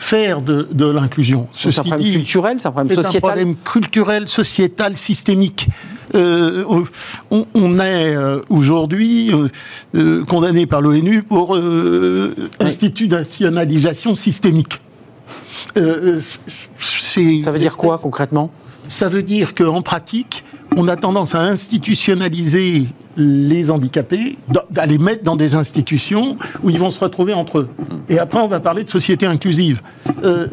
faire 0.01 0.41
de, 0.41 0.85
l'inclusion. 0.85 1.47
C'est 1.53 1.77
un 1.77 1.83
problème 1.83 2.11
culturel, 2.11 2.57
c'est 2.59 2.67
un 2.67 2.71
problème 2.71 2.95
sociétal. 2.95 3.11
C'est 3.11 3.17
un 3.17 3.21
problème 3.21 3.55
culturel, 3.55 4.27
sociétal, 4.27 4.97
systémique. 4.97 5.67
Euh, 6.15 6.65
on, 7.29 7.79
est 7.79 8.15
euh, 8.15 8.41
aujourd'hui 8.49 9.31
euh, 9.95 10.25
condamné 10.25 10.65
par 10.65 10.81
l'ONU 10.81 11.21
pour 11.23 11.57
institutionnalisation 12.59 14.15
systémique. 14.15 14.81
Ça 15.75 17.51
veut 17.51 17.59
dire 17.59 17.77
quoi 17.77 17.99
concrètement? 17.99 18.51
Ça 18.87 19.07
veut 19.07 19.23
dire 19.23 19.53
qu'en 19.53 19.83
pratique, 19.83 20.43
on 20.78 20.88
a 20.88 20.95
tendance 20.95 21.36
à 21.36 21.41
institutionnaliser 21.41 22.86
les 23.17 23.69
handicapés, 23.69 24.38
à 24.76 24.86
les 24.86 24.97
mettre 24.97 25.24
dans 25.24 25.36
des 25.36 25.55
institutions 25.55 26.38
où 26.63 26.69
ils 26.69 26.80
vont 26.80 26.91
se 26.91 26.99
retrouver 26.99 27.34
entre 27.34 27.59
eux. 27.59 27.69
Et 28.09 28.19
après, 28.19 28.39
on 28.39 28.47
va 28.47 28.59
parler 28.59 28.84
de 28.84 28.89
société 28.89 29.26
inclusive. 29.26 29.82
Euh, 30.24 30.47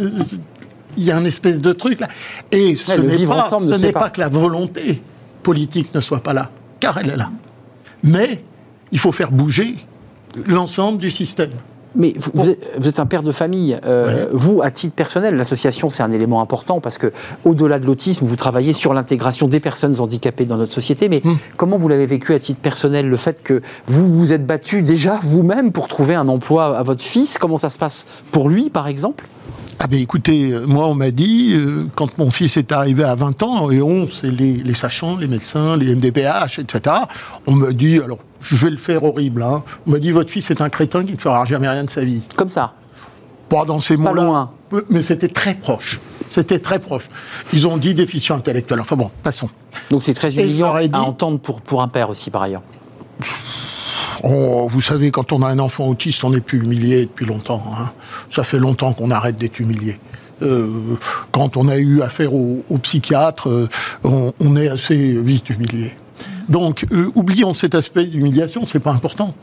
il 0.97 1.05
y 1.05 1.13
a 1.13 1.17
un 1.17 1.25
espèce 1.25 1.61
de 1.61 1.73
truc 1.73 2.01
là. 2.01 2.09
Et 2.51 2.75
ce 2.75 2.93
n'est 2.93 3.27
pas, 3.27 3.49
ce 3.49 3.81
n'est 3.81 3.93
pas 3.93 4.11
que 4.11 4.21
la 4.21 4.29
volonté 4.29 5.01
politique 5.43 5.95
ne 5.95 6.01
soit 6.01 6.23
pas 6.23 6.33
là, 6.33 6.51
car 6.81 6.99
elle 6.99 7.11
est 7.11 7.17
là. 7.17 7.31
Mais 8.03 8.43
il 8.91 8.99
faut 8.99 9.13
faire 9.13 9.31
bouger 9.31 9.77
l'ensemble 10.47 10.99
du 10.99 11.11
système. 11.11 11.53
Mais 11.99 12.15
vous, 12.17 12.49
êtes, 12.89 13.01
un 13.01 13.07
père 13.07 13.23
de 13.23 13.33
famille. 13.33 13.79
Euh, 13.85 14.27
vous, 14.33 14.63
à 14.63 14.71
titre 14.71 14.95
personnel, 14.95 15.37
l'association, 15.37 15.91
c'est 15.91 16.03
un 16.03 16.13
élément 16.13 16.41
important 16.41 16.81
parce 16.81 16.97
que, 16.97 17.13
au-delà 17.45 17.79
de 17.79 17.87
l'autisme, 17.87 18.25
vous 18.25 18.37
travaillez 18.37 18.73
sur 18.73 18.95
l'intégration 18.95 19.49
des 19.49 19.61
personnes 19.61 20.01
handicapées 20.01 20.45
dans 20.45 20.57
notre 20.57 20.73
société. 20.73 21.09
Mais 21.09 21.21
hmm. 21.23 21.37
comment 21.57 21.77
vous 21.77 21.89
l'avez 21.89 22.07
vécu 22.07 22.35
à 22.35 22.39
titre 22.39 22.61
personnel, 22.61 23.09
le 23.09 23.17
fait 23.17 23.43
que 23.43 23.61
vous 23.87 24.13
vous 24.13 24.33
êtes 24.33 24.47
battu 24.47 24.83
déjà 24.83 25.19
vous-même 25.23 25.73
pour 25.73 25.89
trouver 25.89 26.15
un 26.15 26.29
emploi 26.29 26.79
à 26.79 26.83
votre 26.83 27.05
fils? 27.05 27.37
Comment 27.37 27.59
ça 27.59 27.71
se 27.71 27.79
passe 27.79 28.07
pour 28.31 28.49
lui, 28.49 28.71
par 28.71 28.87
exemple? 28.87 29.27
Ah 29.81 29.87
ben 29.87 30.01
écoutez, 30.01 30.51
euh, 30.51 30.67
moi 30.67 30.89
on 30.89 30.95
m'a 30.95 31.11
dit, 31.11 31.53
euh, 31.55 31.87
quand 31.95 32.19
mon 32.19 32.31
fils 32.31 32.57
est 32.57 32.73
arrivé 32.73 33.05
à 33.05 33.15
20 33.15 33.43
ans, 33.45 33.71
et 33.71 33.81
on, 33.81 34.09
c'est 34.09 34.31
les, 34.31 34.55
les, 34.55 34.75
sachants, 34.75 35.17
les 35.17 35.29
médecins, 35.29 35.77
les 35.77 35.95
MDPH, 35.95 36.59
etc., 36.59 36.97
on 37.47 37.55
me 37.55 37.73
dit, 37.73 38.01
alors 38.01 38.19
je 38.41 38.57
vais 38.57 38.71
le 38.71 38.77
faire 38.77 39.05
horrible, 39.05 39.43
hein, 39.43 39.63
on 39.87 39.93
m'a 39.93 39.99
dit, 40.01 40.11
votre 40.11 40.31
fils 40.31 40.51
est 40.51 40.61
un 40.61 40.69
crétin 40.69 41.05
qui 41.05 41.13
ne 41.13 41.19
fera 41.19 41.45
jamais 41.45 41.69
rien 41.69 41.85
de 41.85 41.91
sa 41.91 42.05
vie. 42.05 42.23
Comme 42.35 42.49
ça 42.49 42.75
Pas 43.49 43.65
dans 43.65 43.79
ces 43.79 43.97
mots-là. 43.97 44.23
loin. 44.23 44.51
Mais 44.91 45.03
c'était 45.03 45.29
très 45.29 45.55
proche. 45.55 46.01
C'était 46.31 46.59
très 46.59 46.79
proche. 46.79 47.09
Ils 47.53 47.67
ont 47.67 47.79
dit 47.79 47.95
déficient 47.95 48.37
intellectuel. 48.37 48.81
Enfin 48.81 48.97
bon, 48.97 49.11
passons. 49.23 49.49
Donc 49.91 50.03
c'est 50.03 50.13
très 50.13 50.35
humiliant 50.35 50.75
à 50.75 51.01
entendre 51.01 51.39
pour, 51.39 51.63
pour 51.63 51.83
un 51.83 51.89
père 51.89 52.11
aussi, 52.11 52.31
par 52.31 52.43
ailleurs. 52.43 52.63
Oh, 54.25 54.67
vous 54.69 54.81
savez, 54.81 55.11
quand 55.11 55.33
on 55.33 55.43
a 55.43 55.49
un 55.49 55.59
enfant 55.59 55.87
autiste, 55.87 56.25
on 56.25 56.31
n'est 56.31 56.41
plus 56.41 56.59
humilié 56.59 57.03
depuis 57.03 57.27
longtemps. 57.27 57.63
Hein. 57.73 57.91
Ça 58.31 58.45
fait 58.45 58.59
longtemps 58.59 58.93
qu'on 58.93 59.11
arrête 59.11 59.37
d'être 59.37 59.59
humilié. 59.61 59.99
Euh, 60.43 60.97
quand 61.33 61.57
on 61.57 61.69
a 61.69 61.77
eu 61.77 62.03
affaire 62.03 62.33
au, 62.35 62.63
psychiatre, 62.83 63.49
euh, 63.49 63.69
on, 64.05 64.57
est 64.57 64.69
assez 64.69 64.97
vite 64.97 65.51
humilié. 65.51 65.95
Donc, 66.49 66.87
euh, 66.93 67.11
oublions 67.15 67.55
cet 67.55 67.75
aspect 67.75 68.07
d'humiliation, 68.07 68.65
c'est 68.65 68.81
pas 68.81 68.93
important. 68.93 69.35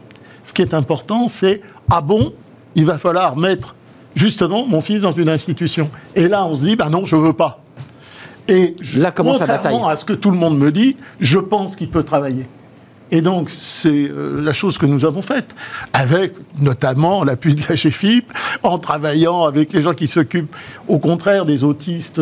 Ce 0.45 0.53
qui 0.53 0.61
est 0.61 0.73
important, 0.73 1.28
c'est 1.28 1.61
ah 1.89 2.01
bon, 2.01 2.34
il 2.76 2.86
va 2.86 2.97
falloir 2.97 3.36
mettre 3.36 3.76
justement 4.15 4.65
mon 4.65 4.82
fils 4.82 5.01
dans 5.01 5.11
une 5.11 5.30
institution. 5.30 5.89
Et 6.15 6.28
là, 6.28 6.45
on 6.45 6.57
se 6.57 6.65
dit, 6.65 6.76
bah 6.76 6.89
non, 6.89 7.05
je 7.05 7.15
veux 7.15 7.34
pas. 7.34 7.61
Et 8.47 8.76
là, 8.95 9.11
contrairement 9.11 9.88
à 9.88 9.95
ce 9.95 10.05
que 10.05 10.13
tout 10.13 10.32
le 10.32 10.38
monde 10.38 10.57
me 10.57 10.71
dit, 10.71 10.97
je 11.19 11.39
pense 11.39 11.76
qu'il 11.76 11.89
peut 11.89 12.03
travailler. 12.03 12.45
Et 13.11 13.21
donc, 13.21 13.49
c'est 13.51 14.09
euh, 14.09 14.41
la 14.41 14.53
chose 14.53 14.77
que 14.77 14.85
nous 14.85 15.05
avons 15.05 15.21
faite, 15.21 15.55
avec 15.93 16.33
notamment 16.59 17.23
l'appui 17.23 17.55
de 17.55 17.61
la 17.69 17.75
GFIP, 17.75 18.31
en 18.63 18.79
travaillant 18.79 19.43
avec 19.43 19.73
les 19.73 19.81
gens 19.81 19.93
qui 19.93 20.07
s'occupent, 20.07 20.55
au 20.87 20.99
contraire, 20.99 21.45
des 21.45 21.63
autistes 21.63 22.21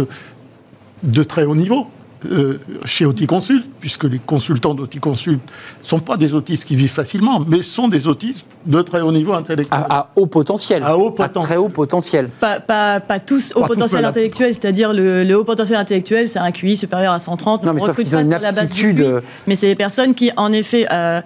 de 1.04 1.24
très 1.24 1.46
haut 1.46 1.56
niveau. 1.56 1.88
Euh, 2.32 2.60
chez 2.86 3.06
Auticonsult, 3.06 3.66
puisque 3.80 4.06
les 4.06 4.20
consultants 4.20 4.74
d'Auticonsult 4.74 5.40
ne 5.40 5.88
sont 5.88 6.00
pas 6.00 6.16
des 6.16 6.34
autistes 6.34 6.66
qui 6.66 6.76
vivent 6.76 6.92
facilement, 6.92 7.44
mais 7.46 7.62
sont 7.62 7.88
des 7.88 8.08
autistes 8.08 8.56
de 8.66 8.82
très 8.82 9.02
haut 9.02 9.12
niveau 9.12 9.34
intellectuel. 9.34 9.86
À, 9.90 10.10
haut 10.16 10.26
potentiel. 10.26 10.84
À, 10.84 10.98
haut 10.98 11.12
potentiel. 11.12 11.46
très 11.46 11.58
haut 11.58 11.70
potentiel. 11.70 12.30
Pas, 12.40 12.60
pas, 12.60 13.00
pas 13.02 13.20
tous 13.20 13.52
haut 13.56 13.66
potentiel 13.66 14.06
intellectuel, 14.06 14.54
c'est-à-dire 14.54 14.94
le, 14.94 15.34
haut 15.34 15.44
potentiel 15.44 15.78
intellectuel, 15.78 16.30
c'est 16.30 16.40
un 16.40 16.52
QI 16.52 16.78
supérieur 16.78 17.14
à 17.14 17.20
130. 17.20 17.64
Non, 17.64 17.74
mais 17.74 17.82
sauf 17.82 17.98
une 17.98 18.34
aptitude. 18.34 19.02
Euh, 19.02 19.22
mais 19.46 19.56
c'est 19.56 19.68
des 19.68 19.76
personnes 19.76 20.14
qui, 20.14 20.32
en 20.38 20.52
effet, 20.54 20.86
euh, 20.92 21.22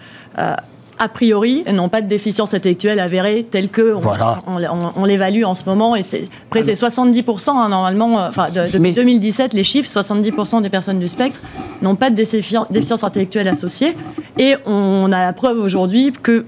a 1.00 1.10
priori, 1.10 1.64
n'ont 1.72 1.90
pas 1.90 2.02
de 2.02 2.08
déficience 2.08 2.54
intellectuelle 2.54 3.00
avérée 3.00 3.46
telle 3.50 3.70
que 3.70 3.96
on, 3.96 5.06
l'évalue 5.06 5.44
en 5.44 5.54
ce 5.54 5.66
moment. 5.66 5.96
Et 5.96 6.02
c'est, 6.02 6.26
après, 6.48 6.64
c'est 6.64 6.74
70% 6.74 7.50
hein, 7.50 7.70
normalement, 7.70 8.20
euh, 8.20 8.30
enfin, 8.30 8.48
depuis 8.50 8.94
2017, 8.94 9.54
les 9.54 9.64
chiffres, 9.64 9.90
70% 9.90 10.62
des 10.62 10.70
personnes 10.70 11.00
du 11.00 11.08
spectre 11.08 11.40
n'ont 11.82 11.96
pas 11.96 12.10
de 12.10 12.16
déficience 12.16 13.04
intellectuelle 13.04 13.48
associée. 13.48 13.96
Et 14.38 14.56
on 14.66 15.12
a 15.12 15.20
la 15.20 15.34
preuve 15.34 15.60
aujourd'hui 15.60 16.12
que 16.12 16.46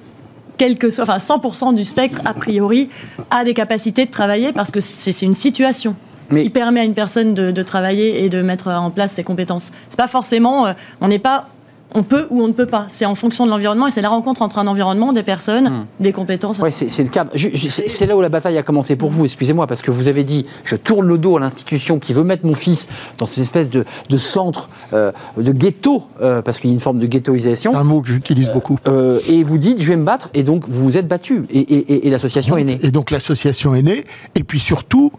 que 0.78 0.90
soit, 0.90 1.06
enfin 1.06 1.18
100% 1.18 1.74
du 1.74 1.84
spectre, 1.84 2.20
a 2.26 2.34
priori, 2.34 2.90
a 3.32 3.44
des 3.44 3.54
capacités 3.54 4.06
de 4.06 4.12
travailler 4.12 4.52
parce 4.52 4.72
que 4.72 4.82
c'est 4.82 5.26
une 5.26 5.34
situation. 5.34 5.96
Mais... 6.32 6.44
qui 6.44 6.50
permet 6.52 6.82
à 6.82 6.84
une 6.84 6.94
personne 6.94 7.34
de, 7.34 7.64
travailler 7.64 8.24
et 8.24 8.30
de 8.30 8.42
mettre 8.44 8.68
en 8.68 8.92
place 8.92 9.14
ses 9.14 9.24
compétences. 9.24 9.72
C'est 9.90 9.98
pas 9.98 10.08
forcément, 10.08 10.68
euh, 10.68 10.74
on 11.02 11.08
n'est 11.08 11.18
pas 11.18 11.48
on 11.96 12.04
peut 12.04 12.28
ou 12.30 12.42
on 12.42 12.48
ne 12.48 12.54
peut 12.54 12.66
pas. 12.66 12.86
C'est 12.90 13.06
en 13.06 13.16
fonction 13.16 13.46
de 13.46 13.52
l'environnement 13.52 13.88
et 13.88 13.92
c'est 13.92 14.02
la 14.02 14.10
rencontre 14.10 14.42
entre 14.42 14.60
un 14.60 14.68
environnement, 14.68 15.12
des 15.14 15.24
personnes, 15.24 15.70
hmm. 15.70 15.86
des 16.00 16.12
compétences. 16.12 16.60
Oui, 16.60 16.72
c'est 16.72 17.04
le 17.04 17.10
cas. 17.10 17.26
C'est 17.36 18.06
là 18.06 18.16
où 18.16 18.22
la 18.22 18.30
bataille 18.30 18.58
a 18.58 18.64
commencé 18.64 18.96
pour 18.96 19.10
vous, 19.10 19.24
excusez-moi, 19.24 19.68
parce 19.68 19.82
que 19.82 19.92
vous 19.92 20.08
avez 20.08 20.24
dit 20.24 20.46
je 20.64 20.76
tourne 20.76 21.08
le 21.08 21.18
dos 21.18 21.38
à 21.38 21.40
l'institution 21.40 22.00
qui 22.00 22.14
veut 22.14 22.24
mettre 22.24 22.46
mon 22.46 22.54
fils 22.54 22.88
dans 23.18 23.26
cette 23.26 23.40
espèce 23.40 23.70
de, 23.70 23.86
centre, 24.18 24.70
euh, 24.94 25.12
de 25.38 25.52
ghetto, 25.52 26.04
euh, 26.22 26.42
parce 26.42 26.60
qu'il 26.60 26.70
y 26.70 26.74
a 26.74 26.76
une 26.76 26.80
forme 26.80 27.00
de 27.00 27.08
ghettoisation. 27.08 27.76
Un 27.76 27.84
mot 27.84 28.02
que 28.02 28.10
j'utilise 28.10 28.50
beaucoup. 28.50 28.78
Euh, 28.88 29.20
et 29.28 29.44
vous 29.44 29.58
dites 29.58 29.82
je 29.82 29.90
vais 29.90 29.98
me 29.98 30.06
battre, 30.06 30.30
et 30.34 30.44
donc 30.44 30.68
vous 30.68 30.84
vous 30.84 30.98
êtes 30.98 31.08
battu, 31.08 31.46
et, 31.50 32.10
l'association 32.10 32.58
est 32.58 32.64
née. 32.64 32.80
Et 32.84 32.92
donc 32.92 33.12
l'association 33.12 33.74
est 33.74 33.82
née, 33.82 34.04
et 34.36 34.44
puis 34.44 34.60
surtout, 34.60 35.12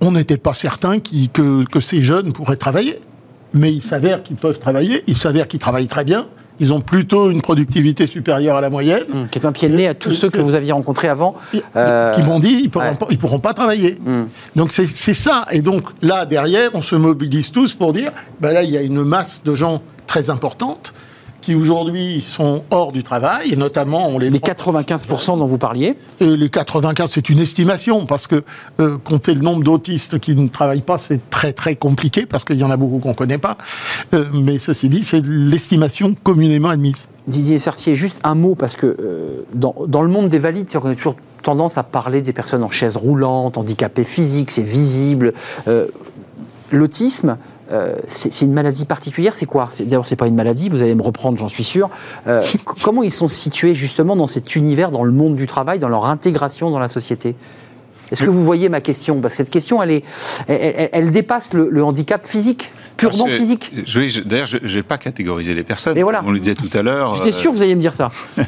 on 0.00 0.12
n'était 0.12 0.36
pas 0.36 0.54
certain 0.54 0.98
que, 0.98 1.64
que 1.64 1.80
ces 1.80 2.02
jeunes 2.02 2.32
pourraient 2.32 2.56
travailler 2.56 2.98
mais 3.52 3.72
il 3.72 3.82
s'avère 3.82 4.22
qu'ils 4.22 4.36
peuvent 4.36 4.58
travailler, 4.58 5.04
il 5.06 5.16
s'avère 5.16 5.48
qu'ils 5.48 5.60
travaillent 5.60 5.86
très 5.86 6.04
bien, 6.04 6.26
ils 6.60 6.72
ont 6.72 6.80
plutôt 6.80 7.30
une 7.30 7.40
productivité 7.40 8.06
supérieure 8.06 8.56
à 8.56 8.60
la 8.60 8.70
moyenne. 8.70 9.04
Mmh, 9.08 9.28
qui 9.30 9.38
est 9.38 9.46
un 9.46 9.52
pied 9.52 9.68
de 9.68 9.76
nez 9.76 9.88
à 9.88 9.94
tous 9.94 10.12
ceux 10.12 10.30
que 10.30 10.40
vous 10.40 10.54
aviez 10.54 10.72
rencontrés 10.72 11.08
avant. 11.08 11.36
Euh, 11.76 12.10
qui 12.12 12.22
m'ont 12.22 12.40
dit 12.40 12.60
ils 12.60 12.64
ne 12.64 13.16
pourront, 13.16 13.38
pas 13.38 13.54
travailler. 13.54 13.98
Mmh. 14.04 14.24
Donc 14.56 14.72
c'est 14.72 15.14
ça. 15.14 15.46
Et 15.52 15.62
donc 15.62 15.84
là, 16.02 16.26
derrière, 16.26 16.70
on 16.74 16.80
se 16.80 16.96
mobilise 16.96 17.52
tous 17.52 17.74
pour 17.74 17.92
dire, 17.92 18.10
ben 18.40 18.52
là, 18.52 18.62
il 18.62 18.70
y 18.70 18.76
a 18.76 18.82
une 18.82 19.02
masse 19.02 19.42
de 19.44 19.54
gens 19.54 19.80
très 20.06 20.30
importante 20.30 20.92
qui 21.48 21.54
aujourd'hui 21.54 22.20
sont 22.20 22.62
hors 22.70 22.92
du 22.92 23.02
travail, 23.02 23.54
et 23.54 23.56
notamment 23.56 24.08
on 24.08 24.18
les... 24.18 24.28
Les 24.28 24.38
95% 24.38 25.38
dont 25.38 25.46
vous 25.46 25.56
parliez 25.56 25.96
et 26.20 26.36
Les 26.36 26.50
95, 26.50 27.10
c'est 27.10 27.30
une 27.30 27.38
estimation, 27.38 28.04
parce 28.04 28.26
que 28.26 28.44
euh, 28.80 28.98
compter 28.98 29.32
le 29.32 29.40
nombre 29.40 29.64
d'autistes 29.64 30.18
qui 30.18 30.34
ne 30.34 30.46
travaillent 30.48 30.82
pas, 30.82 30.98
c'est 30.98 31.30
très 31.30 31.54
très 31.54 31.74
compliqué, 31.74 32.26
parce 32.26 32.44
qu'il 32.44 32.56
y 32.56 32.64
en 32.64 32.70
a 32.70 32.76
beaucoup 32.76 32.98
qu'on 32.98 33.08
ne 33.10 33.14
connaît 33.14 33.38
pas. 33.38 33.56
Euh, 34.12 34.26
mais 34.34 34.58
ceci 34.58 34.90
dit, 34.90 35.04
c'est 35.04 35.24
l'estimation 35.24 36.14
communément 36.22 36.68
admise. 36.68 37.08
Didier 37.28 37.58
Sertier, 37.58 37.94
juste 37.94 38.20
un 38.24 38.34
mot, 38.34 38.54
parce 38.54 38.76
que 38.76 38.84
euh, 38.86 39.40
dans, 39.54 39.74
dans, 39.86 40.02
le 40.02 40.10
monde 40.10 40.28
des 40.28 40.38
valides, 40.38 40.68
on 40.74 40.84
a 40.84 40.94
toujours 40.94 41.16
tendance 41.42 41.78
à 41.78 41.82
parler 41.82 42.20
des 42.20 42.34
personnes 42.34 42.62
en 42.62 42.70
chaise 42.70 42.98
roulante, 42.98 43.56
handicapées 43.56 44.04
physiques, 44.04 44.50
c'est 44.50 44.60
visible. 44.60 45.32
L'autisme, 46.70 47.38
euh, 47.70 47.96
c'est 48.08 48.40
une 48.40 48.52
maladie 48.52 48.86
particulière 48.86 49.34
C'est 49.34 49.46
quoi? 49.46 49.68
D'abord, 49.80 50.06
c'est 50.06 50.16
pas 50.16 50.26
une 50.26 50.34
maladie, 50.34 50.68
vous 50.68 50.82
allez 50.82 50.94
me 50.94 51.02
reprendre, 51.02 51.38
j'en 51.38 51.48
suis 51.48 51.64
sûr. 51.64 51.90
Euh, 52.26 52.42
comment 52.82 53.02
ils 53.02 53.12
sont 53.12 53.28
situés 53.28 53.74
justement 53.74 54.16
dans 54.16 54.26
cet 54.26 54.56
univers, 54.56 54.90
dans 54.90 55.04
le 55.04 55.12
monde 55.12 55.36
du 55.36 55.46
travail, 55.46 55.78
dans 55.78 55.88
leur 55.88 56.06
intégration 56.06 56.70
dans 56.70 56.78
la 56.78 56.88
société? 56.88 57.34
Est-ce 58.10 58.22
que 58.22 58.30
vous 58.30 58.42
voyez 58.42 58.70
ma 58.70 58.80
question? 58.80 59.20
Parce 59.20 59.34
que 59.34 59.36
cette 59.36 59.50
question, 59.50 59.82
elle, 59.82 59.90
est, 59.90 60.04
elle, 60.48 61.10
dépasse 61.10 61.52
le, 61.52 61.84
handicap 61.84 62.26
physique, 62.26 62.70
purement 62.96 63.26
physique. 63.26 63.70
D'ailleurs, 64.24 64.46
je 64.46 64.76
n'ai 64.76 64.82
pas 64.82 64.96
catégorisé 64.96 65.54
les 65.54 65.62
personnes. 65.62 66.00
voilà. 66.00 66.20
Comme 66.20 66.28
on 66.28 66.32
le 66.32 66.38
disait 66.38 66.54
tout 66.54 66.70
à 66.72 66.80
l'heure. 66.80 67.12
J'étais 67.12 67.32
sûr 67.32 67.50
que 67.50 67.56
vous 67.56 67.62
alliez 67.62 67.74
me 67.74 67.82
dire 67.82 67.92
ça. 67.92 68.10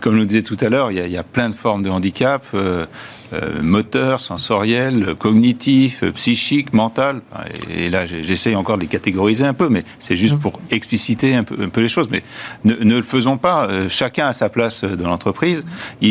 comme 0.00 0.14
on 0.14 0.18
le 0.18 0.26
disait 0.26 0.42
tout 0.42 0.56
à 0.60 0.68
l'heure, 0.68 0.92
il 0.92 1.10
y, 1.10 1.16
a 1.16 1.22
plein 1.24 1.48
de 1.48 1.56
formes 1.56 1.82
de 1.82 1.90
handicap. 1.90 2.44
Euh, 2.54 2.86
moteur, 3.62 4.20
sensoriel, 4.20 5.14
cognitif, 5.18 6.04
psychique, 6.12 6.72
mental. 6.72 7.22
Et, 7.76 7.90
là, 7.90 8.06
j'essaye 8.06 8.56
encore 8.56 8.76
de 8.76 8.82
les 8.82 8.88
catégoriser 8.88 9.46
un 9.46 9.54
peu, 9.54 9.68
mais 9.68 9.84
c'est 10.00 10.16
juste 10.16 10.36
mmh. 10.36 10.40
pour 10.40 10.60
expliciter 10.70 11.34
un 11.34 11.44
peu, 11.44 11.80
les 11.80 11.88
choses. 11.88 12.08
Mais 12.10 12.22
ne, 12.64 12.74
le 12.74 13.02
faisons 13.02 13.36
pas. 13.36 13.66
Euh, 13.66 13.88
chacun 13.88 14.28
a 14.28 14.32
sa 14.32 14.48
place 14.48 14.84
dans 14.84 15.08
l'entreprise. 15.08 15.64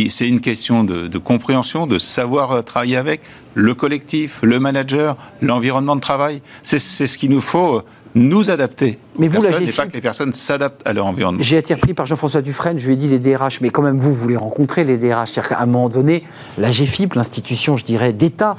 C'est 0.10 0.28
une 0.28 0.42
question 0.42 0.84
de, 0.84 1.08
de, 1.08 1.18
compréhension, 1.18 1.88
de 1.88 1.98
savoir 1.98 2.52
euh, 2.52 2.62
travailler 2.62 2.98
avec 2.98 3.22
le 3.54 3.74
collectif, 3.74 4.40
le 4.42 4.60
manager, 4.60 5.16
l'environnement 5.42 5.96
de 5.96 6.02
travail. 6.02 6.42
C'est 6.64 6.80
ce 6.80 7.18
qu'il 7.18 7.32
nous 7.32 7.42
faut 7.42 7.84
nous 8.16 8.50
adapter. 8.50 9.00
Mais 9.18 9.28
vous, 9.28 9.42
personnes, 9.42 9.72
pas 9.72 9.88
que 9.88 9.94
les 9.94 10.02
personnes 10.02 10.34
s'adaptent 10.34 10.86
à 10.86 10.94
leur 10.94 11.06
environnement. 11.06 11.42
J'ai 11.42 11.58
été 11.58 11.74
repris 11.74 11.94
par 11.94 12.06
Jean-François 12.06 12.42
Dufresne, 12.42 12.80
je 12.80 12.88
lui 12.88 12.94
ai 12.94 12.98
dit 12.98 13.08
les 13.08 13.20
DRH, 13.20 13.62
mais 13.62 13.70
quand 13.70 13.82
même 13.82 14.00
vous, 14.00 14.14
vous 14.14 14.28
les 14.28 14.38
rencontrez, 14.38 14.84
les 14.84 14.98
DRH. 14.98 15.32
C'est-à-dire 15.32 15.50
qu'à 15.50 15.60
un 15.60 15.66
moment 15.66 15.90
donné, 15.90 16.24
la 16.58 16.72
GFIP, 16.72 17.14
l'institution, 17.16 17.78
je 17.78 17.84
dirais, 17.84 18.14
d'État, 18.14 18.58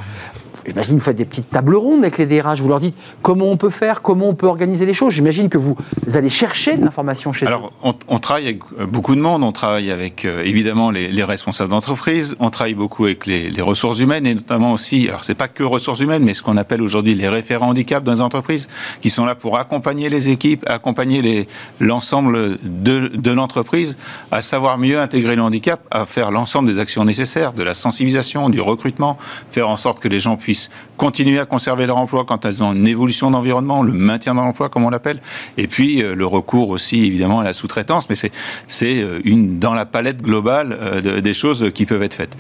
J'imagine 0.66 0.94
que 0.94 0.98
vous 1.00 1.04
faites 1.04 1.16
des 1.16 1.24
petites 1.24 1.50
tables 1.50 1.76
rondes 1.76 2.02
avec 2.02 2.18
les 2.18 2.26
DRH, 2.26 2.60
vous 2.60 2.68
leur 2.68 2.80
dites 2.80 2.96
comment 3.22 3.46
on 3.46 3.56
peut 3.56 3.70
faire, 3.70 4.02
comment 4.02 4.28
on 4.28 4.34
peut 4.34 4.46
organiser 4.46 4.86
les 4.86 4.94
choses. 4.94 5.12
J'imagine 5.12 5.48
que 5.48 5.58
vous, 5.58 5.76
allez 6.14 6.28
chercher 6.28 6.76
de 6.76 6.84
l'information 6.84 7.32
chez 7.32 7.46
Alors, 7.46 7.66
eux. 7.66 7.70
Alors, 7.82 7.98
on, 8.08 8.18
travaille 8.18 8.44
avec 8.44 8.62
euh, 8.78 8.86
beaucoup 8.86 9.14
de 9.14 9.20
monde. 9.20 9.42
On 9.42 9.52
travaille 9.52 9.90
avec, 9.90 10.24
euh, 10.24 10.42
évidemment, 10.44 10.90
les, 10.90 11.24
responsables 11.24 11.70
d'entreprise. 11.70 12.36
On 12.38 12.50
travaille 12.50 12.74
beaucoup 12.74 13.04
avec 13.04 13.26
les, 13.26 13.50
ressources 13.62 13.98
humaines 13.98 14.26
et 14.26 14.34
notamment 14.34 14.72
aussi, 14.72 15.08
alors 15.08 15.24
c'est 15.24 15.34
pas 15.34 15.48
que 15.48 15.62
ressources 15.62 16.00
humaines, 16.00 16.22
mais 16.22 16.34
ce 16.34 16.42
qu'on 16.42 16.58
appelle 16.58 16.82
aujourd'hui 16.82 17.14
les 17.14 17.28
référents 17.28 17.68
handicap 17.68 18.04
dans 18.04 18.12
les 18.12 18.20
entreprises, 18.20 18.68
qui 19.00 19.08
sont 19.08 19.24
là 19.24 19.34
pour 19.34 19.58
accompagner 19.58 20.10
les 20.10 20.28
équipes, 20.28 20.64
accompagner 20.68 21.48
l'ensemble 21.80 22.58
de, 22.62 23.08
de 23.08 23.30
l'entreprise 23.30 23.96
à 24.30 24.42
savoir 24.42 24.76
mieux 24.76 25.00
intégrer 25.00 25.34
le 25.34 25.42
handicap, 25.42 25.80
à 25.90 26.04
faire 26.04 26.30
l'ensemble 26.30 26.68
des 26.68 26.78
actions 26.78 27.04
nécessaires, 27.04 27.54
de 27.54 27.62
la 27.62 27.74
sensibilisation, 27.74 28.50
du 28.50 28.60
recrutement, 28.60 29.16
faire 29.50 29.68
en 29.68 29.78
sorte 29.78 30.00
que 30.00 30.08
les 30.08 30.20
gens 30.20 30.36
puissent 30.36 30.53
continuer 30.96 31.38
à 31.38 31.44
conserver 31.44 31.86
leur 31.86 31.96
emploi 31.96 32.24
quand 32.26 32.44
elles 32.44 32.62
ont 32.62 32.72
une 32.72 32.86
évolution 32.86 33.30
d'environnement, 33.30 33.82
le 33.82 33.92
maintien 33.92 34.34
dans 34.34 34.44
l'emploi, 34.44 34.68
comme 34.68 34.84
on 34.84 34.90
l'appelle, 34.90 35.20
et 35.56 35.66
puis 35.66 36.02
euh, 36.02 36.14
le 36.14 36.26
recours 36.26 36.70
aussi 36.70 37.04
évidemment 37.04 37.40
à 37.40 37.44
la 37.44 37.52
sous-traitance, 37.52 38.08
mais 38.08 38.16
c'est 38.68 39.02
euh, 39.02 39.20
une 39.24 39.58
dans 39.58 39.74
la 39.74 39.86
palette 39.86 40.22
globale 40.22 40.76
euh, 40.80 41.20
des 41.20 41.34
choses 41.34 41.70
qui 41.74 41.86
peuvent 41.86 42.02
être 42.02 42.14
faites. 42.14 42.36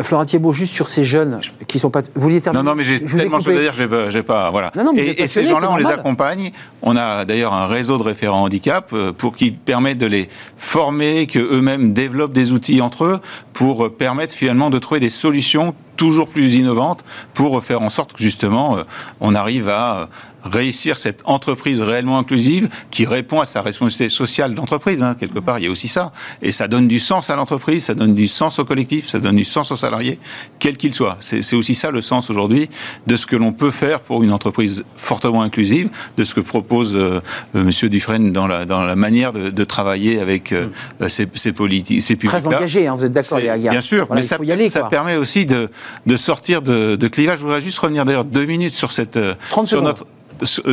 Florent 0.00 0.24
Thiebaud, 0.24 0.52
juste 0.52 0.74
sur 0.74 0.88
ces 0.88 1.04
jeunes 1.04 1.40
qui 1.66 1.78
sont 1.78 1.90
pas, 1.90 2.02
vous 2.14 2.22
vouliez 2.22 2.40
terminer? 2.40 2.62
Non, 2.62 2.70
non, 2.70 2.76
mais 2.76 2.84
j'ai 2.84 3.00
tellement 3.00 3.38
de 3.38 3.42
choses 3.42 3.56
à 3.56 3.60
dire, 3.60 3.74
je 3.74 3.84
vais 3.84 4.22
pas, 4.22 4.50
voilà. 4.50 4.72
et, 4.96 5.26
ces 5.26 5.44
gens-là, 5.44 5.68
on 5.70 5.76
les 5.76 5.86
accompagne. 5.86 6.52
On 6.82 6.96
a 6.96 7.24
d'ailleurs 7.24 7.52
un 7.52 7.66
réseau 7.66 7.98
de 7.98 8.02
référents 8.02 8.42
handicap 8.42 8.94
pour 9.18 9.36
qu'ils 9.36 9.56
permettent 9.56 9.98
de 9.98 10.06
les 10.06 10.28
former, 10.56 11.26
que 11.26 11.38
eux-mêmes 11.38 11.92
développent 11.92 12.32
des 12.32 12.52
outils 12.52 12.80
entre 12.80 13.04
eux 13.04 13.20
pour 13.52 13.92
permettre 13.92 14.34
finalement 14.34 14.70
de 14.70 14.78
trouver 14.78 15.00
des 15.00 15.10
solutions 15.10 15.74
toujours 16.02 16.28
plus 16.28 16.56
innovantes 16.56 17.04
pour 17.32 17.62
faire 17.62 17.80
en 17.80 17.88
sorte 17.88 18.12
que 18.12 18.20
justement 18.24 18.76
euh, 18.76 18.82
on 19.20 19.36
arrive 19.36 19.68
à 19.68 20.08
réussir 20.44 20.98
cette 20.98 21.20
entreprise 21.24 21.80
réellement 21.80 22.18
inclusive 22.18 22.68
qui 22.90 23.06
répond 23.06 23.40
à 23.40 23.44
sa 23.44 23.62
responsabilité 23.62 24.08
sociale 24.08 24.54
d'entreprise. 24.54 25.02
Hein, 25.02 25.16
quelque 25.18 25.38
part, 25.38 25.58
il 25.58 25.64
y 25.64 25.68
a 25.68 25.70
aussi 25.70 25.88
ça. 25.88 26.12
Et 26.40 26.52
ça 26.52 26.68
donne 26.68 26.88
du 26.88 27.00
sens 27.00 27.30
à 27.30 27.36
l'entreprise, 27.36 27.84
ça 27.84 27.94
donne 27.94 28.14
du 28.14 28.26
sens 28.26 28.58
au 28.58 28.64
collectif, 28.64 29.08
ça 29.08 29.18
donne 29.18 29.36
du 29.36 29.44
sens 29.44 29.70
aux 29.70 29.76
salariés, 29.76 30.18
quel 30.58 30.76
qu'il 30.76 30.94
soit. 30.94 31.16
C'est 31.20 31.54
aussi 31.54 31.74
ça 31.74 31.90
le 31.90 32.00
sens 32.00 32.30
aujourd'hui 32.30 32.68
de 33.06 33.16
ce 33.16 33.26
que 33.26 33.36
l'on 33.36 33.52
peut 33.52 33.70
faire 33.70 34.00
pour 34.00 34.22
une 34.22 34.32
entreprise 34.32 34.84
fortement 34.96 35.42
inclusive, 35.42 35.88
de 36.16 36.24
ce 36.24 36.34
que 36.34 36.40
propose 36.40 36.94
euh, 36.94 37.20
euh, 37.54 37.64
Monsieur 37.64 37.88
Dufresne 37.88 38.32
dans 38.32 38.46
la, 38.46 38.64
dans 38.64 38.82
la 38.82 38.96
manière 38.96 39.32
de, 39.32 39.50
de 39.50 39.64
travailler 39.64 40.20
avec 40.20 40.52
euh, 40.52 40.68
mm. 41.00 41.08
ces, 41.08 41.28
ces, 41.34 41.52
politiques, 41.52 42.02
ces 42.02 42.16
publics-là. 42.16 42.40
Très 42.40 42.56
engagé, 42.56 42.86
hein, 42.86 42.96
vous 42.96 43.04
êtes 43.04 43.12
d'accord 43.12 43.40
Bien 43.58 43.80
sûr, 43.80 44.08
mais 44.12 44.22
ça, 44.22 44.36
aller, 44.36 44.68
ça 44.68 44.84
permet 44.84 45.16
aussi 45.16 45.46
de, 45.46 45.70
de 46.06 46.16
sortir 46.16 46.62
de, 46.62 46.96
de, 46.96 47.08
clivage. 47.08 47.38
Je 47.38 47.44
voudrais 47.44 47.60
juste 47.60 47.78
revenir 47.78 48.04
d'ailleurs 48.04 48.24
deux 48.24 48.44
minutes 48.44 48.74
sur 48.74 48.92
cette... 48.92 49.18
30 49.50 49.66
sur 49.66 49.82
notre 49.82 50.06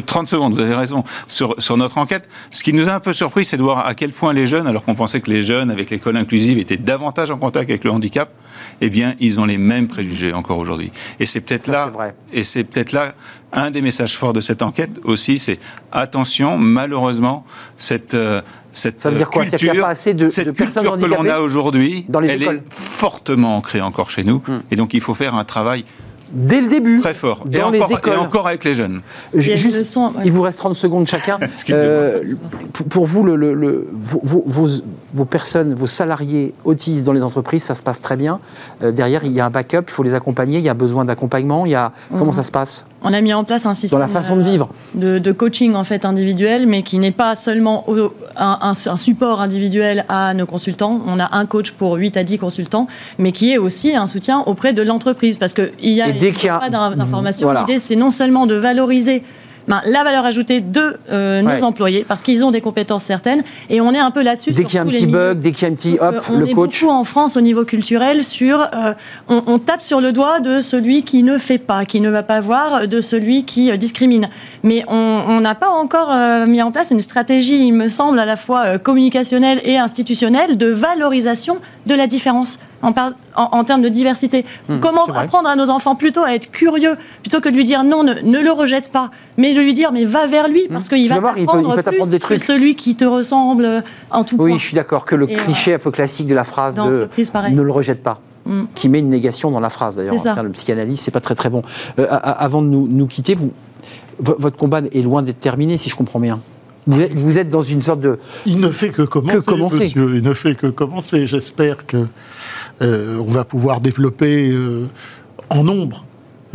30 0.05 0.23
euh, 0.23 0.25
secondes, 0.25 0.53
vous 0.53 0.61
avez 0.61 0.75
raison, 0.75 1.03
sur, 1.27 1.55
sur 1.57 1.77
notre 1.77 1.97
enquête. 1.97 2.27
Ce 2.51 2.63
qui 2.63 2.73
nous 2.73 2.89
a 2.89 2.93
un 2.93 2.99
peu 2.99 3.13
surpris, 3.13 3.45
c'est 3.45 3.57
de 3.57 3.63
voir 3.63 3.85
à 3.85 3.93
quel 3.93 4.11
point 4.11 4.33
les 4.33 4.47
jeunes, 4.47 4.67
alors 4.67 4.83
qu'on 4.83 4.95
pensait 4.95 5.21
que 5.21 5.29
les 5.29 5.41
jeunes 5.41 5.71
avec 5.71 5.89
l'école 5.89 6.17
inclusive 6.17 6.57
étaient 6.57 6.77
davantage 6.77 7.31
en 7.31 7.37
contact 7.37 7.69
avec 7.69 7.83
le 7.83 7.91
handicap, 7.91 8.31
eh 8.81 8.89
bien, 8.89 9.15
ils 9.19 9.39
ont 9.39 9.45
les 9.45 9.57
mêmes 9.57 9.87
préjugés 9.87 10.33
encore 10.33 10.57
aujourd'hui. 10.57 10.91
Et 11.19 11.25
c'est 11.25 11.41
peut-être 11.41 11.67
là, 11.67 11.91
et 12.33 12.43
c'est 12.43 12.63
peut-être 12.63 12.91
là 12.91 13.13
un 13.51 13.71
des 13.71 13.81
messages 13.81 14.15
forts 14.15 14.33
de 14.33 14.41
cette 14.41 14.61
enquête 14.61 14.91
aussi, 15.03 15.39
c'est 15.39 15.59
attention, 15.91 16.57
malheureusement, 16.57 17.45
cette 17.77 18.13
euh, 18.13 18.41
cette 18.71 19.01
Ça 19.01 19.09
veut 19.09 19.17
dire 19.17 19.29
quoi? 19.29 19.45
Culture, 19.45 19.71
a 19.71 19.87
pas 19.87 19.87
assez 19.89 20.13
de, 20.13 20.27
cette 20.27 20.53
culture 20.53 20.83
que 20.83 21.05
l'on 21.05 21.25
a 21.27 21.39
aujourd'hui, 21.39 22.05
elle 22.23 22.43
est 22.43 22.63
fortement 22.69 23.57
ancrée 23.57 23.81
encore 23.81 24.09
chez 24.09 24.23
nous, 24.23 24.43
hmm. 24.47 24.61
et 24.71 24.75
donc 24.75 24.93
il 24.93 25.01
faut 25.01 25.15
faire 25.15 25.35
un 25.35 25.43
travail 25.43 25.85
dès 26.31 26.61
le 26.61 26.67
début. 26.67 26.99
Très 26.99 27.13
fort. 27.13 27.43
Dans 27.45 27.69
et, 27.69 27.77
les 27.77 27.81
encore, 27.81 27.97
écoles. 27.97 28.13
et 28.13 28.17
encore 28.17 28.47
avec 28.47 28.63
les 28.63 28.75
jeunes. 28.75 29.01
Juste, 29.33 29.97
Il 30.25 30.31
vous 30.31 30.41
reste 30.41 30.59
30 30.59 30.75
secondes 30.75 31.07
chacun. 31.07 31.39
euh, 31.69 32.35
pour, 32.89 33.05
vous, 33.05 33.23
le, 33.23 33.35
le, 33.35 33.87
vos, 33.91 34.43
vos, 34.45 34.69
vos, 35.13 35.25
personnes, 35.25 35.73
vos 35.73 35.87
salariés 35.87 36.53
autistes 36.63 37.03
dans 37.03 37.13
les 37.13 37.23
entreprises, 37.23 37.63
ça 37.63 37.75
se 37.75 37.83
passe 37.83 38.01
très 38.01 38.17
bien. 38.17 38.39
Euh, 38.83 38.91
derrière, 38.91 39.23
il 39.23 39.31
y 39.31 39.39
a 39.39 39.45
un 39.45 39.49
backup, 39.49 39.83
il 39.87 39.91
faut 39.91 40.03
les 40.03 40.13
accompagner, 40.13 40.59
il 40.59 40.65
y 40.65 40.69
a 40.69 40.73
besoin 40.73 41.05
d'accompagnement. 41.05 41.65
Il 41.65 41.71
y 41.71 41.75
a... 41.75 41.91
Comment 42.09 42.25
mhm. 42.25 42.33
ça 42.33 42.43
se 42.43 42.51
passe? 42.51 42.85
On 43.03 43.13
a 43.13 43.21
mis 43.21 43.33
en 43.33 43.43
place 43.43 43.65
un 43.65 43.73
système 43.73 43.99
dans 43.99 44.05
la 44.05 44.11
façon 44.11 44.35
de 44.35 44.41
vivre 44.41 44.69
de, 44.95 45.31
coaching 45.31 45.75
en 45.75 45.83
fait 45.83 46.05
individuel, 46.05 46.67
mais 46.67 46.83
qui 46.83 46.97
n'est 46.97 47.11
pas 47.11 47.35
seulement 47.35 47.85
un, 48.35 48.59
un, 48.61 48.97
support 48.97 49.41
individuel 49.41 50.05
à 50.09 50.33
nos 50.33 50.45
consultants. 50.45 51.01
On 51.07 51.19
a 51.19 51.35
un 51.35 51.45
coach 51.45 51.71
pour 51.71 51.95
8 51.95 52.17
à 52.17 52.23
10 52.23 52.37
consultants, 52.39 52.87
mais 53.17 53.31
qui 53.31 53.51
est 53.53 53.57
aussi 53.57 53.95
un 53.95 54.07
soutien 54.07 54.43
auprès 54.45 54.73
de 54.73 54.81
l'entreprise, 54.81 55.37
parce 55.37 55.53
qu'il 55.53 55.69
y 55.81 56.01
a, 56.01 56.11
dès 56.11 56.31
qu'il 56.31 56.47
y 56.47 56.49
a 56.49 56.59
pas 56.59 56.69
d'information. 56.69 57.51
L'idée, 57.53 57.79
c'est 57.79 57.95
non 57.95 58.11
seulement 58.11 58.47
de 58.47 58.55
valoriser 58.55 59.23
ben, 59.69 59.81
la 59.85 60.03
valeur 60.03 60.25
ajoutée 60.25 60.61
de 60.61 60.97
euh, 61.11 61.43
nos 61.43 61.63
employés 61.63 62.03
parce 62.07 62.23
qu'ils 62.23 62.43
ont 62.43 62.49
des 62.49 62.59
compétences 62.59 63.03
certaines 63.03 63.43
et 63.69 63.81
on 63.81 63.93
est 63.93 63.99
un 63.99 64.09
peu 64.09 64.23
là-dessus. 64.23 64.51
Dès 64.51 64.63
qu'il 64.63 64.75
y 64.75 64.77
a 64.79 64.81
un 64.81 64.85
petit 64.87 65.05
bug, 65.05 65.39
dès 65.39 65.51
qu'il 65.51 65.61
y 65.61 65.65
a 65.65 65.71
un 65.71 65.75
petit 65.75 65.97
hop, 66.01 66.25
on 66.31 66.39
le 66.39 66.49
est 66.49 66.53
coach. 66.53 66.81
beaucoup 66.81 66.91
en 66.91 67.03
France 67.03 67.37
au 67.37 67.41
niveau 67.41 67.65
culturel 67.65 68.23
sur 68.23 68.61
euh, 68.61 68.93
on, 69.27 69.59
tape 69.59 69.83
sur 69.83 70.01
le 70.01 70.11
doigt 70.11 70.39
de 70.39 70.59
celui 70.59 71.03
qui 71.03 71.21
ne 71.21 71.37
fait 71.37 71.59
pas, 71.59 71.85
qui 71.85 72.01
ne 72.01 72.09
va 72.09 72.23
pas 72.23 72.39
voir, 72.39 72.87
de 72.87 72.99
celui 72.99 73.43
qui 73.43 73.77
discrimine. 73.77 74.29
Mais 74.63 74.83
on 74.87 75.39
n'a 75.39 75.53
pas 75.53 75.69
encore 75.69 76.15
mis 76.47 76.61
en 76.61 76.71
place 76.71 76.89
une 76.89 76.99
stratégie, 76.99 77.67
il 77.67 77.73
me 77.73 77.89
semble, 77.89 78.19
à 78.19 78.25
la 78.25 78.37
fois 78.37 78.79
communicationnelle 78.79 79.61
et 79.63 79.77
institutionnelle 79.77 80.57
de 80.57 80.67
valorisation 80.67 81.57
de 81.89 81.95
la 81.95 82.07
différence 82.07 82.59
en, 82.81 82.93
en, 83.35 83.63
termes 83.65 83.81
de 83.81 83.89
diversité. 83.89 84.45
Hmm, 84.69 84.79
Comment 84.79 85.05
apprendre 85.05 85.49
à 85.49 85.55
nos 85.55 85.69
enfants 85.69 85.95
plutôt 85.95 86.23
à 86.23 86.33
être 86.33 86.51
curieux, 86.51 86.95
plutôt 87.21 87.41
que 87.41 87.49
de 87.49 87.55
lui 87.55 87.65
dire 87.65 87.83
non, 87.83 88.03
ne, 88.03 88.39
le 88.39 88.51
rejette 88.51 88.91
pas, 88.91 89.11
mais 89.37 89.53
de 89.53 89.59
lui 89.59 89.73
dire 89.73 89.91
mais 89.91 90.05
va 90.05 90.27
vers 90.27 90.47
lui, 90.47 90.63
hmm. 90.69 90.73
parce 90.73 90.87
qu'il 90.87 91.09
va 91.09 91.15
t'apprendre 91.15 91.75
plus 91.89 92.09
des 92.09 92.19
trucs. 92.19 92.37
que 92.37 92.45
celui 92.45 92.75
qui 92.75 92.95
te 92.95 93.05
ressemble 93.05 93.83
en 94.11 94.23
tout 94.23 94.35
oui, 94.35 94.37
point. 94.37 94.51
Oui, 94.51 94.59
je 94.59 94.65
suis 94.65 94.75
d'accord 94.75 95.03
que 95.03 95.15
le 95.15 95.27
cliché 95.27 95.73
un 95.73 95.79
peu 95.79 95.91
classique 95.91 96.27
de 96.27 96.35
la 96.35 96.43
phrase 96.43 96.75
de 96.75 97.09
ne 97.49 97.61
le 97.61 97.71
rejette 97.71 98.03
pas. 98.03 98.21
Hmm. 98.45 98.63
qui 98.73 98.87
met 98.87 98.99
une 98.99 99.09
négation 99.09 99.51
dans 99.51 99.59
la 99.59 99.69
phrase 99.69 99.97
d'ailleurs. 99.97 100.15
Le 100.41 100.49
psychanalyse, 100.51 101.01
c'est 101.01 101.11
pas 101.11 101.19
très 101.19 101.35
très 101.35 101.49
bon. 101.49 101.61
Euh, 101.99 102.07
avant 102.09 102.61
de 102.61 102.67
nous, 102.67 103.05
quitter, 103.05 103.35
vous, 103.35 103.51
votre 104.19 104.55
combat 104.55 104.79
est 104.91 105.01
loin 105.01 105.21
d'être 105.21 105.41
terminé, 105.41 105.77
si 105.77 105.89
je 105.89 105.95
comprends 105.95 106.21
bien. 106.21 106.39
Vous 106.87 107.37
êtes, 107.37 107.49
dans 107.49 107.61
une 107.61 107.81
sorte 107.81 108.01
de. 108.01 108.19
Il 108.45 108.59
ne 108.59 108.71
fait 108.71 108.89
que 108.89 109.03
commencer. 109.03 109.91
Il 109.95 110.23
ne 110.23 110.33
fait 110.33 110.55
que 110.55 110.67
commencer. 110.67 111.25
J'espère 111.27 111.85
que 111.85 112.07
euh, 112.81 113.17
on 113.19 113.31
va 113.31 113.43
pouvoir 113.43 113.81
développer 113.81 114.49
euh, 114.49 114.85
en 115.49 115.63
nombre 115.63 116.05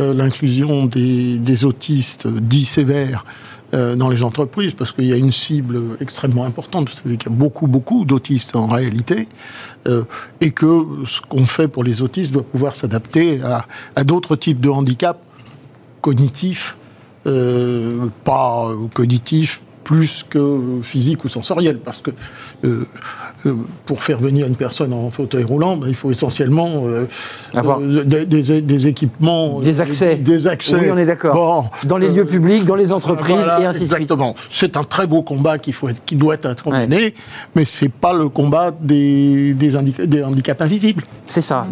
euh, 0.01 0.13
l'inclusion 0.13 0.85
des, 0.85 1.65
autistes 1.65 2.27
dits 2.27 2.65
sévères 2.65 3.25
dans 3.73 4.07
les 4.07 4.23
entreprises, 4.23 4.73
parce 4.73 4.93
qu'il 4.93 5.05
y 5.05 5.11
a 5.11 5.17
une 5.17 5.33
cible 5.33 5.97
extrêmement 5.99 6.45
importante. 6.45 6.89
Vous 6.89 6.95
savez 6.95 7.17
qu'il 7.17 7.29
y 7.29 7.33
a 7.33 7.35
beaucoup, 7.35 7.67
beaucoup 7.67 8.05
d'autistes 8.05 8.55
en 8.55 8.67
réalité, 8.67 9.27
et 10.39 10.51
que 10.51 10.85
ce 11.05 11.19
qu'on 11.19 11.45
fait 11.45 11.67
pour 11.67 11.83
les 11.83 12.01
autistes 12.01 12.31
doit 12.31 12.43
pouvoir 12.43 12.73
s'adapter 12.73 13.41
à, 13.41 13.65
à 13.97 14.05
d'autres 14.05 14.37
types 14.37 14.61
de 14.61 14.69
handicaps 14.69 15.19
cognitifs, 15.99 16.77
pas 17.25 18.71
cognitifs 18.93 19.61
plus 19.85 20.25
que 20.27 20.81
physique 20.83 21.23
ou 21.23 21.29
sensoriel, 21.29 21.79
parce 21.79 22.01
que 22.01 22.11
euh, 22.65 22.85
pour 23.85 24.03
faire 24.03 24.17
venir 24.17 24.47
une 24.47 24.55
personne 24.55 24.93
en 24.93 25.09
fauteuil 25.09 25.43
roulant, 25.43 25.77
ben, 25.77 25.87
il 25.87 25.95
faut 25.95 26.11
essentiellement 26.11 26.83
euh, 26.85 27.05
avoir 27.53 27.79
des, 27.79 28.25
des, 28.25 28.87
équipements, 28.87 29.59
des 29.59 29.81
accès. 29.81 30.15
Des 30.15 30.47
accès. 30.47 30.75
Oui, 30.75 30.87
on 30.91 30.97
est 30.97 31.05
d'accord. 31.05 31.69
dans 31.85 31.97
les 31.97 32.09
lieux 32.09 32.25
publics, 32.25 32.65
dans 32.65 32.75
les 32.75 32.91
entreprises 32.91 33.49
et 33.59 33.65
ainsi 33.65 33.81
de 33.81 33.85
suite. 33.85 34.01
Exactement. 34.01 34.35
C'est 34.49 34.77
un 34.77 34.83
très 34.83 35.07
beau 35.07 35.21
combat 35.21 35.57
qui, 35.57 35.71
faut 35.71 35.89
qui 36.05 36.15
doit 36.15 36.35
être 36.35 36.69
mené, 36.69 37.13
mais 37.55 37.65
c'est 37.65 37.91
pas 37.91 38.13
le 38.13 38.29
combat 38.29 38.71
des, 38.71 39.53
des, 39.53 39.75
handicaps 40.23 40.61
invisibles. 40.61 41.03
C'est 41.27 41.41
ça, 41.41 41.67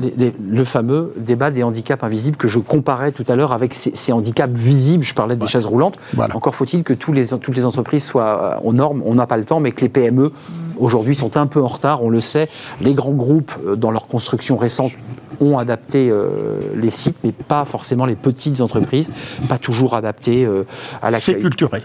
le 0.50 0.64
fameux 0.64 1.14
débat 1.18 1.52
des 1.52 1.64
handicaps 1.64 2.04
invisibles 2.04 2.38
que 2.38 2.48
je 2.48 2.60
comparais 2.60 3.12
tout 3.12 3.26
à 3.28 3.36
l'heure 3.36 3.54
avec 3.54 3.74
ces, 3.74 4.12
handicaps 4.12 4.54
visibles. 4.54 5.04
Je 5.04 5.14
parlais 5.14 5.36
des 5.36 5.48
chaises 5.48 5.66
roulantes. 5.66 5.98
Encore 6.34 6.56
faut-il 6.56 6.84
que 6.84 6.94
tous 6.94 7.14
les, 7.14 7.28
toutes 7.28 7.56
les 7.56 7.66
entreprises 7.66 8.06
soient 8.06 8.60
aux 8.64 8.74
normes. 8.74 9.02
On 9.06 9.16
n'a 9.16 9.26
pas 9.26 9.38
le 9.38 9.46
temps, 9.46 9.60
mais 9.60 9.72
que 9.72 9.82
les 9.82 9.90
PME 9.90 10.32
aujourd'hui 10.80 11.16
sont 11.16 11.38
un 11.38 11.48
peu 11.48 11.62
en 11.62 11.68
retard, 11.68 12.04
on 12.04 12.10
le 12.10 12.22
sait. 12.22 12.50
Les 12.82 12.94
grands 12.94 13.14
groupes, 13.14 13.52
euh, 13.66 13.76
dans 13.76 13.92
leur 13.92 14.08
construction 14.08 14.58
récente, 14.58 14.92
ont 15.40 15.58
adapté 15.58 16.10
euh, 16.10 16.60
les 16.76 16.92
sites, 16.92 17.18
mais 17.24 17.32
pas 17.32 17.66
forcément 17.66 18.06
les 18.06 18.16
petites 18.16 18.62
entreprises, 18.62 19.12
pas 19.50 19.58
toujours 19.58 19.96
adaptées 19.96 20.46
euh, 20.46 20.66
à 21.02 21.12
la. 21.12 21.20
C'est 21.20 21.40
culturel 21.40 21.84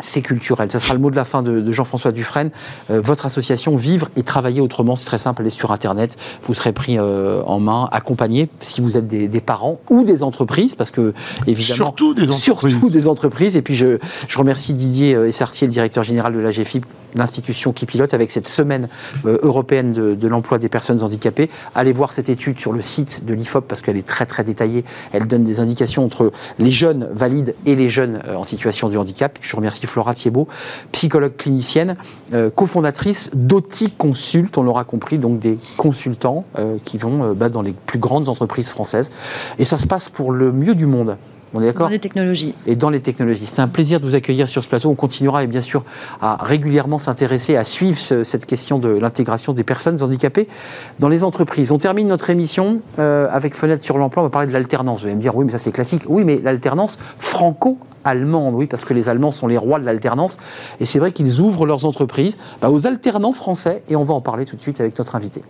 c'est 0.00 0.22
culturel. 0.22 0.70
Ça 0.70 0.78
sera 0.78 0.94
le 0.94 1.00
mot 1.00 1.10
de 1.10 1.16
la 1.16 1.24
fin 1.24 1.42
de, 1.42 1.72
Jean-François 1.72 2.12
Dufresne. 2.12 2.50
Euh, 2.90 3.00
votre 3.00 3.26
association 3.26 3.76
Vivre 3.76 4.08
et 4.16 4.22
Travailler 4.22 4.60
Autrement, 4.60 4.96
c'est 4.96 5.04
très 5.04 5.18
simple, 5.18 5.42
allez 5.42 5.50
sur 5.50 5.72
Internet, 5.72 6.16
vous 6.42 6.54
serez 6.54 6.72
pris 6.72 6.98
euh, 6.98 7.42
en 7.44 7.60
main, 7.60 7.88
accompagné, 7.92 8.48
si 8.60 8.80
vous 8.80 8.96
êtes 8.96 9.06
des, 9.06 9.40
parents 9.40 9.80
ou 9.88 10.04
des 10.04 10.22
entreprises, 10.22 10.74
parce 10.74 10.90
que 10.90 11.14
évidemment... 11.46 11.76
Surtout 11.76 12.14
des 12.14 12.30
entreprises. 12.30 12.72
Surtout 12.72 12.90
des 12.90 13.06
entreprises. 13.06 13.56
Et 13.56 13.62
puis 13.62 13.74
je, 13.74 13.98
je 14.26 14.38
remercie 14.38 14.74
Didier 14.74 15.14
euh, 15.14 15.28
Essartier, 15.28 15.66
le 15.66 15.72
directeur 15.72 16.04
général 16.04 16.32
de 16.32 16.38
la 16.38 16.50
GFIP, 16.50 16.86
l'institution 17.14 17.72
qui 17.72 17.86
pilote 17.86 18.12
avec 18.12 18.30
cette 18.30 18.48
semaine 18.48 18.88
européenne 19.24 19.92
de, 19.92 20.14
de 20.14 20.28
l'emploi 20.28 20.58
des 20.58 20.68
personnes 20.68 21.02
handicapées. 21.02 21.48
Allez 21.74 21.92
voir 21.92 22.12
cette 22.12 22.28
étude 22.28 22.60
sur 22.60 22.72
le 22.72 22.82
site 22.82 23.24
de 23.24 23.32
l'IFOP 23.32 23.66
parce 23.66 23.80
qu'elle 23.80 23.96
est 23.96 24.06
très 24.06 24.26
très 24.26 24.44
détaillée. 24.44 24.84
Elle 25.12 25.26
donne 25.26 25.42
des 25.42 25.58
indications 25.58 26.04
entre 26.04 26.32
les 26.58 26.70
jeunes 26.70 27.08
valides 27.12 27.54
et 27.64 27.76
les 27.76 27.88
jeunes 27.88 28.20
en 28.36 28.44
situation 28.44 28.90
de 28.90 28.98
handicap. 28.98 29.38
je 29.40 29.56
remercie 29.56 29.80
Flora 29.88 30.14
Thiebaud, 30.14 30.48
psychologue 30.92 31.36
clinicienne, 31.36 31.96
euh, 32.34 32.50
cofondatrice 32.50 33.30
d'Oti 33.34 33.90
Consult, 33.90 34.56
on 34.58 34.62
l'aura 34.62 34.84
compris, 34.84 35.18
donc 35.18 35.40
des 35.40 35.58
consultants 35.76 36.44
euh, 36.58 36.76
qui 36.84 36.98
vont 36.98 37.24
euh, 37.24 37.34
bah, 37.34 37.48
dans 37.48 37.62
les 37.62 37.72
plus 37.72 37.98
grandes 37.98 38.28
entreprises 38.28 38.70
françaises. 38.70 39.10
Et 39.58 39.64
ça 39.64 39.78
se 39.78 39.86
passe 39.86 40.08
pour 40.08 40.32
le 40.32 40.52
mieux 40.52 40.74
du 40.74 40.86
monde. 40.86 41.16
On 41.54 41.62
est 41.62 41.66
d'accord 41.66 41.86
Dans 41.86 41.92
les 41.92 41.98
technologies. 41.98 42.54
Et 42.66 42.76
dans 42.76 42.90
les 42.90 43.00
technologies. 43.00 43.46
C'était 43.46 43.60
un 43.60 43.68
plaisir 43.68 44.00
de 44.00 44.04
vous 44.04 44.14
accueillir 44.14 44.48
sur 44.48 44.62
ce 44.62 44.68
plateau. 44.68 44.90
On 44.90 44.94
continuera 44.94 45.44
et 45.44 45.46
bien 45.46 45.60
sûr 45.60 45.84
à 46.20 46.36
régulièrement 46.44 46.98
s'intéresser, 46.98 47.56
à 47.56 47.64
suivre 47.64 47.98
cette 47.98 48.46
question 48.46 48.78
de 48.78 48.88
l'intégration 48.88 49.52
des 49.52 49.64
personnes 49.64 50.02
handicapées 50.02 50.48
dans 50.98 51.08
les 51.08 51.24
entreprises. 51.24 51.72
On 51.72 51.78
termine 51.78 52.08
notre 52.08 52.30
émission 52.30 52.80
avec 52.98 53.54
Fenêtre 53.54 53.84
sur 53.84 53.98
l'emploi. 53.98 54.22
On 54.22 54.26
va 54.26 54.30
parler 54.30 54.48
de 54.48 54.52
l'alternance. 54.52 55.00
Vous 55.00 55.06
allez 55.06 55.16
me 55.16 55.20
dire, 55.20 55.36
oui, 55.36 55.44
mais 55.44 55.52
ça 55.52 55.58
c'est 55.58 55.72
classique. 55.72 56.02
Oui, 56.06 56.24
mais 56.24 56.40
l'alternance 56.42 56.98
franco 57.18 57.78
allemande, 58.04 58.54
oui, 58.54 58.66
parce 58.66 58.84
que 58.84 58.94
les 58.94 59.08
Allemands 59.08 59.32
sont 59.32 59.46
les 59.46 59.58
rois 59.58 59.78
de 59.78 59.84
l'alternance. 59.84 60.38
Et 60.80 60.84
c'est 60.84 60.98
vrai 60.98 61.12
qu'ils 61.12 61.40
ouvrent 61.40 61.66
leurs 61.66 61.84
entreprises 61.84 62.36
bah, 62.60 62.70
aux 62.70 62.86
alternants 62.86 63.32
français. 63.32 63.82
Et 63.88 63.96
on 63.96 64.04
va 64.04 64.14
en 64.14 64.20
parler 64.20 64.46
tout 64.46 64.56
de 64.56 64.62
suite 64.62 64.80
avec 64.80 64.98
notre 64.98 65.14
invité. 65.14 65.42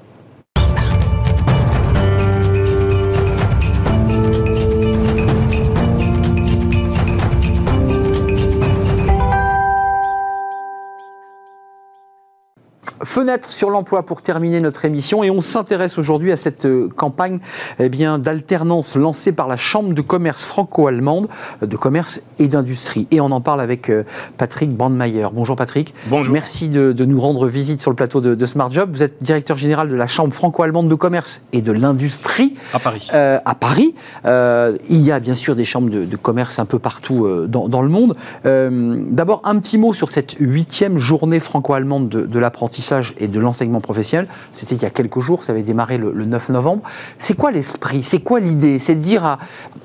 Fenêtre 13.03 13.51
sur 13.51 13.71
l'emploi 13.71 14.03
pour 14.03 14.23
terminer 14.23 14.61
notre 14.61 14.85
émission 14.85 15.23
et 15.23 15.31
on 15.31 15.41
s'intéresse 15.41 15.99
aujourd'hui 15.99 16.33
à 16.33 16.37
cette 16.37 16.65
euh, 16.65 16.89
campagne 16.89 17.39
eh 17.79 17.89
bien 17.89 18.19
d'alternance 18.19 18.97
lancée 18.97 19.33
par 19.33 19.47
la 19.47 19.57
Chambre 19.57 19.93
de 19.93 20.01
commerce 20.01 20.43
franco-allemande 20.43 21.29
de 21.63 21.77
commerce 21.77 22.21
et 22.39 22.49
d'industrie. 22.49 23.07
Et 23.11 23.21
on 23.21 23.27
en 23.27 23.41
parle 23.41 23.61
avec 23.61 23.91
euh, 23.91 24.05
Patrick 24.37 24.71
Brandmeier. 24.71 25.29
Bonjour 25.33 25.57
Patrick. 25.57 25.95
Bonjour. 26.07 26.33
Merci 26.33 26.69
de, 26.69 26.93
nous 27.05 27.21
rendre 27.21 27.47
visite 27.47 27.81
sur 27.81 27.91
le 27.91 27.97
plateau 27.97 28.21
de, 28.21 28.47
Smart 28.47 28.71
Job. 28.71 28.91
Vous 28.93 29.03
êtes 29.03 29.23
directeur 29.23 29.57
général 29.57 29.89
de 29.89 29.95
la 29.95 30.07
Chambre 30.07 30.35
franco-allemande 30.35 30.89
de 30.89 30.95
commerce 30.95 31.43
et 31.53 31.63
de 31.63 31.73
l'industrie. 31.73 32.55
À 32.73 32.79
Paris. 32.79 33.09
Euh, 33.15 33.39
à 33.45 33.55
Paris. 33.55 33.95
il 34.25 35.01
y 35.01 35.13
a 35.13 35.21
bien 35.21 35.35
sûr 35.35 35.55
des 35.57 35.65
chambres 35.65 35.91
de, 35.91 36.17
commerce 36.17 36.59
un 36.59 36.65
peu 36.65 36.79
partout 36.79 37.29
dans, 37.47 37.69
dans, 37.69 37.83
le 37.83 37.89
monde. 37.89 38.17
D'abord, 38.45 39.43
un 39.45 39.59
petit 39.59 39.79
mot 39.79 39.95
sur 39.95 40.09
cette 40.09 40.37
huitième 40.39 40.99
journée 40.99 41.41
franco-allemande 41.41 42.09
de 42.09 42.39
l'apprentissage 42.39 42.88
et 43.19 43.29
de 43.29 43.41
l'enseignement 43.41 43.81
professionnel. 43.81 44.29
C'était 44.53 44.75
il 44.75 44.83
y 44.83 44.87
a 44.87 44.91
quelques 44.91 45.21
jours, 45.21 45.45
ça 45.45 45.53
avait 45.53 45.63
démarré 45.63 45.99
le, 45.99 46.13
9 46.13 46.51
novembre. 46.51 46.83
C'est 47.19 47.35
quoi 47.35 47.51
l'esprit? 47.51 48.03
C'est 48.03 48.21
quoi 48.21 48.41
l'idée? 48.41 48.79
C'est 48.79 48.95
de 48.95 49.01
dire 49.01 49.39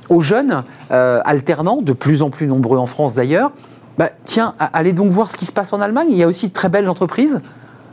aux 0.10 0.22
jeunes 0.22 0.64
euh, 0.92 1.22
alternants, 1.26 1.82
de 1.82 1.94
plus 1.94 2.22
en 2.22 2.30
plus 2.30 2.48
nombreux 2.48 2.78
en 2.78 2.86
France 2.86 3.16
d'ailleurs, 3.16 3.52
bah, 3.98 4.10
tiens, 4.26 4.56
allez 4.58 4.94
donc 4.94 5.12
voir 5.12 5.30
ce 5.30 5.38
qui 5.38 5.46
se 5.46 5.52
passe 5.52 5.72
en 5.72 5.82
Allemagne. 5.82 6.08
Il 6.10 6.18
y 6.18 6.24
a 6.24 6.28
aussi 6.28 6.48
de 6.48 6.54
très 6.54 6.70
belles 6.70 6.90
entreprises. 6.90 7.42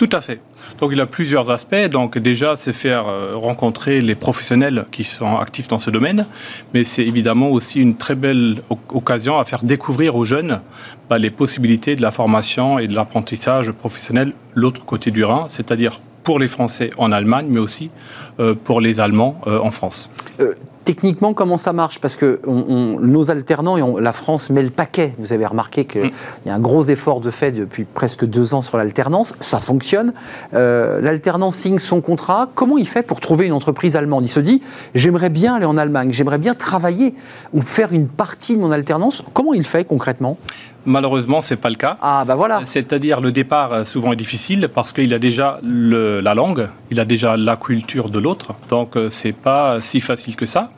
Tout 0.00 0.08
à 0.12 0.22
fait. 0.22 0.40
Donc 0.78 0.92
il 0.94 1.00
a 1.02 1.04
plusieurs 1.04 1.50
aspects. 1.50 1.88
Donc 1.90 2.16
déjà, 2.16 2.56
c'est 2.56 2.72
faire 2.72 3.06
euh, 3.06 3.32
rencontrer 3.34 4.00
les 4.00 4.14
professionnels 4.14 4.86
qui 4.90 5.04
sont 5.04 5.36
actifs 5.36 5.68
dans 5.68 5.78
ce 5.78 5.90
domaine, 5.90 6.24
mais 6.72 6.84
c'est 6.84 7.04
évidemment 7.04 7.50
aussi 7.50 7.80
une 7.80 7.96
très 7.98 8.14
belle 8.14 8.62
occasion 8.88 9.38
à 9.38 9.44
faire 9.44 9.62
découvrir 9.62 10.16
aux 10.16 10.24
jeunes 10.24 10.62
bah, 11.10 11.18
les 11.18 11.28
possibilités 11.28 11.96
de 11.96 12.00
la 12.00 12.12
formation 12.12 12.78
et 12.78 12.88
de 12.88 12.94
l'apprentissage 12.94 13.72
professionnel 13.72 14.32
l'autre 14.54 14.86
côté 14.86 15.10
du 15.10 15.22
Rhin, 15.22 15.44
c'est-à-dire 15.50 16.00
pour 16.24 16.38
les 16.38 16.48
Français 16.48 16.88
en 16.96 17.12
Allemagne, 17.12 17.48
mais 17.50 17.60
aussi 17.60 17.90
euh, 18.38 18.54
pour 18.54 18.80
les 18.80 19.00
Allemands 19.00 19.38
euh, 19.46 19.58
en 19.58 19.70
France 19.70 20.08
techniquement, 20.84 21.34
comment 21.34 21.56
ça 21.56 21.72
marche? 21.72 22.00
Parce 22.00 22.16
que 22.16 22.40
nos 22.46 23.30
alternants, 23.30 23.76
et 23.76 24.00
la 24.00 24.12
France 24.12 24.50
met 24.50 24.62
le 24.62 24.70
paquet. 24.70 25.14
Vous 25.18 25.32
avez 25.32 25.46
remarqué 25.46 25.84
qu'il 25.84 26.02
mm. 26.02 26.10
y 26.46 26.50
a 26.50 26.54
un 26.54 26.60
gros 26.60 26.84
effort 26.84 27.20
de 27.20 27.30
fait 27.30 27.52
depuis 27.52 27.84
presque 27.84 28.24
deux 28.24 28.54
ans 28.54 28.62
sur 28.62 28.78
l'alternance. 28.78 29.34
Ça 29.40 29.60
fonctionne. 29.60 30.12
Euh, 30.54 31.00
l'alternant 31.00 31.50
signe 31.50 31.78
son 31.78 32.00
contrat. 32.00 32.48
Comment 32.54 32.78
il 32.78 32.88
fait 32.88 33.02
pour 33.02 33.20
trouver 33.20 33.46
une 33.46 33.52
entreprise 33.52 33.96
allemande? 33.96 34.24
Il 34.24 34.30
se 34.30 34.40
dit, 34.40 34.62
j'aimerais 34.94 35.30
bien 35.30 35.54
aller 35.54 35.66
en 35.66 35.76
Allemagne, 35.76 36.12
j'aimerais 36.12 36.38
bien 36.38 36.54
travailler 36.54 37.14
ou 37.52 37.62
faire 37.62 37.92
une 37.92 38.08
partie 38.08 38.56
de 38.56 38.60
mon 38.60 38.70
alternance. 38.70 39.22
Comment 39.34 39.54
il 39.54 39.64
fait 39.64 39.84
concrètement? 39.84 40.38
Malheureusement, 40.86 41.40
c'est 41.40 41.56
pas 41.56 41.68
le 41.68 41.74
cas. 41.74 41.96
Ah 42.00 42.24
bah 42.26 42.34
voilà. 42.34 42.60
C'est-à-dire 42.64 43.20
le 43.20 43.32
départ 43.32 43.72
euh, 43.72 43.84
souvent 43.84 44.12
est 44.12 44.16
difficile 44.16 44.68
parce 44.72 44.92
qu'il 44.92 45.12
a 45.12 45.18
déjà 45.18 45.60
la 45.62 46.34
langue, 46.34 46.68
il 46.90 47.00
a 47.00 47.04
déjà 47.04 47.36
la 47.36 47.56
culture 47.56 48.08
de 48.08 48.18
l'autre, 48.18 48.54
donc 48.68 48.96
euh, 48.96 49.08
c'est 49.10 49.32
pas 49.32 49.80
si 49.80 50.00
facile 50.00 50.36
que 50.36 50.46
ça. 50.46 50.70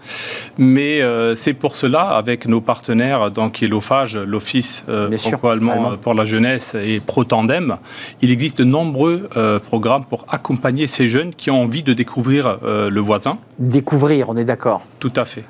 Mais 0.58 1.00
c'est 1.34 1.54
pour 1.54 1.76
cela, 1.76 2.02
avec 2.02 2.46
nos 2.46 2.60
partenaires, 2.60 3.30
donc 3.30 3.52
qui 3.52 3.64
est 3.64 3.68
l'OFAGE, 3.68 4.18
l'Office 4.18 4.84
franco-allemand 5.18 5.96
pour 6.00 6.14
la 6.14 6.24
jeunesse 6.24 6.74
et 6.74 7.00
ProTandem, 7.00 7.76
il 8.20 8.30
existe 8.30 8.58
de 8.58 8.64
nombreux 8.64 9.28
programmes 9.66 10.04
pour 10.04 10.26
accompagner 10.28 10.86
ces 10.86 11.08
jeunes 11.08 11.34
qui 11.34 11.50
ont 11.50 11.62
envie 11.62 11.82
de 11.82 11.92
découvrir 11.92 12.58
le 12.62 13.00
voisin. 13.00 13.38
Découvrir, 13.62 14.28
on 14.28 14.36
est 14.36 14.44
d'accord. 14.44 14.82
Tout 14.98 15.12
à 15.14 15.24
fait. 15.24 15.44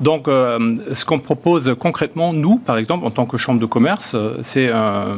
Donc, 0.00 0.26
ce 0.26 1.04
qu'on 1.04 1.18
propose 1.18 1.74
concrètement, 1.78 2.34
nous, 2.34 2.58
par 2.58 2.76
exemple, 2.76 3.06
en 3.06 3.10
tant 3.10 3.24
que 3.24 3.38
chambre 3.38 3.58
de 3.58 3.66
commerce, 3.66 4.16
c'est 4.42 4.70
un, 4.70 5.16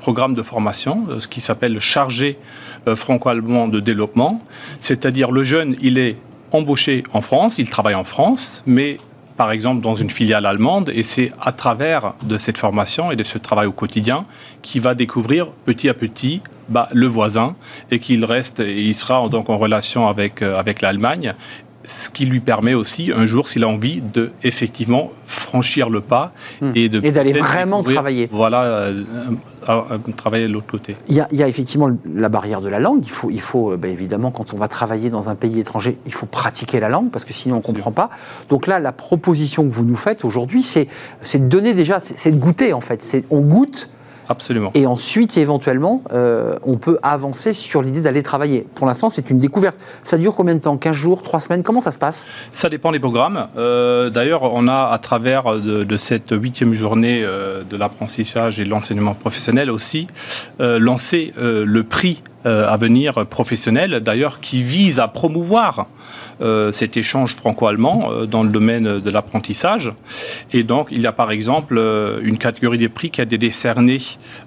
programme 0.00 0.34
de 0.34 0.42
formation, 0.42 1.06
ce 1.18 1.26
qui 1.26 1.40
s'appelle 1.40 1.78
chargé 1.80 2.38
euh, 2.86 2.96
franco-allemand 2.96 3.68
de 3.68 3.80
développement. 3.80 4.42
C'est-à-dire 4.78 5.32
le 5.32 5.42
jeune, 5.42 5.76
il 5.82 5.98
est 5.98 6.16
embauché 6.52 7.02
en 7.12 7.20
France, 7.20 7.58
il 7.58 7.68
travaille 7.68 7.94
en 7.94 8.04
France, 8.04 8.62
mais 8.66 8.98
par 9.40 9.52
exemple 9.52 9.80
dans 9.80 9.94
une 9.94 10.10
filiale 10.10 10.44
allemande, 10.44 10.90
et 10.94 11.02
c'est 11.02 11.32
à 11.40 11.50
travers 11.52 12.12
de 12.22 12.36
cette 12.36 12.58
formation 12.58 13.10
et 13.10 13.16
de 13.16 13.22
ce 13.22 13.38
travail 13.38 13.66
au 13.66 13.72
quotidien 13.72 14.26
qu'il 14.60 14.82
va 14.82 14.94
découvrir 14.94 15.46
petit 15.64 15.88
à 15.88 15.94
petit 15.94 16.42
bah, 16.68 16.88
le 16.92 17.06
voisin 17.06 17.56
et 17.90 18.00
qu'il 18.00 18.22
reste, 18.26 18.60
et 18.60 18.82
il 18.82 18.94
sera 18.94 19.26
donc 19.30 19.48
en 19.48 19.56
relation 19.56 20.08
avec, 20.08 20.42
euh, 20.42 20.58
avec 20.58 20.82
l'Allemagne 20.82 21.32
ce 21.90 22.08
qui 22.08 22.24
lui 22.24 22.40
permet 22.40 22.74
aussi, 22.74 23.10
un 23.14 23.26
jour, 23.26 23.48
s'il 23.48 23.64
a 23.64 23.68
envie, 23.68 24.00
de 24.00 24.30
effectivement 24.44 25.10
franchir 25.24 25.90
le 25.90 26.00
pas 26.00 26.32
hmm. 26.60 26.72
et 26.74 26.88
d'aller 26.88 27.32
vraiment 27.32 27.82
travailler. 27.82 28.28
Voilà, 28.30 28.62
euh, 28.62 29.02
travailler 30.16 30.46
de 30.46 30.52
l'autre 30.52 30.70
côté. 30.70 30.96
Il 31.08 31.16
y, 31.16 31.42
a, 31.42 31.48
effectivement 31.48 31.90
la 32.14 32.28
barrière 32.28 32.60
de 32.60 32.68
la 32.68 32.78
langue. 32.78 33.00
Il 33.02 33.10
faut, 33.10 33.30
il 33.30 33.40
faut 33.40 33.72
euh, 33.72 33.76
ben, 33.76 33.90
évidemment, 33.90 34.30
quand 34.30 34.54
on 34.54 34.56
va 34.56 34.68
travailler 34.68 35.10
dans 35.10 35.28
un 35.28 35.34
pays 35.34 35.58
étranger, 35.58 35.98
il 36.06 36.14
faut 36.14 36.26
pratiquer 36.26 36.78
la 36.78 36.88
langue 36.88 37.10
parce 37.10 37.24
que 37.24 37.32
sinon 37.32 37.56
on 37.56 37.58
ne 37.58 37.62
comprend 37.62 37.92
pas. 37.92 38.10
Donc 38.48 38.66
là, 38.66 38.78
la 38.78 38.92
proposition 38.92 39.64
que 39.64 39.72
vous 39.72 39.84
nous 39.84 39.96
faites 39.96 40.24
aujourd'hui, 40.24 40.62
c'est 40.62 40.88
de 41.34 41.48
donner 41.48 41.74
déjà, 41.74 42.00
c'est 42.16 42.30
de 42.30 42.38
goûter 42.38 42.72
en 42.72 42.80
fait. 42.80 43.24
On 43.30 43.40
goûte 43.40 43.90
Absolument. 44.30 44.70
Et 44.74 44.86
ensuite, 44.86 45.36
éventuellement, 45.36 46.04
euh, 46.12 46.54
on 46.64 46.76
peut 46.76 46.98
avancer 47.02 47.52
sur 47.52 47.82
l'idée 47.82 48.00
d'aller 48.00 48.22
travailler. 48.22 48.64
Pour 48.76 48.86
l'instant, 48.86 49.10
c'est 49.10 49.28
une 49.28 49.40
découverte. 49.40 49.74
Ça 50.04 50.18
dure 50.18 50.36
combien 50.36 50.54
de 50.54 50.60
temps? 50.60 50.76
15 50.76 50.96
jours? 50.96 51.22
3 51.22 51.40
semaines? 51.40 51.64
Comment 51.64 51.80
ça 51.80 51.90
se 51.90 51.98
passe? 51.98 52.26
Ça 52.52 52.68
dépend 52.68 52.92
des 52.92 53.00
programmes. 53.00 53.48
Euh, 53.56 54.08
d'ailleurs, 54.08 54.44
on 54.54 54.68
a, 54.68 54.88
à 54.92 54.98
travers 54.98 55.56
de, 55.60 55.96
cette 55.96 56.30
huitième 56.30 56.74
journée 56.74 57.22
euh, 57.24 57.64
de 57.68 57.76
l'apprentissage 57.76 58.60
et 58.60 58.64
de 58.64 58.70
l'enseignement 58.70 59.14
professionnel 59.14 59.68
aussi, 59.68 60.06
lancé 60.60 61.34
le 61.36 61.82
prix 61.82 62.22
à 62.44 62.76
venir 62.76 63.26
professionnel, 63.26 64.00
d'ailleurs, 64.00 64.40
qui 64.40 64.62
vise 64.62 65.00
à 65.00 65.08
promouvoir 65.08 65.86
euh, 66.42 66.72
cet 66.72 66.96
échange 66.96 67.34
franco-allemand 67.34 68.08
euh, 68.10 68.24
dans 68.24 68.42
le 68.42 68.48
domaine 68.48 68.98
de 68.98 69.10
l'apprentissage. 69.10 69.92
Et 70.54 70.62
donc, 70.62 70.88
il 70.90 71.02
y 71.02 71.06
a 71.06 71.12
par 71.12 71.30
exemple 71.32 71.76
euh, 71.76 72.18
une 72.22 72.38
catégorie 72.38 72.78
des 72.78 72.88
prix 72.88 73.10
qui 73.10 73.20
a 73.20 73.24
été 73.24 73.36
décernée 73.36 73.98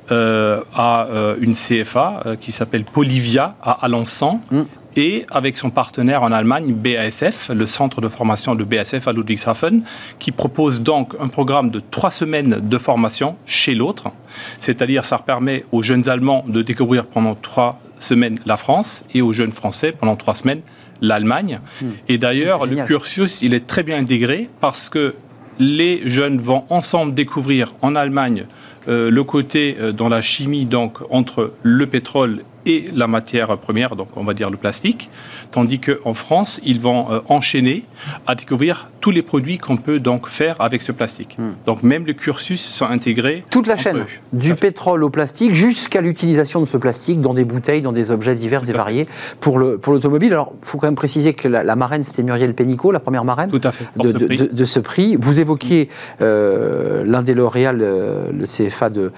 à 0.09 1.07
une 1.39 1.55
CFA 1.55 2.23
qui 2.39 2.51
s'appelle 2.51 2.83
Polivia 2.83 3.55
à 3.61 3.85
Alençon. 3.85 4.39
Mm. 4.51 4.61
et 4.95 5.25
avec 5.31 5.57
son 5.57 5.71
partenaire 5.71 6.21
en 6.21 6.31
Allemagne, 6.31 6.71
BASF, 6.73 7.49
le 7.49 7.65
centre 7.65 7.99
de 7.99 8.07
formation 8.07 8.53
de 8.53 8.63
BASF 8.63 9.07
à 9.07 9.13
Ludwigshafen, 9.13 9.81
qui 10.19 10.31
propose 10.31 10.81
donc 10.81 11.15
un 11.19 11.29
programme 11.29 11.69
de 11.71 11.81
trois 11.89 12.11
semaines 12.11 12.59
de 12.61 12.77
formation 12.77 13.35
chez 13.47 13.73
l'autre. 13.73 14.11
C'est-à-dire, 14.59 15.03
ça 15.03 15.17
permet 15.17 15.65
aux 15.71 15.81
jeunes 15.81 16.07
Allemands 16.09 16.45
de 16.47 16.61
découvrir 16.61 17.05
pendant 17.05 17.33
trois 17.33 17.79
semaines 17.99 18.39
la 18.45 18.57
France 18.57 19.03
et 19.13 19.21
aux 19.21 19.33
jeunes 19.33 19.51
Français 19.51 19.91
pendant 19.91 20.15
trois 20.15 20.33
semaines 20.33 20.61
l'Allemagne. 21.01 21.59
Hmm. 21.81 21.89
Et 22.07 22.17
d'ailleurs, 22.17 22.65
le 22.65 22.85
cursus, 22.85 23.41
il 23.41 23.53
est 23.53 23.67
très 23.67 23.83
bien 23.83 23.97
intégré 23.97 24.49
parce 24.61 24.89
que 24.89 25.15
les 25.59 26.01
jeunes 26.05 26.37
vont 26.37 26.63
ensemble 26.69 27.13
découvrir 27.13 27.73
en 27.81 27.95
Allemagne 27.95 28.45
euh, 28.87 29.11
le 29.11 29.23
côté 29.23 29.77
euh, 29.79 29.91
dans 29.91 30.09
la 30.09 30.21
chimie, 30.21 30.65
donc 30.65 30.99
entre 31.09 31.53
le 31.61 31.85
pétrole 31.85 32.41
et 32.65 32.85
la 32.93 33.07
matière 33.07 33.57
première, 33.57 33.95
donc 33.95 34.09
on 34.15 34.23
va 34.23 34.33
dire 34.33 34.49
le 34.49 34.57
plastique, 34.57 35.09
tandis 35.51 35.79
qu'en 35.79 36.13
France, 36.13 36.59
ils 36.63 36.79
vont 36.79 37.11
euh, 37.11 37.19
enchaîner 37.27 37.83
à 38.27 38.35
découvrir 38.35 38.89
tous 39.01 39.11
les 39.11 39.21
produits 39.21 39.57
qu'on 39.57 39.77
peut 39.77 39.99
donc 39.99 40.29
faire 40.29 40.55
avec 40.59 40.81
ce 40.81 40.91
plastique. 40.91 41.37
Hmm. 41.37 41.51
Donc 41.65 41.83
même 41.83 42.05
le 42.05 42.13
cursus 42.13 42.61
sont 42.61 42.85
intégrés. 42.85 43.43
Toute 43.49 43.67
la 43.67 43.75
chaîne, 43.75 44.05
du 44.31 44.55
pétrole 44.55 45.03
au 45.03 45.09
plastique, 45.09 45.53
jusqu'à 45.53 46.01
l'utilisation 46.01 46.61
de 46.61 46.65
ce 46.65 46.77
plastique 46.77 47.19
dans 47.19 47.33
des 47.33 47.43
bouteilles, 47.43 47.81
dans 47.81 47.91
des 47.91 48.11
objets 48.11 48.35
divers 48.35 48.67
et 48.69 48.73
variés 48.73 49.07
pour 49.39 49.59
l'automobile. 49.59 50.29
Pour 50.29 50.37
Alors, 50.39 50.53
il 50.61 50.67
faut 50.67 50.77
quand 50.77 50.87
même 50.87 50.95
préciser 50.95 51.33
que 51.33 51.47
la, 51.47 51.75
marraine, 51.75 52.03
c'était 52.03 52.23
Muriel 52.23 52.53
Pénicaud, 52.53 52.91
la 52.91 52.99
première 52.99 53.25
marraine 53.25 53.49
Tout 53.49 53.61
à 53.63 53.71
fait, 53.71 53.85
de, 53.97 54.07
ce 54.07 54.53
de, 54.53 54.65
ce 54.65 54.79
prix. 54.79 55.17
Vous 55.19 55.39
évoquiez 55.39 55.89
euh, 56.21 57.03
l'un 57.05 57.23
des 57.23 57.33
lauréats, 57.33 57.73
le, 57.73 58.45
CFA 58.45 58.89
de, 58.89 59.11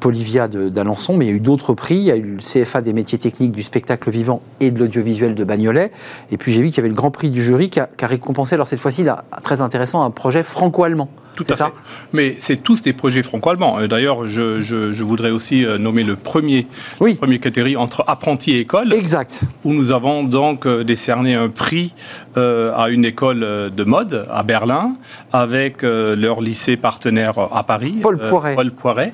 Polivia 0.00 0.48
d'Alençon, 0.48 1.16
mais 1.16 1.26
il 1.26 1.28
y 1.28 1.32
a 1.32 1.36
eu 1.36 1.40
d'autres 1.40 1.74
prix. 1.74 1.96
Il 1.96 2.04
y 2.04 2.10
a 2.10 2.16
eu 2.16 2.36
le 2.36 2.38
CFA 2.38 2.79
des 2.82 2.92
métiers 2.92 3.18
techniques 3.18 3.52
du 3.52 3.62
spectacle 3.62 4.10
vivant 4.10 4.42
et 4.60 4.70
de 4.70 4.78
l'audiovisuel 4.78 5.34
de 5.34 5.44
Bagnolet. 5.44 5.92
Et 6.30 6.36
puis 6.36 6.52
j'ai 6.52 6.62
vu 6.62 6.68
qu'il 6.68 6.78
y 6.78 6.80
avait 6.80 6.88
le 6.88 6.94
grand 6.94 7.10
prix 7.10 7.30
du 7.30 7.42
jury 7.42 7.70
qui 7.70 7.80
a, 7.80 7.88
récompensé, 8.02 8.54
alors 8.54 8.66
cette 8.66 8.80
fois-ci, 8.80 9.04
très 9.42 9.60
intéressant, 9.60 10.02
un 10.02 10.10
projet 10.10 10.42
franco-allemand. 10.42 11.08
Tout 11.36 11.44
à 11.48 11.56
fait. 11.56 11.64
Mais 12.12 12.36
c'est 12.40 12.62
tous 12.62 12.82
des 12.82 12.92
projets 12.92 13.22
franco-allemands. 13.22 13.78
Euh, 13.78 13.86
d'ailleurs, 13.86 14.26
je, 14.26 15.02
voudrais 15.02 15.30
aussi 15.30 15.64
euh, 15.64 15.78
nommer 15.78 16.02
le 16.02 16.16
premier, 16.16 16.66
oui. 17.00 17.14
premier 17.14 17.38
catégorie 17.38 17.76
entre 17.76 18.04
apprentis 18.06 18.52
et 18.52 18.60
école. 18.60 18.92
Exact. 18.92 19.42
Où 19.64 19.72
nous 19.72 19.92
avons 19.92 20.24
donc 20.24 20.66
euh, 20.66 20.84
décerné 20.84 21.34
un 21.34 21.48
prix 21.48 21.94
à 22.36 22.88
une 22.88 23.04
école 23.04 23.40
de 23.40 23.84
mode 23.84 24.26
à 24.30 24.42
Berlin 24.42 24.96
avec 25.32 25.82
leur 25.82 26.40
lycée 26.40 26.76
partenaire 26.76 27.34
à 27.52 27.64
Paris. 27.64 27.96
Paul 28.00 28.18
Poiret. 28.18 28.54
Paul 28.54 28.70
Poiret. 28.70 29.12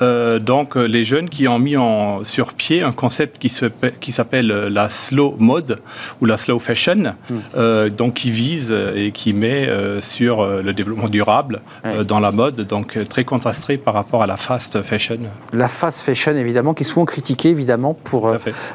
Donc 0.00 0.74
les 0.74 1.04
jeunes 1.04 1.28
qui 1.28 1.46
ont 1.46 1.58
mis 1.58 1.76
en, 1.76 2.24
sur 2.24 2.54
pied 2.54 2.82
un 2.82 2.92
concept 2.92 3.38
qui, 3.38 3.52
qui 4.00 4.12
s'appelle 4.12 4.46
la 4.48 4.88
slow 4.88 5.36
mode 5.38 5.80
ou 6.20 6.26
la 6.26 6.36
slow 6.36 6.58
fashion, 6.58 7.14
hmm. 7.30 7.88
donc 7.90 8.14
qui 8.14 8.30
vise 8.30 8.74
et 8.96 9.12
qui 9.12 9.32
met 9.32 9.68
sur 10.00 10.44
le 10.44 10.72
développement 10.72 11.08
durable 11.08 11.53
dans 12.06 12.20
la 12.20 12.32
mode, 12.32 12.62
donc 12.62 12.98
très 13.08 13.24
contrasté 13.24 13.76
par 13.76 13.94
rapport 13.94 14.22
à 14.22 14.26
la 14.26 14.36
fast 14.36 14.82
fashion. 14.82 15.18
La 15.52 15.68
fast 15.68 16.00
fashion, 16.00 16.32
évidemment, 16.36 16.74
qui 16.74 16.82
est 16.82 16.86
souvent 16.86 17.04
critiquée, 17.04 17.50
évidemment, 17.50 17.94
pour 17.94 18.32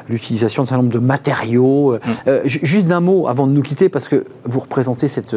l'utilisation 0.08 0.62
d'un 0.62 0.66
certain 0.66 0.82
nombre 0.82 0.94
de 0.94 0.98
matériaux. 0.98 1.94
Hmm. 1.94 2.30
juste 2.44 2.86
d'un 2.86 3.00
mot 3.00 3.28
avant 3.28 3.46
de 3.46 3.52
nous 3.52 3.62
quitter, 3.62 3.88
parce 3.88 4.08
que 4.08 4.24
vous 4.44 4.60
représentez 4.60 5.08
cette, 5.08 5.36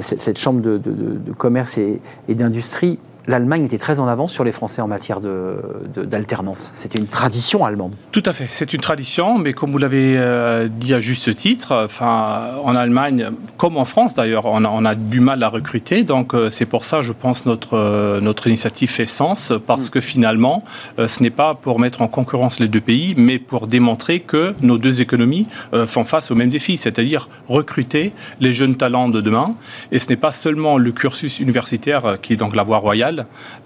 cette, 0.00 0.38
chambre 0.38 0.60
de, 0.60 1.32
commerce 1.36 1.78
et 1.78 2.00
d'industrie 2.28 2.98
l'Allemagne 3.26 3.64
était 3.64 3.78
très 3.78 3.98
en 3.98 4.06
avance 4.08 4.32
sur 4.32 4.44
les 4.44 4.52
Français 4.52 4.82
en 4.82 4.88
matière 4.88 5.20
d'alternance. 5.20 6.72
De, 6.72 6.78
C'était 6.78 6.98
une 6.98 7.06
tradition 7.06 7.64
allemande. 7.64 7.92
Tout 8.10 8.22
à 8.26 8.32
fait, 8.32 8.46
c'est 8.48 8.72
une 8.72 8.80
tradition, 8.80 9.38
mais 9.38 9.52
comme 9.52 9.70
vous 9.70 9.78
l'avez 9.78 10.16
euh, 10.18 10.68
dit 10.68 10.94
à 10.94 11.00
juste 11.00 11.34
titre, 11.36 11.88
en 12.00 12.76
Allemagne, 12.76 13.30
comme 13.56 13.76
en 13.76 13.84
France 13.84 14.14
d'ailleurs, 14.14 14.46
on, 14.46 14.84
a 14.84 14.94
du 14.94 15.20
mal 15.20 15.42
à 15.42 15.48
recruter. 15.48 16.02
Donc 16.02 16.34
euh, 16.34 16.50
c'est 16.50 16.66
pour 16.66 16.84
ça, 16.84 17.02
je 17.02 17.12
pense, 17.12 17.46
notre, 17.46 17.74
euh, 17.74 18.20
notre 18.20 18.46
initiative 18.46 18.90
fait 18.90 19.06
sens, 19.06 19.52
parce 19.66 19.90
que 19.90 20.00
finalement, 20.00 20.64
ce 20.98 21.22
n'est 21.22 21.30
pas 21.30 21.54
pour 21.54 21.78
mettre 21.78 22.02
en 22.02 22.08
concurrence 22.08 22.58
les 22.58 22.68
deux 22.68 22.80
pays, 22.80 23.14
mais 23.16 23.38
pour 23.38 23.66
démontrer 23.66 24.20
que 24.20 24.54
nos 24.62 24.78
deux 24.78 25.00
économies 25.00 25.46
font 25.86 26.04
face 26.04 26.30
au 26.30 26.34
même 26.34 26.50
défi, 26.50 26.76
c'est-à-dire 26.76 27.28
recruter 27.48 28.12
les 28.40 28.52
jeunes 28.52 28.76
talents 28.76 29.08
de 29.08 29.20
demain. 29.20 29.54
Et 29.90 29.98
ce 29.98 30.08
n'est 30.08 30.16
pas 30.16 30.32
seulement 30.32 30.78
le 30.78 30.92
cursus 30.92 31.40
universitaire 31.40 32.18
qui 32.20 32.34
est 32.34 32.36
donc 32.36 32.56
la 32.56 32.62
voie 32.62 32.78
royale, 32.78 33.11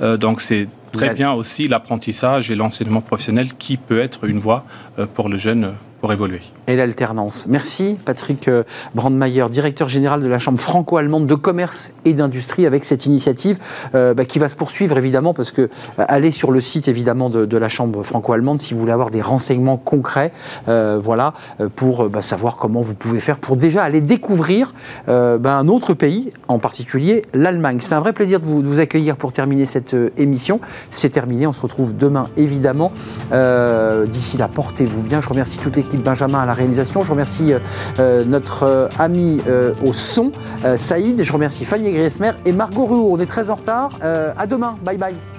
euh, 0.01 0.17
donc 0.17 0.41
c'est 0.41 0.69
très 0.93 1.15
bien 1.15 1.33
aussi 1.33 1.69
l'apprentissage 1.69 2.51
et 2.51 2.55
l'enseignement 2.55 3.01
professionnel 3.01 3.49
qui 3.59 3.77
peut 3.77 4.01
être 4.01 4.25
une 4.25 4.39
voie 4.39 4.65
euh, 4.99 5.07
pour 5.07 5.29
le 5.29 5.37
jeune 5.37 5.75
évoluer. 6.13 6.41
Et 6.67 6.77
l'alternance. 6.77 7.47
Merci 7.49 7.97
Patrick 8.05 8.49
euh, 8.49 8.65
Brandmeier, 8.95 9.47
directeur 9.51 9.89
général 9.89 10.23
de 10.23 10.29
la 10.29 10.39
Chambre 10.39 10.59
franco-allemande 10.59 11.27
de 11.27 11.35
commerce 11.35 11.93
et 12.05 12.15
d'industrie, 12.15 12.67
avec 12.67 12.85
cette 12.85 13.07
initiative 13.07 13.59
euh, 13.95 14.15
bah, 14.15 14.25
qui 14.25 14.39
va 14.39 14.49
se 14.49 14.57
poursuivre 14.57 14.99
évidemment, 14.99 15.35
parce 15.35 15.51
que 15.51 15.63
euh, 15.63 16.05
allez 16.09 16.31
sur 16.31 16.51
le 16.51 16.61
site 16.61 16.89
évidemment 16.89 17.31
de, 17.31 17.57
la 17.57 17.69
Chambre 17.69 18.03
franco-allemande 18.03 18.61
si 18.61 18.75
vous 18.75 18.81
voulez 18.81 18.93
avoir 18.93 19.11
des 19.11 19.23
renseignements 19.23 19.79
concrets, 19.79 20.33
voilà, 20.67 21.33
pour 21.75 22.09
bah, 22.09 22.21
savoir 22.21 22.57
comment 22.57 22.83
vous 22.83 22.95
pouvez 22.95 23.21
faire 23.21 23.39
pour 23.39 23.57
déjà 23.57 23.83
aller 23.83 24.03
découvrir 24.03 24.75
bah, 25.07 25.57
un 25.57 25.69
autre 25.69 25.95
pays, 25.95 26.33
en 26.49 26.59
particulier 26.59 27.23
l'Allemagne. 27.33 27.79
C'est 27.81 27.95
un 27.95 28.01
vrai 28.01 28.13
plaisir 28.13 28.41
de 28.41 28.45
vous, 28.45 28.61
de 28.61 28.67
vous, 28.67 28.81
accueillir 28.81 29.17
pour 29.17 29.33
terminer 29.33 29.65
cette 29.65 29.97
émission. 30.19 30.61
C'est 30.91 31.09
terminé, 31.09 31.47
on 31.47 31.55
se 31.55 31.61
retrouve 31.61 31.97
demain 31.97 32.29
évidemment. 32.37 32.93
D'ici 33.33 34.37
là, 34.37 34.49
portez-vous 34.49 35.03
bien. 35.03 35.21
Je 35.21 35.29
remercie 35.29 35.57
toute 35.59 35.77
l'équipe 35.77 35.96
Benjamin 36.03 36.41
à 36.41 36.47
la 36.47 36.55
réalisation. 36.55 37.03
Je 37.03 37.11
remercie 37.11 37.53
euh, 37.53 37.59
euh, 37.99 38.25
notre 38.25 38.63
euh, 38.65 38.89
ami 38.99 39.41
au 39.85 39.93
son, 39.93 40.33
Saïd. 40.77 41.23
Je 41.23 41.33
remercie 41.33 41.65
Fanny 41.65 41.93
Griesmer 41.93 42.33
et 42.45 42.53
Margot 42.53 42.87
Rouault. 42.87 43.09
On 43.13 43.19
est 43.19 43.27
très 43.27 43.51
en 43.51 43.55
retard. 43.55 43.91
à 44.03 44.47
demain. 44.47 44.77
Bye 44.85 44.99
bye. 44.99 45.36